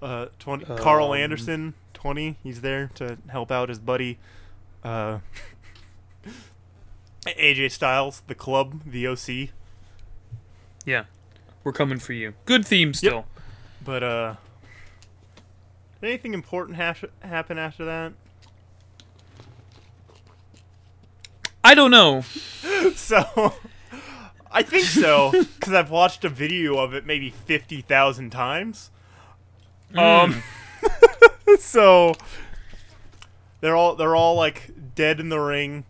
[0.00, 2.36] Uh 20 Karl Um, Anderson, 20.
[2.44, 4.16] He's there to help out his buddy
[4.84, 5.18] uh
[7.26, 9.50] AJ Styles, the club, the OC.
[10.86, 11.06] yeah,
[11.64, 12.34] we're coming for you.
[12.44, 13.24] Good theme still.
[13.84, 14.34] But uh
[16.00, 18.12] anything important hash- happen after that?
[21.64, 22.22] I don't know.
[22.94, 23.52] So
[24.50, 28.90] I think so because I've watched a video of it maybe fifty thousand times.
[29.94, 30.42] Um,
[31.58, 32.14] so
[33.60, 35.84] they're all they're all like dead in the ring.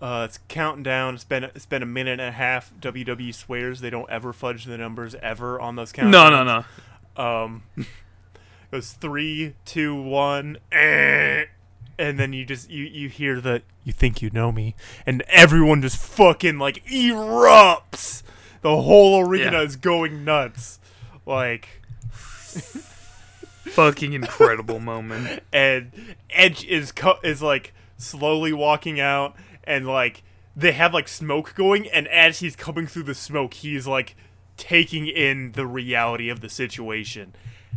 [0.00, 1.14] Uh, it's counting down.
[1.14, 2.72] It's been it's been a minute and a half.
[2.80, 6.12] WWE swears they don't ever fudge the numbers ever on those counts.
[6.12, 7.22] No, no, no.
[7.22, 7.86] Um, it
[8.70, 11.46] goes three, two, one, eh,
[11.98, 14.74] and then you just you you hear the you think you know me,
[15.06, 18.22] and everyone just fucking like erupts.
[18.62, 19.62] The whole arena Yeah.
[19.62, 20.78] is going nuts,
[21.26, 21.68] like.
[23.68, 25.42] Fucking incredible moment.
[25.52, 25.92] and
[26.30, 29.34] Edge is co- is like slowly walking out,
[29.64, 30.22] and like
[30.56, 34.16] they have like smoke going, and as he's coming through the smoke, he's like
[34.56, 37.34] taking in the reality of the situation.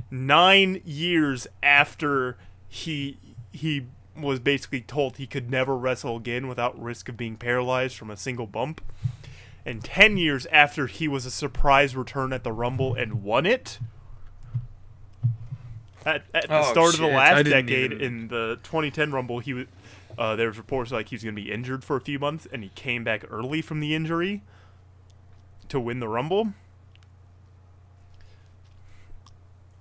[0.10, 2.38] Nine years after
[2.70, 3.18] he
[3.52, 3.86] he
[4.20, 8.18] was basically told he could never wrestle again without risk of being paralyzed from a
[8.18, 8.82] single bump.
[9.66, 13.80] And 10 years after he was a surprise return at the Rumble and won it,
[16.06, 19.54] at, at the Oh, start of the last decade even- in the 2010 Rumble, he
[19.54, 19.68] was
[20.18, 22.46] uh, there was reports like he was going to be injured for a few months,
[22.52, 24.42] and he came back early from the injury
[25.70, 26.54] to win the Rumble.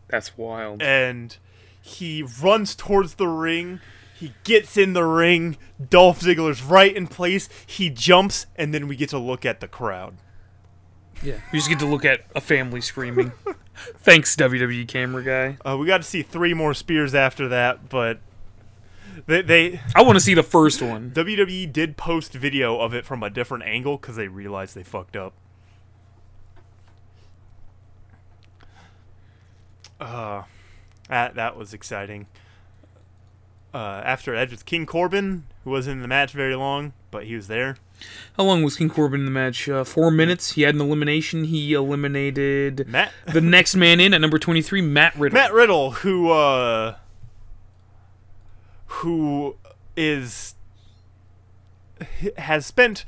[0.09, 0.82] That's wild.
[0.82, 1.36] and
[1.82, 3.81] he runs towards the ring.
[4.20, 5.56] He gets in the ring.
[5.88, 7.48] Dolph Ziggler's right in place.
[7.66, 10.18] He jumps, and then we get to look at the crowd.
[11.22, 11.38] Yeah.
[11.51, 13.32] We just get to look at a family screaming.
[13.74, 15.56] Thanks, WWE camera guy.
[15.66, 18.20] Uh, we got to see three more spears after that, but
[19.26, 21.12] they, they I want to see the first one.
[21.12, 25.16] WWE did post video of it from a different angle because they realized they fucked
[25.16, 25.32] up.
[29.98, 30.42] Uh,
[31.09, 32.26] that that was exciting.
[33.72, 37.36] Uh, after Edge was King Corbin, who wasn't in the match very long, but he
[37.36, 37.76] was there.
[38.36, 39.68] How long was King Corbin in the match?
[39.68, 40.52] Uh, four minutes.
[40.52, 41.44] He had an elimination.
[41.44, 45.34] He eliminated Matt the next man in at number 23, Matt Riddle.
[45.34, 46.97] Matt Riddle, who uh,
[48.86, 49.56] who
[49.97, 50.55] is
[52.38, 53.05] has spent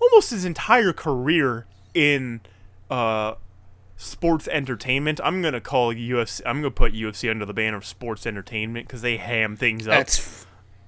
[0.00, 2.40] almost his entire career in
[2.90, 3.34] uh,
[4.00, 5.20] sports entertainment.
[5.22, 6.40] I'm gonna call UFC.
[6.46, 9.94] I'm gonna put UFC under the banner of sports entertainment because they ham things up.
[9.94, 10.46] That's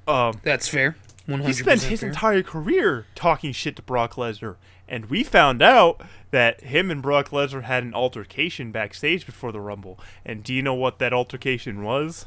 [0.08, 0.96] um, that's fair.
[1.28, 2.08] 100% he spent his fair.
[2.08, 4.56] entire career talking shit to Brock Lesnar,
[4.88, 6.00] and we found out
[6.32, 10.00] that him and Brock Lesnar had an altercation backstage before the Rumble.
[10.24, 12.26] And do you know what that altercation was?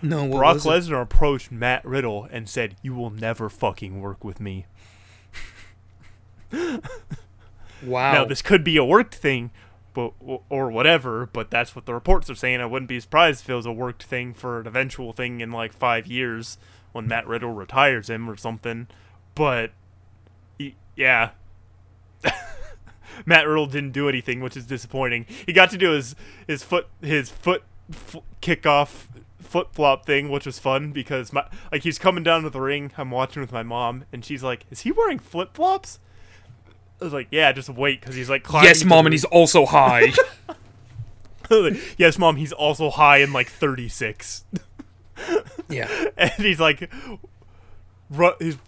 [0.00, 0.56] No, what Brock?
[0.58, 4.66] Lesnar approached Matt Riddle and said, "You will never fucking work with me."
[7.82, 8.12] Wow.
[8.12, 9.50] Now this could be a worked thing,
[9.94, 10.12] but
[10.48, 11.26] or whatever.
[11.32, 12.60] But that's what the reports are saying.
[12.60, 15.50] I wouldn't be surprised if it was a worked thing for an eventual thing in
[15.50, 16.58] like five years
[16.92, 18.88] when Matt Riddle retires him or something.
[19.34, 19.72] But
[20.96, 21.30] yeah,
[23.26, 25.26] Matt Riddle didn't do anything, which is disappointing.
[25.46, 29.06] He got to do his his foot his foot f- kickoff
[29.40, 32.92] flip flop thing, which was fun because my like he's coming down to the ring.
[32.98, 36.00] I'm watching with my mom, and she's like, "Is he wearing flip flops?"
[37.00, 39.66] I was like, "Yeah, just wait," because he's like, climbing yes, mom, and he's also
[39.66, 40.12] high.
[41.96, 44.44] yes, mom, he's also high and like 36,
[45.68, 45.88] yeah.
[46.16, 46.90] and he's like,
[48.10, 48.58] ru- he's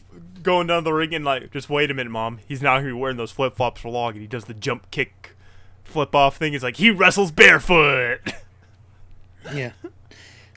[0.43, 2.93] going down the ring and like, just wait a minute, mom, he's not gonna be
[2.93, 5.36] wearing those flip flops for long, and he does the jump kick,
[5.85, 6.52] flip off thing.
[6.52, 8.20] He's like, he wrestles barefoot.
[9.55, 9.73] Yeah.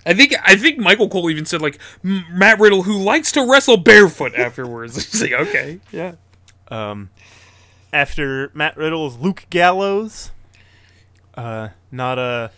[0.05, 3.77] I think I think Michael Cole even said like Matt Riddle who likes to wrestle
[3.77, 4.95] barefoot afterwards.
[4.95, 6.15] He's like, okay, yeah.
[6.67, 7.09] Um,
[7.93, 10.31] after Matt Riddle's Luke Gallows.
[11.35, 12.51] Uh, not a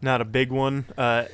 [0.00, 0.86] not a big one.
[0.96, 1.24] Uh,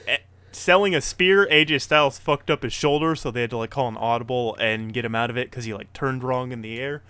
[0.50, 3.88] selling a spear, AJ Styles fucked up his shoulder, so they had to like call
[3.88, 6.80] an audible and get him out of it because he like turned wrong in the
[6.80, 7.02] air.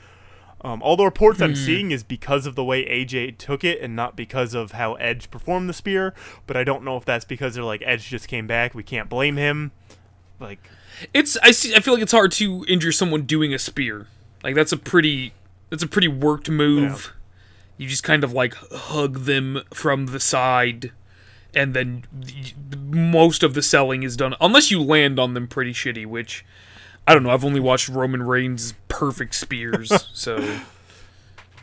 [0.64, 3.96] Um, all the reports I'm seeing is because of the way AJ took it and
[3.96, 6.14] not because of how Edge performed the spear.
[6.46, 8.72] But I don't know if that's because they're like Edge just came back.
[8.72, 9.72] We can't blame him.
[10.38, 10.60] Like
[11.12, 14.06] It's I see I feel like it's hard to injure someone doing a spear.
[14.44, 15.32] Like that's a pretty
[15.72, 17.14] that's a pretty worked move.
[17.78, 20.92] You just kind of like hug them from the side
[21.54, 22.04] and then
[22.90, 26.44] most of the selling is done unless you land on them pretty shitty, which
[27.08, 27.30] I don't know.
[27.30, 30.58] I've only watched Roman Reigns perfect spears, so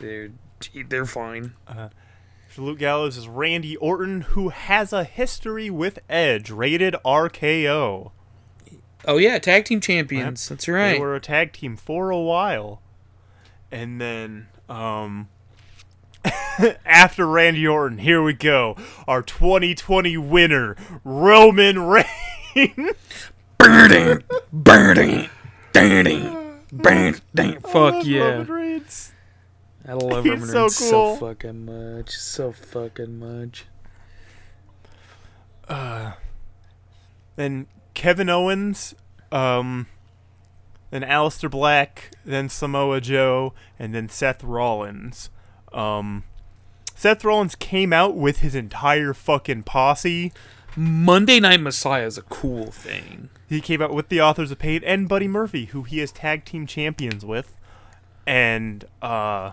[0.00, 0.30] they're
[0.88, 1.54] they're fine.
[2.52, 8.10] So Luke Gallows is Randy Orton, who has a history with Edge, rated RKO.
[9.04, 10.48] Oh yeah, tag team champions.
[10.48, 10.94] That's right.
[10.94, 12.82] They were a tag team for a while.
[13.72, 15.28] And then, um,
[16.84, 18.76] after Randy Orton, here we go.
[19.06, 23.30] Our 2020 winner, Roman Reigns.
[23.58, 24.22] burning,
[24.52, 25.30] burning,
[25.72, 27.60] burning, burning.
[27.60, 28.20] Fuck yeah!
[28.22, 29.12] Roman Reigns.
[29.86, 30.88] I love He's Roman so Reigns cool.
[30.90, 33.66] so fucking much, so fucking much.
[35.68, 36.12] Uh
[37.36, 38.94] then Kevin Owens,
[39.32, 39.86] um,
[40.90, 45.30] then Aleister Black, then Samoa Joe, and then Seth Rollins.
[45.72, 46.24] Um,
[46.94, 50.32] Seth Rollins came out with his entire fucking posse.
[50.76, 53.30] Monday Night Messiah is a cool thing.
[53.48, 56.44] He came out with the authors of Pain and Buddy Murphy, who he is tag
[56.44, 57.56] team champions with.
[58.26, 59.52] And uh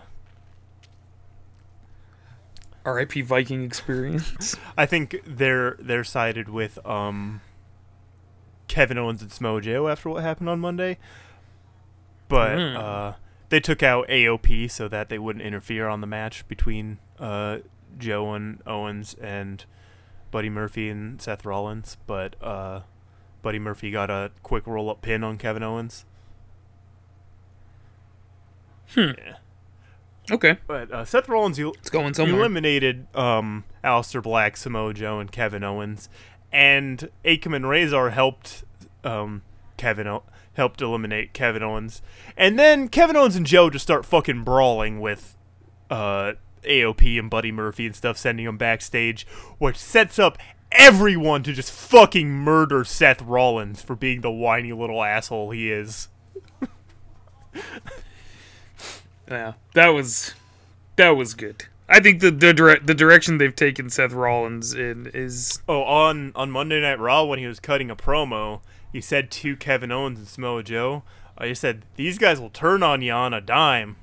[2.84, 3.22] R.I.P.
[3.22, 4.56] Viking experience.
[4.76, 7.40] I think they're they're sided with um
[8.68, 10.98] Kevin Owens and Samoa Joe after what happened on Monday.
[12.28, 12.76] But Mm.
[12.76, 13.12] uh
[13.48, 17.58] they took out AOP so that they wouldn't interfere on the match between uh
[17.96, 19.64] Joe and Owens and
[20.30, 22.80] Buddy Murphy and Seth Rollins, but uh
[23.40, 26.04] Buddy Murphy got a quick roll up pin on Kevin Owens.
[28.94, 29.10] Hmm.
[29.18, 29.34] Yeah.
[30.30, 32.40] Okay, But uh, Seth Rollins el- it's going somewhere.
[32.40, 36.10] eliminated um, Aleister Black, Samoa Joe, and Kevin Owens,
[36.52, 38.62] and Akam and Razor helped
[39.04, 39.40] um,
[39.78, 40.24] Kevin o-
[40.58, 42.02] helped eliminate Kevin Owens,
[42.36, 45.34] and then Kevin Owens and Joe just start fucking brawling with
[45.90, 46.32] uh,
[46.64, 49.26] AOP and Buddy Murphy and stuff, sending them backstage,
[49.56, 50.36] which sets up
[50.70, 56.08] everyone to just fucking murder Seth Rollins for being the whiny little asshole he is.
[59.30, 60.34] Yeah, that was
[60.96, 61.66] that was good.
[61.88, 66.32] I think the the, dire- the direction they've taken Seth Rollins in is Oh, on
[66.34, 68.60] on Monday Night Raw when he was cutting a promo,
[68.92, 71.02] he said to Kevin Owens and Samoa Joe,
[71.36, 73.96] uh, he said, "These guys will turn on you on a dime."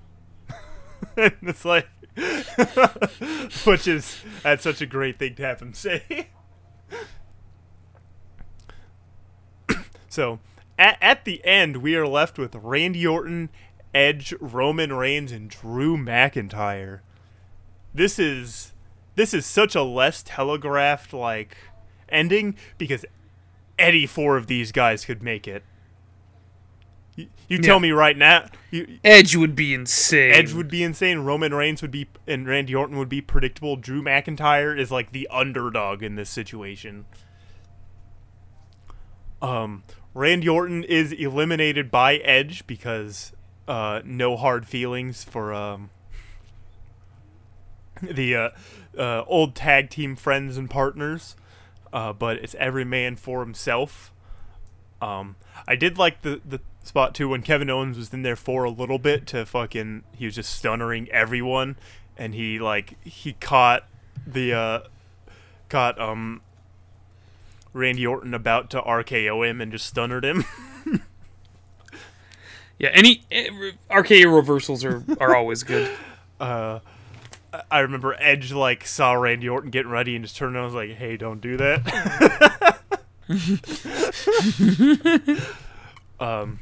[1.17, 1.87] and it's like,
[3.65, 6.29] which is that's such a great thing to have him say.
[10.09, 10.39] so,
[10.77, 13.49] at at the end, we are left with Randy Orton,
[13.93, 17.01] Edge, Roman Reigns, and Drew McIntyre.
[17.93, 18.73] This is
[19.15, 21.57] this is such a less telegraphed like
[22.09, 23.05] ending because
[23.77, 25.63] any four of these guys could make it.
[27.15, 27.81] You, you tell Yeah.
[27.81, 30.33] me right now, you, Edge would be insane.
[30.33, 31.19] Edge would be insane.
[31.19, 33.77] Roman Reigns would be, and Randy Orton would be predictable.
[33.77, 37.05] Drew McIntyre is like the underdog in this situation.
[39.41, 39.83] Um,
[40.13, 43.33] Randy Orton is eliminated by Edge because
[43.67, 45.89] uh, no hard feelings for um,
[48.01, 48.49] the uh,
[48.97, 51.35] uh, old tag team friends and partners.
[51.95, 54.11] Uh, but it's every man for himself.
[55.01, 58.65] Um, I did like the the spot too when Kevin Owens was in there for
[58.65, 61.77] a little bit to fucking he was just stunnering everyone,
[62.17, 63.87] and he like he caught
[64.27, 64.79] the uh
[65.69, 66.41] caught um
[67.71, 70.43] Randy Orton about to RKO him and just stunnered him.
[72.77, 73.47] yeah, any eh,
[73.89, 75.89] RKO reversals are are always good.
[76.41, 76.79] uh
[77.55, 80.73] I- I remember Edge like saw Randy Orton getting ready and just turned around and
[80.73, 82.79] was like, "Hey, don't do that."
[86.19, 86.59] um,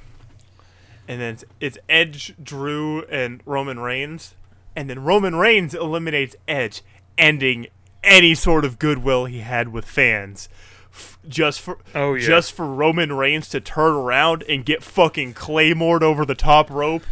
[1.08, 4.36] and then it's, it's Edge, Drew, and Roman Reigns,
[4.76, 6.82] and then Roman Reigns eliminates Edge,
[7.18, 7.68] ending
[8.04, 10.50] any sort of goodwill he had with fans.
[10.92, 12.26] F- Just for Oh, yeah.
[12.26, 17.04] just for Roman Reigns to turn around and get fucking claymored over the top rope,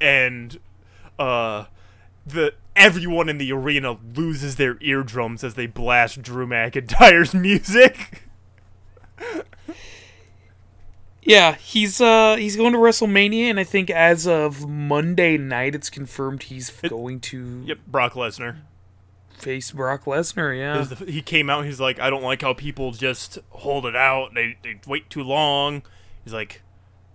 [0.00, 0.58] and
[1.18, 1.64] uh,
[2.26, 8.24] the everyone in the arena loses their eardrums as they blast Drew McIntyre's music.
[11.24, 15.88] Yeah, he's uh he's going to WrestleMania, and I think as of Monday night, it's
[15.88, 18.56] confirmed he's f- going to Yep, Brock Lesnar.
[19.38, 20.56] face Brock Lesnar.
[20.58, 21.64] Yeah, the- He came out.
[21.64, 24.34] He's like, I don't like how people just hold it out.
[24.34, 25.82] They they wait too long.
[26.24, 26.62] He's like,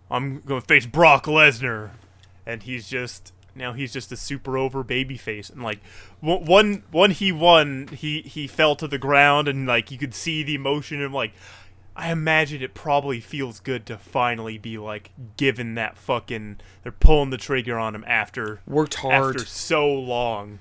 [0.09, 1.89] I'm gonna face Brock Lesnar,
[2.45, 5.49] and he's just now he's just a super over baby face.
[5.49, 5.79] And like
[6.19, 10.43] one one he won, he he fell to the ground, and like you could see
[10.43, 11.01] the emotion.
[11.01, 11.33] And like,
[11.95, 16.59] I imagine it probably feels good to finally be like given that fucking.
[16.83, 20.59] They're pulling the trigger on him after worked hard, after so long.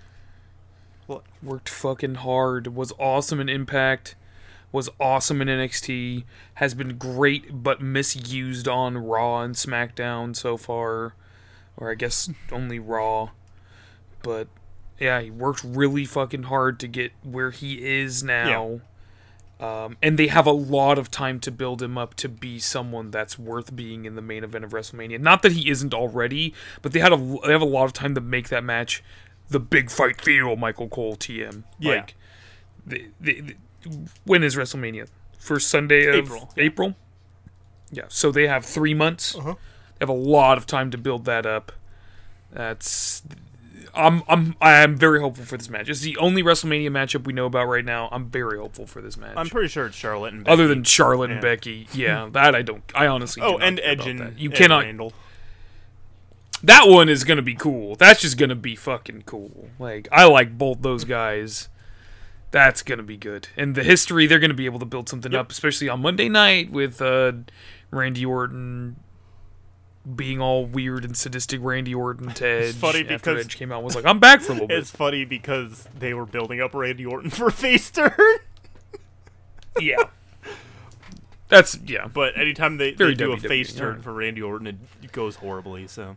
[1.42, 2.74] worked fucking hard.
[2.74, 4.16] Was awesome in Impact.
[4.72, 6.24] Was awesome in NXT.
[6.54, 11.14] Has been great, but misused on Raw and SmackDown so far,
[11.76, 13.30] or I guess only Raw.
[14.22, 14.48] But
[14.98, 18.80] yeah, he worked really fucking hard to get where he is now.
[19.58, 23.10] Um, and they have a lot of time to build him up to be someone
[23.10, 25.18] that's worth being in the main event of WrestleMania.
[25.18, 28.14] Not that he isn't already, but they had a they have a lot of time
[28.16, 29.02] to make that match
[29.48, 31.62] the big fight feel Michael Cole TM.
[31.78, 31.90] Yeah.
[31.94, 32.14] Like,
[32.86, 33.56] the, the, the-
[34.24, 35.08] when is WrestleMania?
[35.38, 36.64] First Sunday of April, yeah.
[36.64, 36.96] April.
[37.92, 38.04] Yeah.
[38.08, 39.36] So they have three months.
[39.36, 39.54] Uh-huh.
[39.98, 41.72] They have a lot of time to build that up.
[42.52, 43.22] That's
[43.94, 45.88] I'm I'm I'm very hopeful for this match.
[45.88, 48.08] It's the only WrestleMania matchup we know about right now.
[48.12, 49.34] I'm very hopeful for this match.
[49.36, 50.52] I'm pretty sure it's Charlotte and Becky.
[50.52, 51.32] Other than Charlotte Yeah.
[51.34, 52.82] and Becky, yeah, that I don't.
[52.94, 53.42] I honestly.
[53.42, 54.38] oh, and Edge and.
[54.38, 54.84] You and cannot.
[54.84, 55.12] Randall.
[56.62, 57.96] That one is gonna be cool.
[57.96, 59.68] That's just gonna be fucking cool.
[59.78, 61.68] Like I like both those guys.
[62.50, 63.48] That's gonna be good.
[63.56, 65.40] And the history, they're gonna be able to build something Yep.
[65.40, 67.32] up, especially on Monday night with uh,
[67.90, 68.96] Randy Orton
[70.14, 71.60] being all weird and sadistic.
[71.62, 72.74] Randy Orton to Edge.
[72.76, 74.78] funny after because- Edge came out, and was like, "I'm back for a little bit."
[74.78, 78.12] It's funny because they were building up Randy Orton for a face turn,
[79.80, 79.96] yeah.
[81.48, 82.06] That's yeah.
[82.08, 84.02] but anytime they, they do a WWE, face turn yeah.
[84.02, 84.66] for Randy Orton,
[85.02, 85.86] it goes horribly.
[85.86, 86.16] So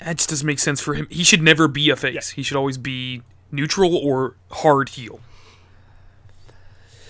[0.00, 1.06] That just doesn't make sense for him.
[1.10, 2.30] He should never be a face.
[2.30, 5.20] He should always be neutral or hard heel.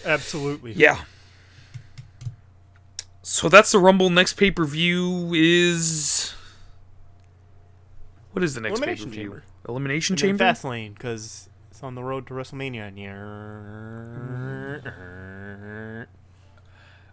[0.06, 1.00] absolutely, Yeah.
[3.30, 4.08] So that's the Rumble.
[4.08, 6.32] Next pay per view is.
[8.32, 9.42] What is the next pay per view?
[9.68, 10.44] Elimination And Chamber.
[10.44, 12.86] Fastlane because it's on the road to WrestleMania.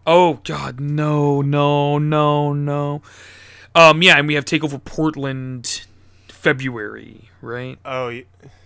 [0.08, 3.02] Oh God, no, no, no, no.
[3.76, 5.86] Um, yeah, and we have Takeover Portland,
[6.30, 7.78] February, right?
[7.84, 8.22] Oh,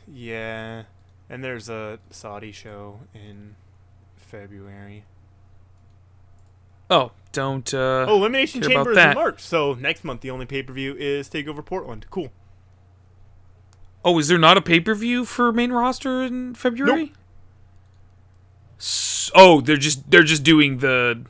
[0.07, 0.84] yeah.
[1.27, 3.55] And there's a Saudi show in
[4.17, 5.05] February.
[6.91, 7.73] Oh, don't.
[7.73, 9.41] Uh, Oh, Elimination Chamber is in March.
[9.41, 12.06] So next month, the only pay per view is Takeover Portland.
[12.10, 12.31] Cool.
[14.03, 17.14] Oh, is there not a pay per view for main roster in February?
[18.80, 21.26] S- oh, they're just they're just doing the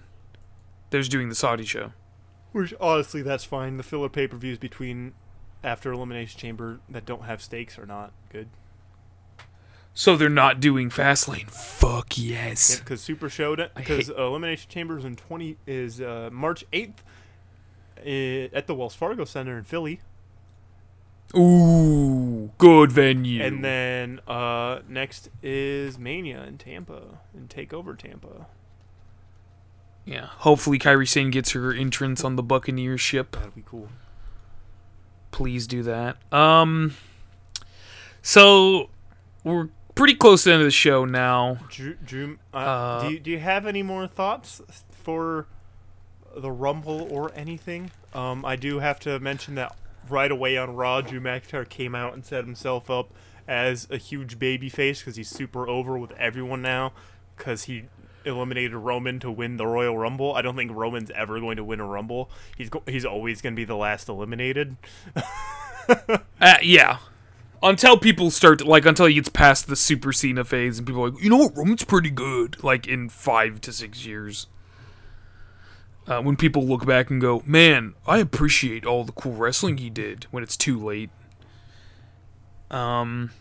[0.90, 1.94] they're just doing the Saudi show.
[2.52, 3.78] Which honestly, that's fine.
[3.78, 5.14] The filler pay per views between
[5.64, 8.50] after Elimination Chamber that don't have stakes are not good.
[9.94, 11.50] So they're not doing Fastlane.
[11.50, 12.80] Fuck yes.
[12.80, 17.04] Because Super Showdown, because hate- Elimination Chambers in twenty is uh, March eighth
[17.98, 20.00] at the Wells Fargo Center in Philly,
[21.36, 23.44] Ooh, good venue.
[23.44, 28.48] and then uh, next is Mania in Tampa and Takeover Tampa.
[30.06, 33.34] yeah, hopefully Kairi Sane gets her entrance on the Buccaneer ship.
[33.34, 33.90] That'd be cool.
[35.32, 36.16] Please do that.
[36.34, 36.96] Um,
[38.22, 38.90] so
[39.44, 39.68] we're
[40.00, 41.58] pretty close to the end of the show now.
[41.70, 44.62] Drew, Drew uh, Uh, do you, do you have any more thoughts
[44.92, 45.46] for
[46.36, 47.92] the Rumble or anything?
[48.14, 49.76] Um, I do have to mention that
[50.10, 53.10] right away on Raw, Drew McIntyre came out and set himself up
[53.46, 56.94] as a huge baby face because he's super over with everyone now
[57.38, 57.84] because he
[58.24, 60.34] eliminated Roman to win the Royal Rumble.
[60.34, 62.30] I don't think Roman's ever going to win a Rumble.
[62.58, 64.78] He's go- he's always going to be the last eliminated.
[66.40, 67.00] Uh, yeah.
[67.62, 71.10] Until people start, like, until he gets past the Super Cena phase and people are
[71.10, 74.48] like, you know what, Roman's pretty good, like, in five to six years.
[76.08, 79.90] Uh, when people look back and go, man, I appreciate all the cool wrestling he
[79.90, 81.10] did when it's too late.
[82.72, 83.32] Um,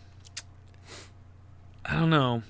[1.85, 2.43] I don't know.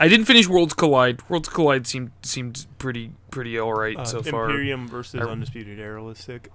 [0.00, 1.20] I didn't finish Worlds Collide.
[1.28, 4.46] Worlds Collide seemed seemed pretty pretty all right Uh, so far.
[4.46, 6.50] Imperium versus I- Undisputed Era was sick.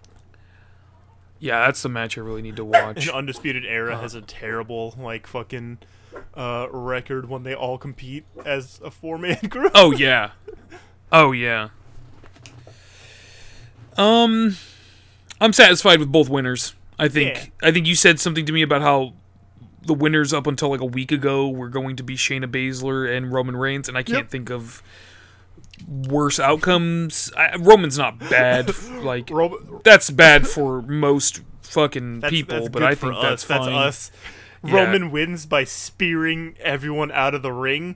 [1.40, 3.07] Yeah, that's the match I really need to watch.
[3.07, 4.02] And Undisputed Era Uh.
[4.02, 5.80] has a terrible like fucking
[6.34, 9.72] uh, record when they all compete as a four man group.
[9.76, 10.32] Oh yeah.
[11.12, 11.70] Oh yeah.
[13.98, 14.56] Um
[15.41, 16.74] I'm satisfied with both winners.
[16.98, 19.14] I think I think you said something to me about how
[19.86, 23.32] the winners up until like a week ago were going to be Shayna Baszler and
[23.32, 24.30] Roman Reigns and I can't Yep.
[24.30, 24.82] think of
[25.88, 27.31] worse outcomes.
[27.38, 32.84] I, Roman's not bad like Ro- that's bad for most fucking that's, people, that's but
[32.84, 33.22] I think us.
[33.23, 33.73] that's fine.
[33.73, 34.11] us.
[34.64, 34.84] Yeah.
[34.84, 37.95] Roman wins by spearing everyone out of the ring.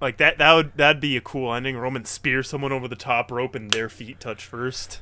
[0.00, 1.76] Like that that would that'd be a cool ending.
[1.76, 5.00] Roman spears someone over the top rope and their feet touch first.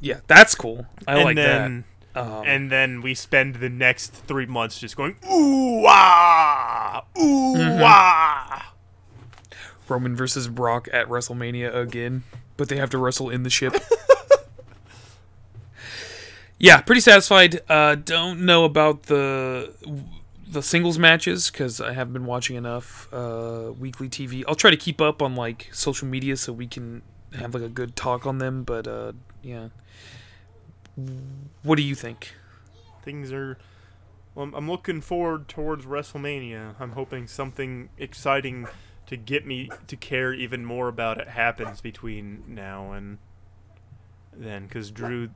[0.00, 0.86] Yeah, that's cool.
[1.06, 1.84] I and like then
[2.14, 2.20] that.
[2.22, 7.82] Um, and then we spend the next three months just going ooh ah ooh Mm-hmm.
[7.84, 8.74] ah.
[9.88, 12.24] Roman versus Brock at WrestleMania again,
[12.56, 13.74] but they have to wrestle in the ship.
[16.58, 17.60] yeah, pretty satisfied.
[17.68, 19.72] Uh, don't know about the
[20.50, 24.44] the singles matches because I haven't been watching enough uh, weekly TV.
[24.48, 27.02] I'll try to keep up on like social media so we can
[27.34, 28.64] have like a good talk on them.
[28.64, 29.12] But uh,
[29.42, 29.68] yeah,
[31.62, 32.34] what do you think?
[33.04, 33.56] things are
[34.34, 36.74] well, I'm- I'm looking forward towards WrestleMania.
[36.78, 38.66] I'm hoping something exciting
[39.08, 43.18] to get me to care even more about it happens between now and
[44.36, 45.30] then because Drew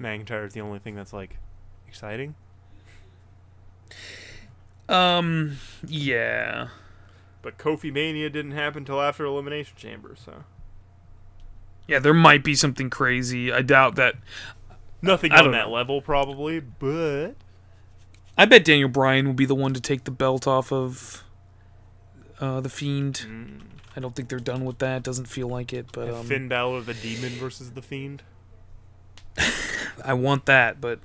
[0.00, 1.36] McIntyre is the only thing that's like
[1.86, 2.34] exciting.
[4.88, 6.68] Um, yeah.
[7.42, 10.44] But Kofi Mania didn't happen till after Elimination Chamber, so
[11.86, 13.52] Yeah, there might be something crazy.
[13.52, 14.14] I doubt that.
[15.02, 15.72] Nothing I on that know.
[15.72, 17.32] level, probably, but
[18.38, 21.22] I bet Daniel Bryan will be the one to take the belt off of
[22.40, 23.26] uh, the Fiend.
[23.28, 23.60] mm,
[23.96, 25.02] I don't think they're done with that.
[25.02, 28.22] Doesn't feel like it, but um, Finn Balor the Demon versus the Fiend.
[30.04, 30.80] I want that.
[30.80, 31.00] But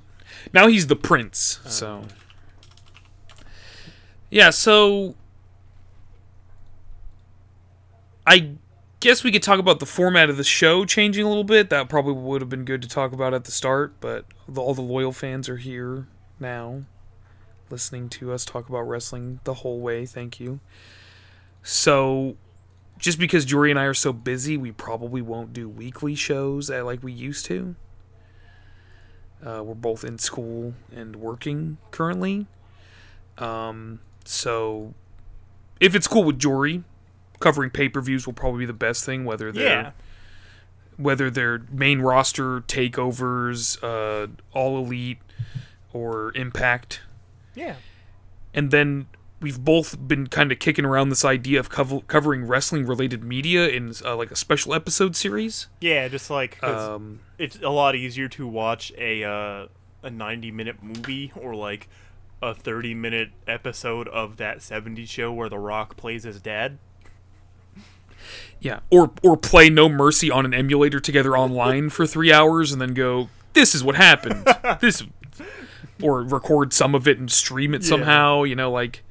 [0.54, 2.04] now he's the Prince, so
[4.30, 4.50] yeah.
[4.52, 5.16] So
[8.26, 8.52] I
[9.00, 11.70] guess we could talk about the format of the show changing a little bit.
[11.70, 14.74] That probably would have been good to talk about at the start, but the, all
[14.74, 16.08] the loyal fans are here
[16.40, 16.84] now,
[17.70, 20.06] listening to us talk about wrestling the whole way.
[20.06, 20.60] Thank you.
[21.64, 22.36] So,
[23.00, 27.02] just because Jory and I are so busy, we probably won't do weekly shows like
[27.02, 27.76] we used to.
[29.46, 32.48] Uh, we're both in school and working currently.
[33.38, 34.94] Um, so,
[35.80, 36.84] if it's cool with Jory,
[37.40, 39.26] covering pay per views will probably be the best thing.
[39.26, 39.92] Whether they're Yeah,
[40.98, 45.20] whether they're main roster takeovers, uh, all elite,
[45.92, 47.02] or Impact,
[47.56, 47.76] yeah,
[48.54, 49.08] and then
[49.44, 53.68] we've both been kind of kicking around this idea of cover- covering wrestling related media
[53.68, 55.68] in uh, like a special episode series.
[55.82, 56.08] yeah.
[56.08, 59.68] Just like Um, it's a lot easier to watch a uh,
[60.02, 61.88] a ninety minute movie or like
[62.42, 66.78] a thirty minute episode of that '70s show where The Rock plays his dad.
[68.60, 72.82] yeah, or or play No Mercy on an emulator together online for three hours and
[72.82, 74.48] then go, "This is what happened."
[74.82, 75.04] this,
[76.02, 77.90] or record some of it and stream it Yeah.
[77.90, 78.44] somehow.
[78.44, 79.04] You know, like,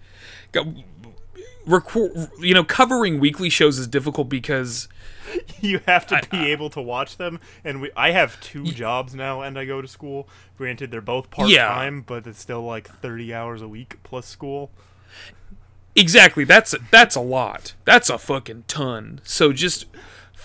[1.66, 2.31] record.
[2.41, 4.89] You know, covering weekly shows is difficult because
[5.61, 7.41] you have to I- be able to watch them.
[7.65, 10.29] And we, I have two jobs now, and I go to school.
[10.59, 14.70] Granted, they're both part time, but it's still like thirty hours a week plus school.
[15.95, 16.45] Exactly.
[16.45, 17.74] That's that's a lot.
[17.85, 19.20] That's a fucking ton.
[19.24, 19.87] So just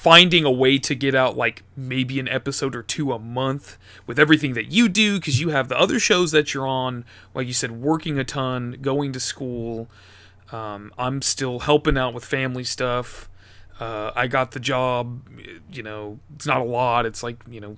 [0.07, 4.17] finding a way to get out like maybe an episode or two a month with
[4.17, 7.03] everything that you do because you have the other shows that you're on,
[7.34, 9.89] like you said, working a ton, going to school.
[10.49, 13.29] Um, I'm still helping out with family stuff.
[13.81, 15.27] Uh, I got the job.
[15.73, 17.05] You know, it's not a lot.
[17.05, 17.75] It's like you know.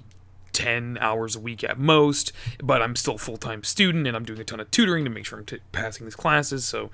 [0.51, 4.25] 10 hours a week at most, but I'm still a full time student and I'm
[4.25, 6.65] doing a ton of tutoring to make sure I'm t- passing these classes.
[6.65, 6.89] So,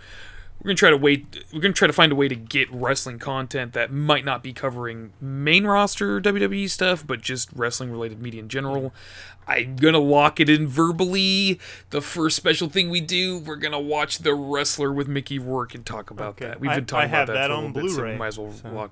[0.60, 1.44] we're gonna try to wait.
[1.54, 4.52] We're gonna try to find a way to get wrestling content that might not be
[4.54, 8.94] covering main roster WWE stuff, but just wrestling related media in general.
[9.48, 11.60] I'm gonna lock it in verbally.
[11.92, 15.86] The first special thing we do, we're gonna watch the wrestler with Mickey Rourke and
[15.86, 16.46] talk about Okay.
[16.48, 16.60] that.
[16.60, 18.02] We've been talking I have about that, that for a on little bit, so we
[18.04, 18.92] Blu-ray, might as well so- lock.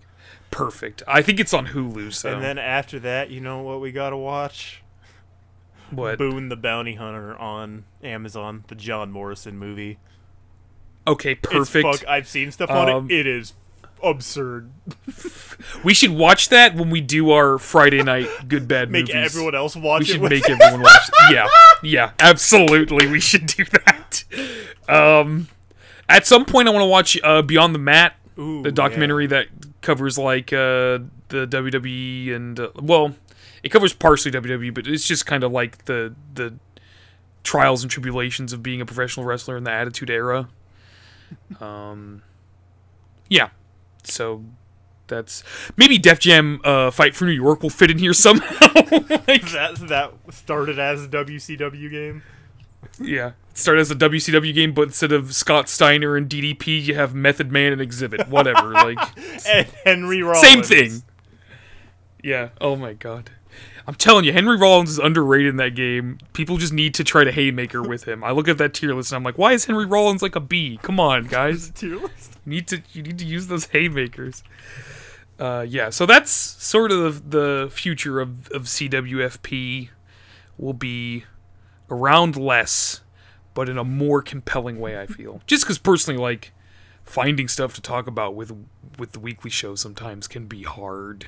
[0.52, 1.02] Perfect.
[1.08, 2.14] I think it's on Hulu.
[2.14, 4.84] So And then after that, you know what we gotta watch?
[5.90, 6.18] what?
[6.20, 9.98] Boone the Bounty Hunter on Amazon, the John Morrison movie.
[11.08, 11.86] Okay, perfect.
[11.86, 13.20] It's fuck, I've seen stuff on Um, it.
[13.22, 13.54] It is
[14.04, 14.70] absurd.
[15.84, 19.16] We should watch that when we do our Friday night good bad Make movies.
[19.34, 20.08] everyone else watch we it.
[20.10, 21.10] should make everyone watch.
[21.32, 21.48] Yeah,
[21.82, 23.08] yeah, absolutely.
[23.08, 24.24] We should do that.
[24.90, 25.48] Um,
[26.10, 29.48] at some point, I want to watch uh, Beyond the Mat, Ooh, the documentary that
[29.82, 31.00] covers like uh,
[31.30, 33.16] the WWE and uh, well,
[33.64, 36.56] it covers partially WWE, but it's just kind of like the the
[37.44, 40.50] trials and tribulations of being a professional wrestler in the Attitude Era.
[41.60, 42.22] Um,
[43.30, 43.50] yeah,
[44.04, 44.44] so
[45.08, 45.44] that's
[45.78, 48.50] maybe Def Jam uh, Fight for New York will fit in here somehow.
[49.28, 52.22] Like, that that started as a WCW game.
[53.00, 56.96] yeah, it started as a WCW game, but instead of Scott Steiner and DDP, you
[56.96, 58.28] have Method Man and Xzibit.
[58.28, 58.98] Whatever, like
[59.48, 60.42] And Henry Rollins.
[60.42, 61.04] same thing.
[62.24, 62.50] Yeah.
[62.62, 63.32] Oh my god.
[63.86, 66.18] I'm telling you, Henry Rollins is underrated in that game.
[66.32, 68.24] People just need to try to haymaker with him.
[68.24, 70.40] I look at that tier list and I'm like, why is Henry Rollins like a
[70.40, 70.80] B?
[70.82, 71.70] Come on, guys.
[71.72, 72.38] Tier list.
[72.46, 74.44] You need to you need to use those haymakers.
[75.38, 79.90] Uh, yeah, so that's sort of the future of, of CWFP
[80.58, 81.26] will be
[81.90, 83.02] around less,
[83.54, 85.00] but in a more compelling way.
[85.00, 86.54] I feel just because personally, like
[87.04, 88.56] finding stuff to talk about with
[88.98, 91.28] with the weekly show sometimes can be hard.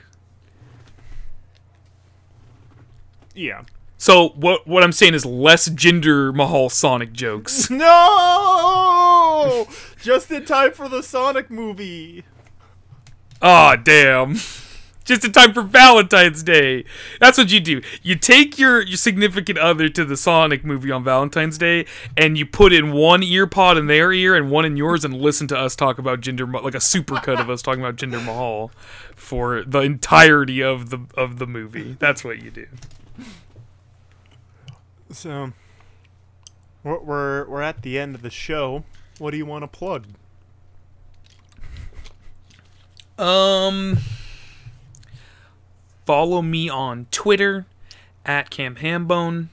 [3.36, 3.64] Yeah.
[3.98, 7.70] So what what I'm saying is less Jinder Mahal Sonic jokes.
[9.36, 9.68] No!
[10.02, 12.24] Just in time for the Sonic movie.
[13.42, 14.36] Aw, damn.
[15.04, 16.84] Just in time for Valentine's Day.
[17.20, 17.82] That's what you do.
[18.02, 21.86] You take your, your significant other to the Sonic movie on Valentine's Day,
[22.18, 25.16] and you put in one ear pod in their ear and one in yours, and
[25.16, 28.24] listen to us talk about Jinder, Ma- like a supercut of us talking about Jinder
[28.24, 28.72] Mahal
[29.16, 31.98] for the entirety of the of the movie.
[32.00, 32.66] That's what you do.
[35.12, 35.54] So,
[36.84, 38.84] we're we're, at the end of the show.
[39.18, 40.06] What do you want to plug?
[43.18, 43.98] Um,
[46.06, 47.66] follow me on Twitter
[48.26, 49.48] at Cam Hambone.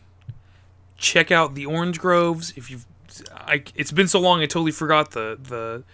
[0.96, 2.52] Check out the Orange Groves.
[2.56, 2.86] If you've,
[3.32, 5.84] I, it's been so long, I totally forgot the the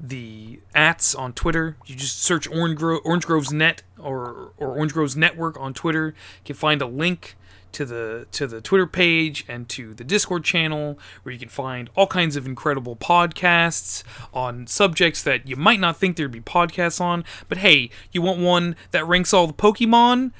[0.00, 1.76] the ats on Twitter.
[1.86, 6.08] You just search Orange, Gro- Orange Groves Net or or Orange Groves Network on Twitter.
[6.08, 7.36] You can find a link
[7.78, 11.88] to the to the Twitter page and to the Discord channel where you can find
[11.94, 14.02] all kinds of incredible podcasts
[14.34, 17.22] on subjects that you might not think there'd be podcasts on.
[17.48, 20.32] But hey, you want one that ranks all the Pokemon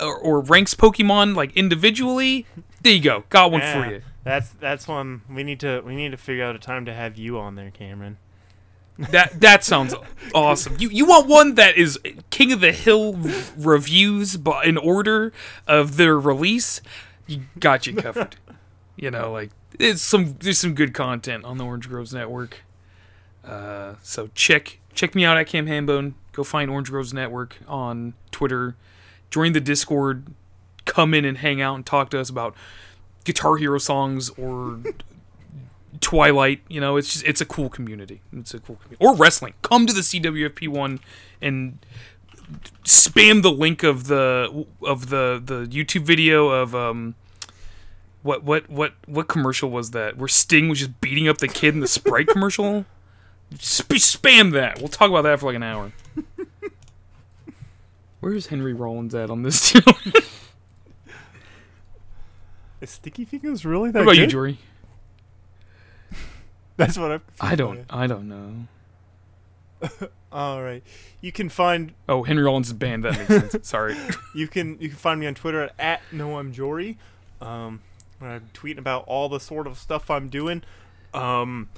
[0.00, 2.44] or, or ranks Pokemon like individually?
[2.82, 3.22] There you go.
[3.28, 4.02] Got one Yeah, for you.
[4.24, 7.16] That's that's one we need to we need to figure out a time to have
[7.16, 8.18] you on there, Cameron.
[9.10, 9.94] That that sounds
[10.34, 10.76] awesome.
[10.78, 11.98] You you want one that is
[12.28, 13.18] King of the Hill
[13.56, 15.32] reviews, but in order
[15.66, 16.82] of their release,
[17.26, 18.36] you got you covered.
[18.96, 22.58] you know, like it's some there's some good content on the Orange Groves Network.
[23.44, 26.12] Uh, so check check me out at Cam Hambone.
[26.32, 28.76] Go find Orange Groves Network on Twitter.
[29.30, 30.26] Join the Discord.
[30.84, 32.54] Come in and hang out and talk to us about
[33.24, 34.80] Guitar Hero songs or
[36.00, 36.62] Twilight.
[36.68, 38.20] You know, it's just it's a cool community.
[38.32, 39.04] It's a cool community.
[39.04, 39.54] Or wrestling.
[39.62, 41.00] Come to the CWFP one
[41.40, 41.78] and
[42.84, 47.14] spam the link of the of the the YouTube video of um
[48.22, 51.74] what what what what commercial was that where Sting was just beating up the kid
[51.74, 52.84] in the Sprite commercial?
[53.58, 54.78] Sp- spam that.
[54.78, 55.92] We'll talk about that for like an hour.
[58.20, 59.94] Where's Henry Rollins at on this channel?
[62.80, 64.30] Is Sticky Fingers really that what about you, good?
[64.30, 64.58] Jory?
[66.86, 67.22] That's what I'm.
[67.40, 68.66] I don't I don't know.
[70.32, 70.82] All right,
[71.20, 73.04] you can find Oh, Henry Rollins band.
[73.04, 73.56] That makes sense.
[73.68, 73.96] Sorry.
[74.34, 76.96] you can you can find me on Twitter at, at noamjory.
[77.40, 77.80] Um,
[78.18, 80.62] where I'm tweeting about all the sort of stuff I'm doing.
[81.14, 81.70] Um,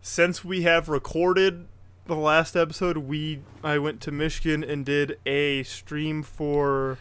[0.00, 1.66] since we have recorded
[2.06, 6.96] the last episode, we I went to Michigan and did a stream for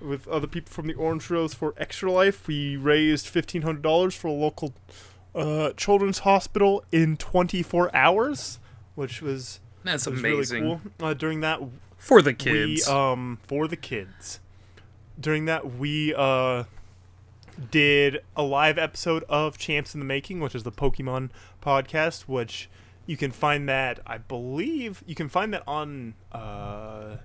[0.00, 2.46] with other people from the Orange Groves for Extra Life.
[2.46, 4.74] We raised fifteen hundred dollars for a local
[5.36, 8.58] uh, children's hospital in twenty four hours,
[8.94, 11.06] which was, That's amazing really cool.
[11.08, 11.60] Uh, during that
[11.98, 12.86] for the kids.
[12.86, 14.40] we um for the kids.
[15.20, 16.64] During that we uh
[17.70, 21.30] did a live episode of Champs in the Making, which is the Pokemon
[21.62, 22.68] podcast, which
[23.06, 27.16] you can find that I believe you can find that on uh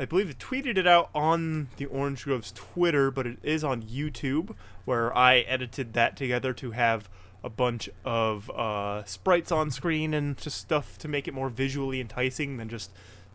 [0.00, 3.82] I believe it tweeted it out on the Orange Groves Twitter, but it is on
[3.82, 4.54] YouTube
[4.86, 7.10] where I edited that together to have
[7.44, 12.00] a bunch of uh, sprites on screen and just stuff to make it more visually
[12.00, 12.90] enticing than just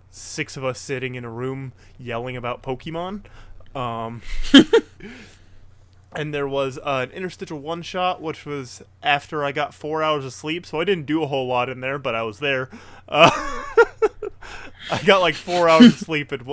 [0.10, 3.26] six of us sitting in a room yelling about Pokemon.
[3.76, 4.24] Um,
[6.16, 10.26] and there was uh, an interstitial one shot, which was after I got four hours
[10.26, 12.70] of sleep, so I didn't do a whole lot in there, but I was there.
[13.08, 13.30] Uh,
[14.92, 16.44] I got like four hours of sleep and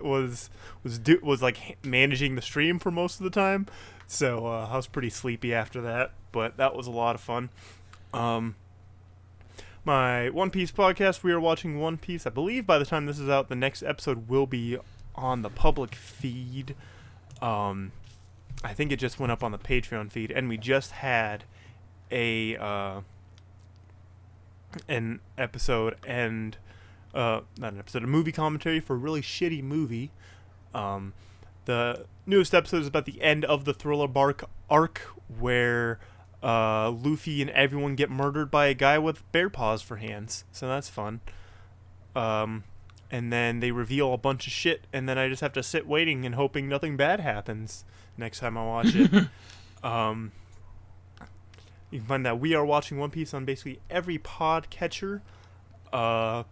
[0.00, 0.50] was
[0.82, 3.66] was do- was like managing the stream for most of the time,
[4.06, 6.12] so uh, I was pretty sleepy after that.
[6.32, 7.50] But that was a lot of fun.
[8.12, 8.56] Um,
[9.84, 11.22] my One Piece podcast.
[11.22, 12.26] We are watching One Piece.
[12.26, 14.78] I believe by the time this is out, the next episode will be
[15.14, 16.74] on the public feed.
[17.42, 17.92] Um,
[18.64, 21.44] I think it just went up on the Patreon feed, and we just had
[22.10, 23.00] a uh,
[24.88, 26.56] an episode and
[27.14, 30.10] uh, not an episode, a movie commentary for a really shitty movie.
[30.74, 31.12] Um,
[31.66, 35.02] the newest episode is about the end of the Thriller Bark arc,
[35.38, 36.00] where
[36.42, 40.44] uh, Luffy and everyone get murdered by a guy with bear paws for hands.
[40.52, 41.20] So that's fun.
[42.16, 42.64] Um,
[43.10, 45.86] and then they reveal a bunch of shit, and then I just have to sit
[45.86, 47.84] waiting and hoping nothing bad happens
[48.16, 49.26] next time I watch it.
[49.82, 50.32] um,
[51.90, 55.22] you can find that we are watching One Piece on basically every pod catcher.
[55.92, 56.44] Uh,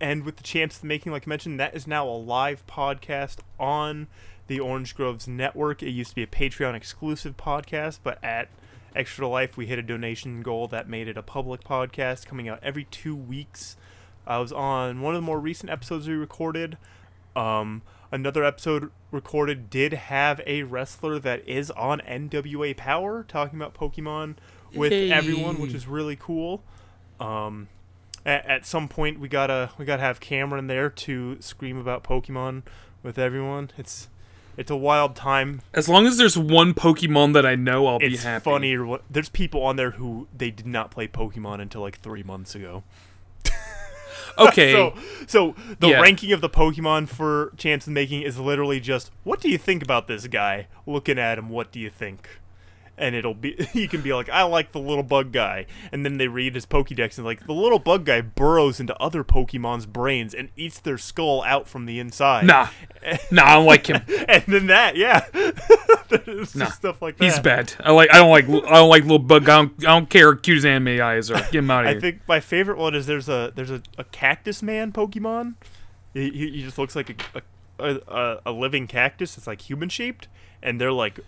[0.00, 2.66] and with the champs of the making, like I mentioned, that is now a live
[2.66, 4.08] podcast on
[4.46, 5.82] the Orange Groves Network.
[5.82, 8.48] It used to be a Patreon exclusive podcast, but at
[8.94, 12.58] Extra Life, we hit a donation goal that made it a public podcast coming out
[12.62, 13.76] every two weeks.
[14.26, 16.76] I was on one of the more recent episodes we recorded.
[17.34, 23.74] Um, another episode recorded did have a wrestler that is on NWA Power talking about
[23.74, 24.36] Pokemon
[24.74, 26.62] with everyone, which is really cool.
[27.20, 27.68] Um,
[28.24, 32.62] at, at some point, we gotta we gotta have Cameron there to scream about Pokemon
[33.02, 33.70] with everyone.
[33.78, 34.08] It's
[34.56, 35.60] it's a wild time.
[35.74, 38.44] As long as there's one Pokemon that I know, I'll be It's happy.
[38.44, 38.76] funny.
[39.10, 42.82] There's people on there who they did not play Pokemon until like three months ago.
[44.48, 44.72] Okay.
[44.72, 44.94] So,
[45.26, 46.00] so the Yeah.
[46.00, 49.82] ranking of the Pokemon for chance of making is literally just what do you think
[49.82, 50.68] about this guy?
[50.86, 52.28] Looking at him, what do you think?
[52.98, 56.18] And it'll be you can be like, I like the little bug guy, and then
[56.18, 60.34] they read his Pokédex and like the little bug guy burrows into other Pokemon's brains
[60.34, 62.46] and eats their skull out from the inside.
[62.46, 62.68] Nah,
[63.30, 64.02] nah, I don't like him.
[64.28, 65.26] and then that, yeah,
[66.54, 66.66] Nah.
[66.70, 67.24] stuff like that.
[67.24, 67.72] He's bad.
[67.80, 68.12] I like.
[68.12, 68.48] I don't like.
[68.48, 69.48] I don't like little bug.
[69.48, 69.72] I don't.
[69.80, 70.34] I don't care.
[70.34, 72.94] how Cute his anime eyes or Get him out of I think my favorite one
[72.94, 75.54] is there's a there's a, a cactus man Pokemon.
[76.14, 77.42] He, he, just looks like a,
[77.78, 79.36] a, a, a living cactus.
[79.36, 80.28] It's like human shaped,
[80.62, 81.20] and they're like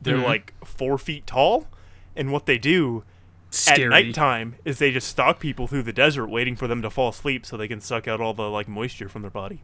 [0.00, 0.24] they're Mhm.
[0.24, 1.68] like four feet tall.
[2.14, 3.04] And what they do
[3.50, 3.84] Scary.
[3.84, 7.10] at nighttime is they just stalk people through the desert, waiting for them to fall
[7.10, 9.60] asleep so they can suck out all the like moisture from their body.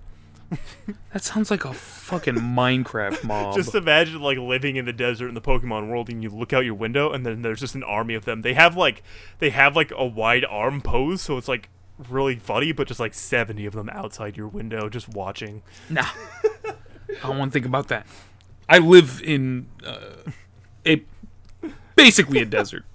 [1.13, 3.55] That sounds like a fucking Minecraft mob.
[3.55, 6.65] Just imagine like living in the desert in the Pokemon world, and you look out
[6.65, 8.43] your window, and then there's just an army of them.
[8.43, 9.03] They have like
[9.39, 11.69] they have like a wide arm pose, so it's like
[12.09, 15.63] really funny, but just like seventy of them outside your window, just watching.
[15.89, 16.07] Nah.
[17.23, 18.07] I don't want to think about that.
[18.73, 20.31] I live in uh,
[20.87, 21.03] a
[21.95, 22.87] basically a desert.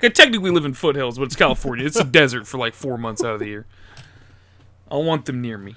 [0.00, 1.84] I technically live in foothills, but it's California.
[1.84, 3.66] It's a desert for like four months out of the year.
[4.88, 5.74] I want them near me.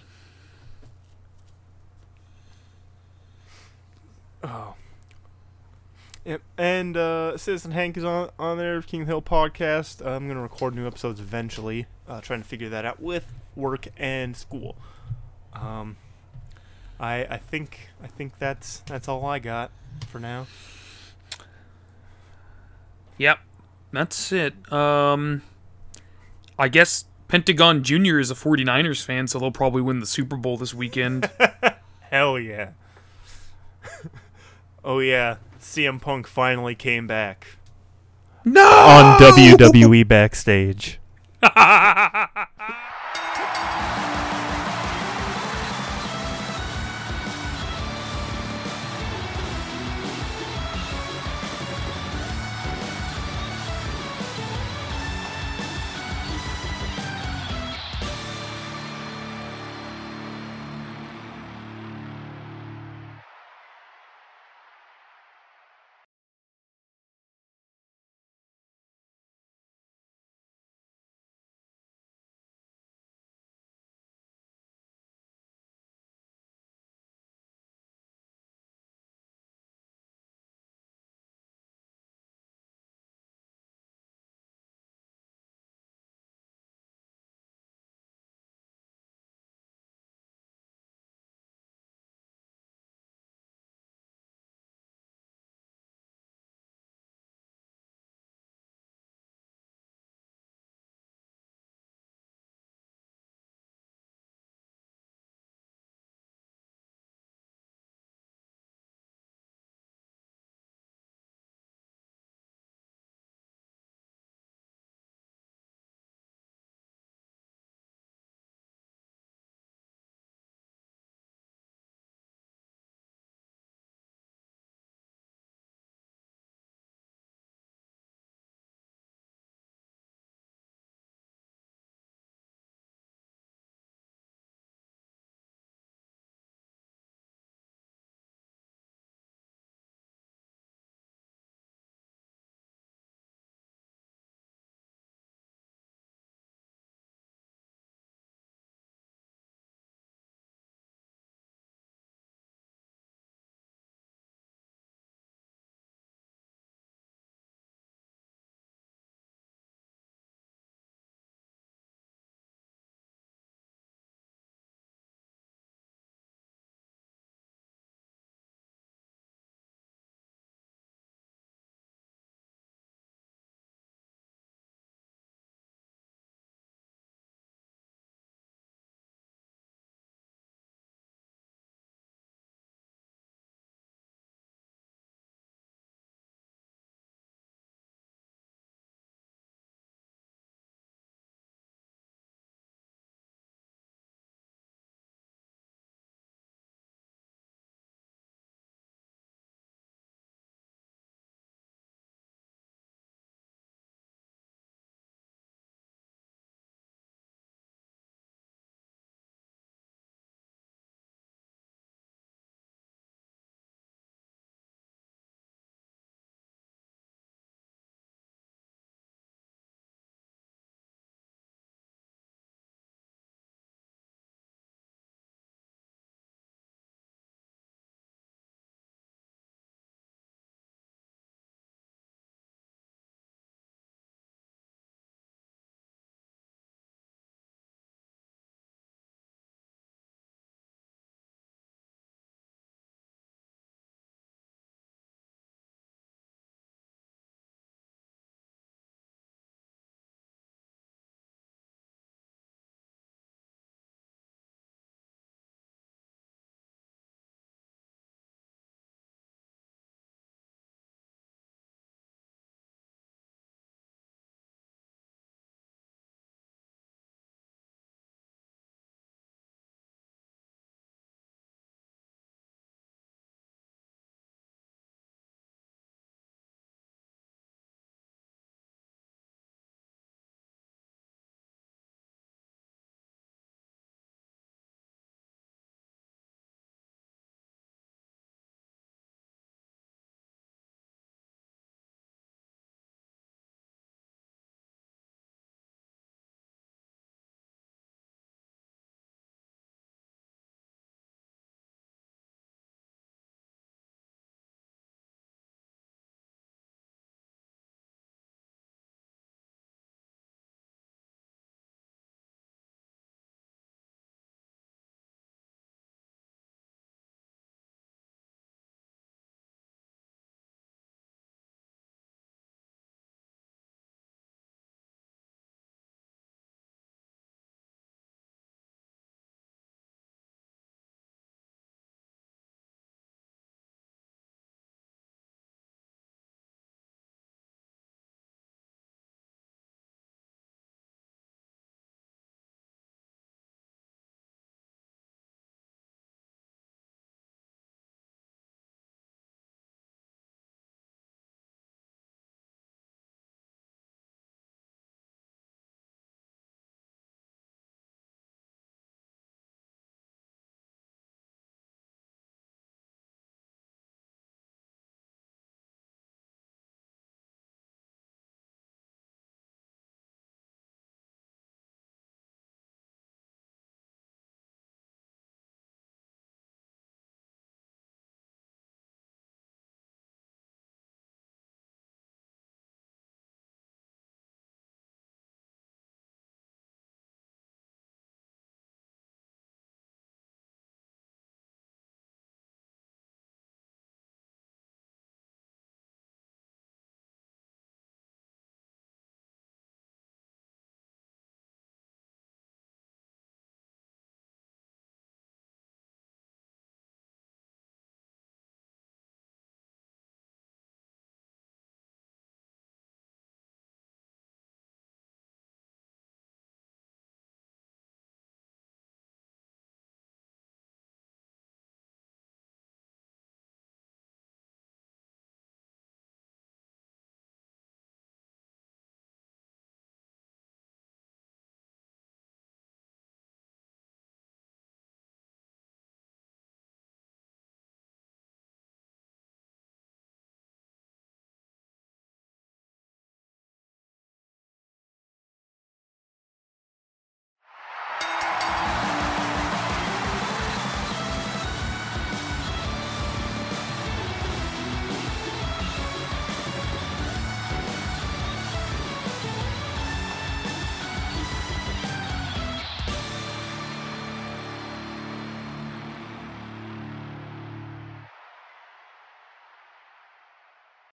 [4.43, 4.75] Oh.
[6.25, 6.41] Yep.
[6.59, 10.05] And uh, Citizen Hank is on on there, King Hill podcast.
[10.05, 11.87] I'm gonna record new episodes eventually.
[12.07, 14.75] Uh, trying to figure that out with work and school.
[15.53, 15.97] Um,
[16.99, 19.71] I I think I think that's that's all I got
[20.07, 20.47] for now.
[23.17, 23.39] Yep,
[23.91, 24.71] that's it.
[24.71, 25.43] Um,
[26.57, 30.57] I guess Pentagon Junior is a 49ers fan, so they'll probably win the Super Bowl
[30.57, 31.29] this weekend.
[32.11, 32.71] Hell yeah.
[34.83, 37.57] oh yeah, CM Punk finally came back
[38.45, 38.61] no.
[38.61, 40.99] on WWE backstage.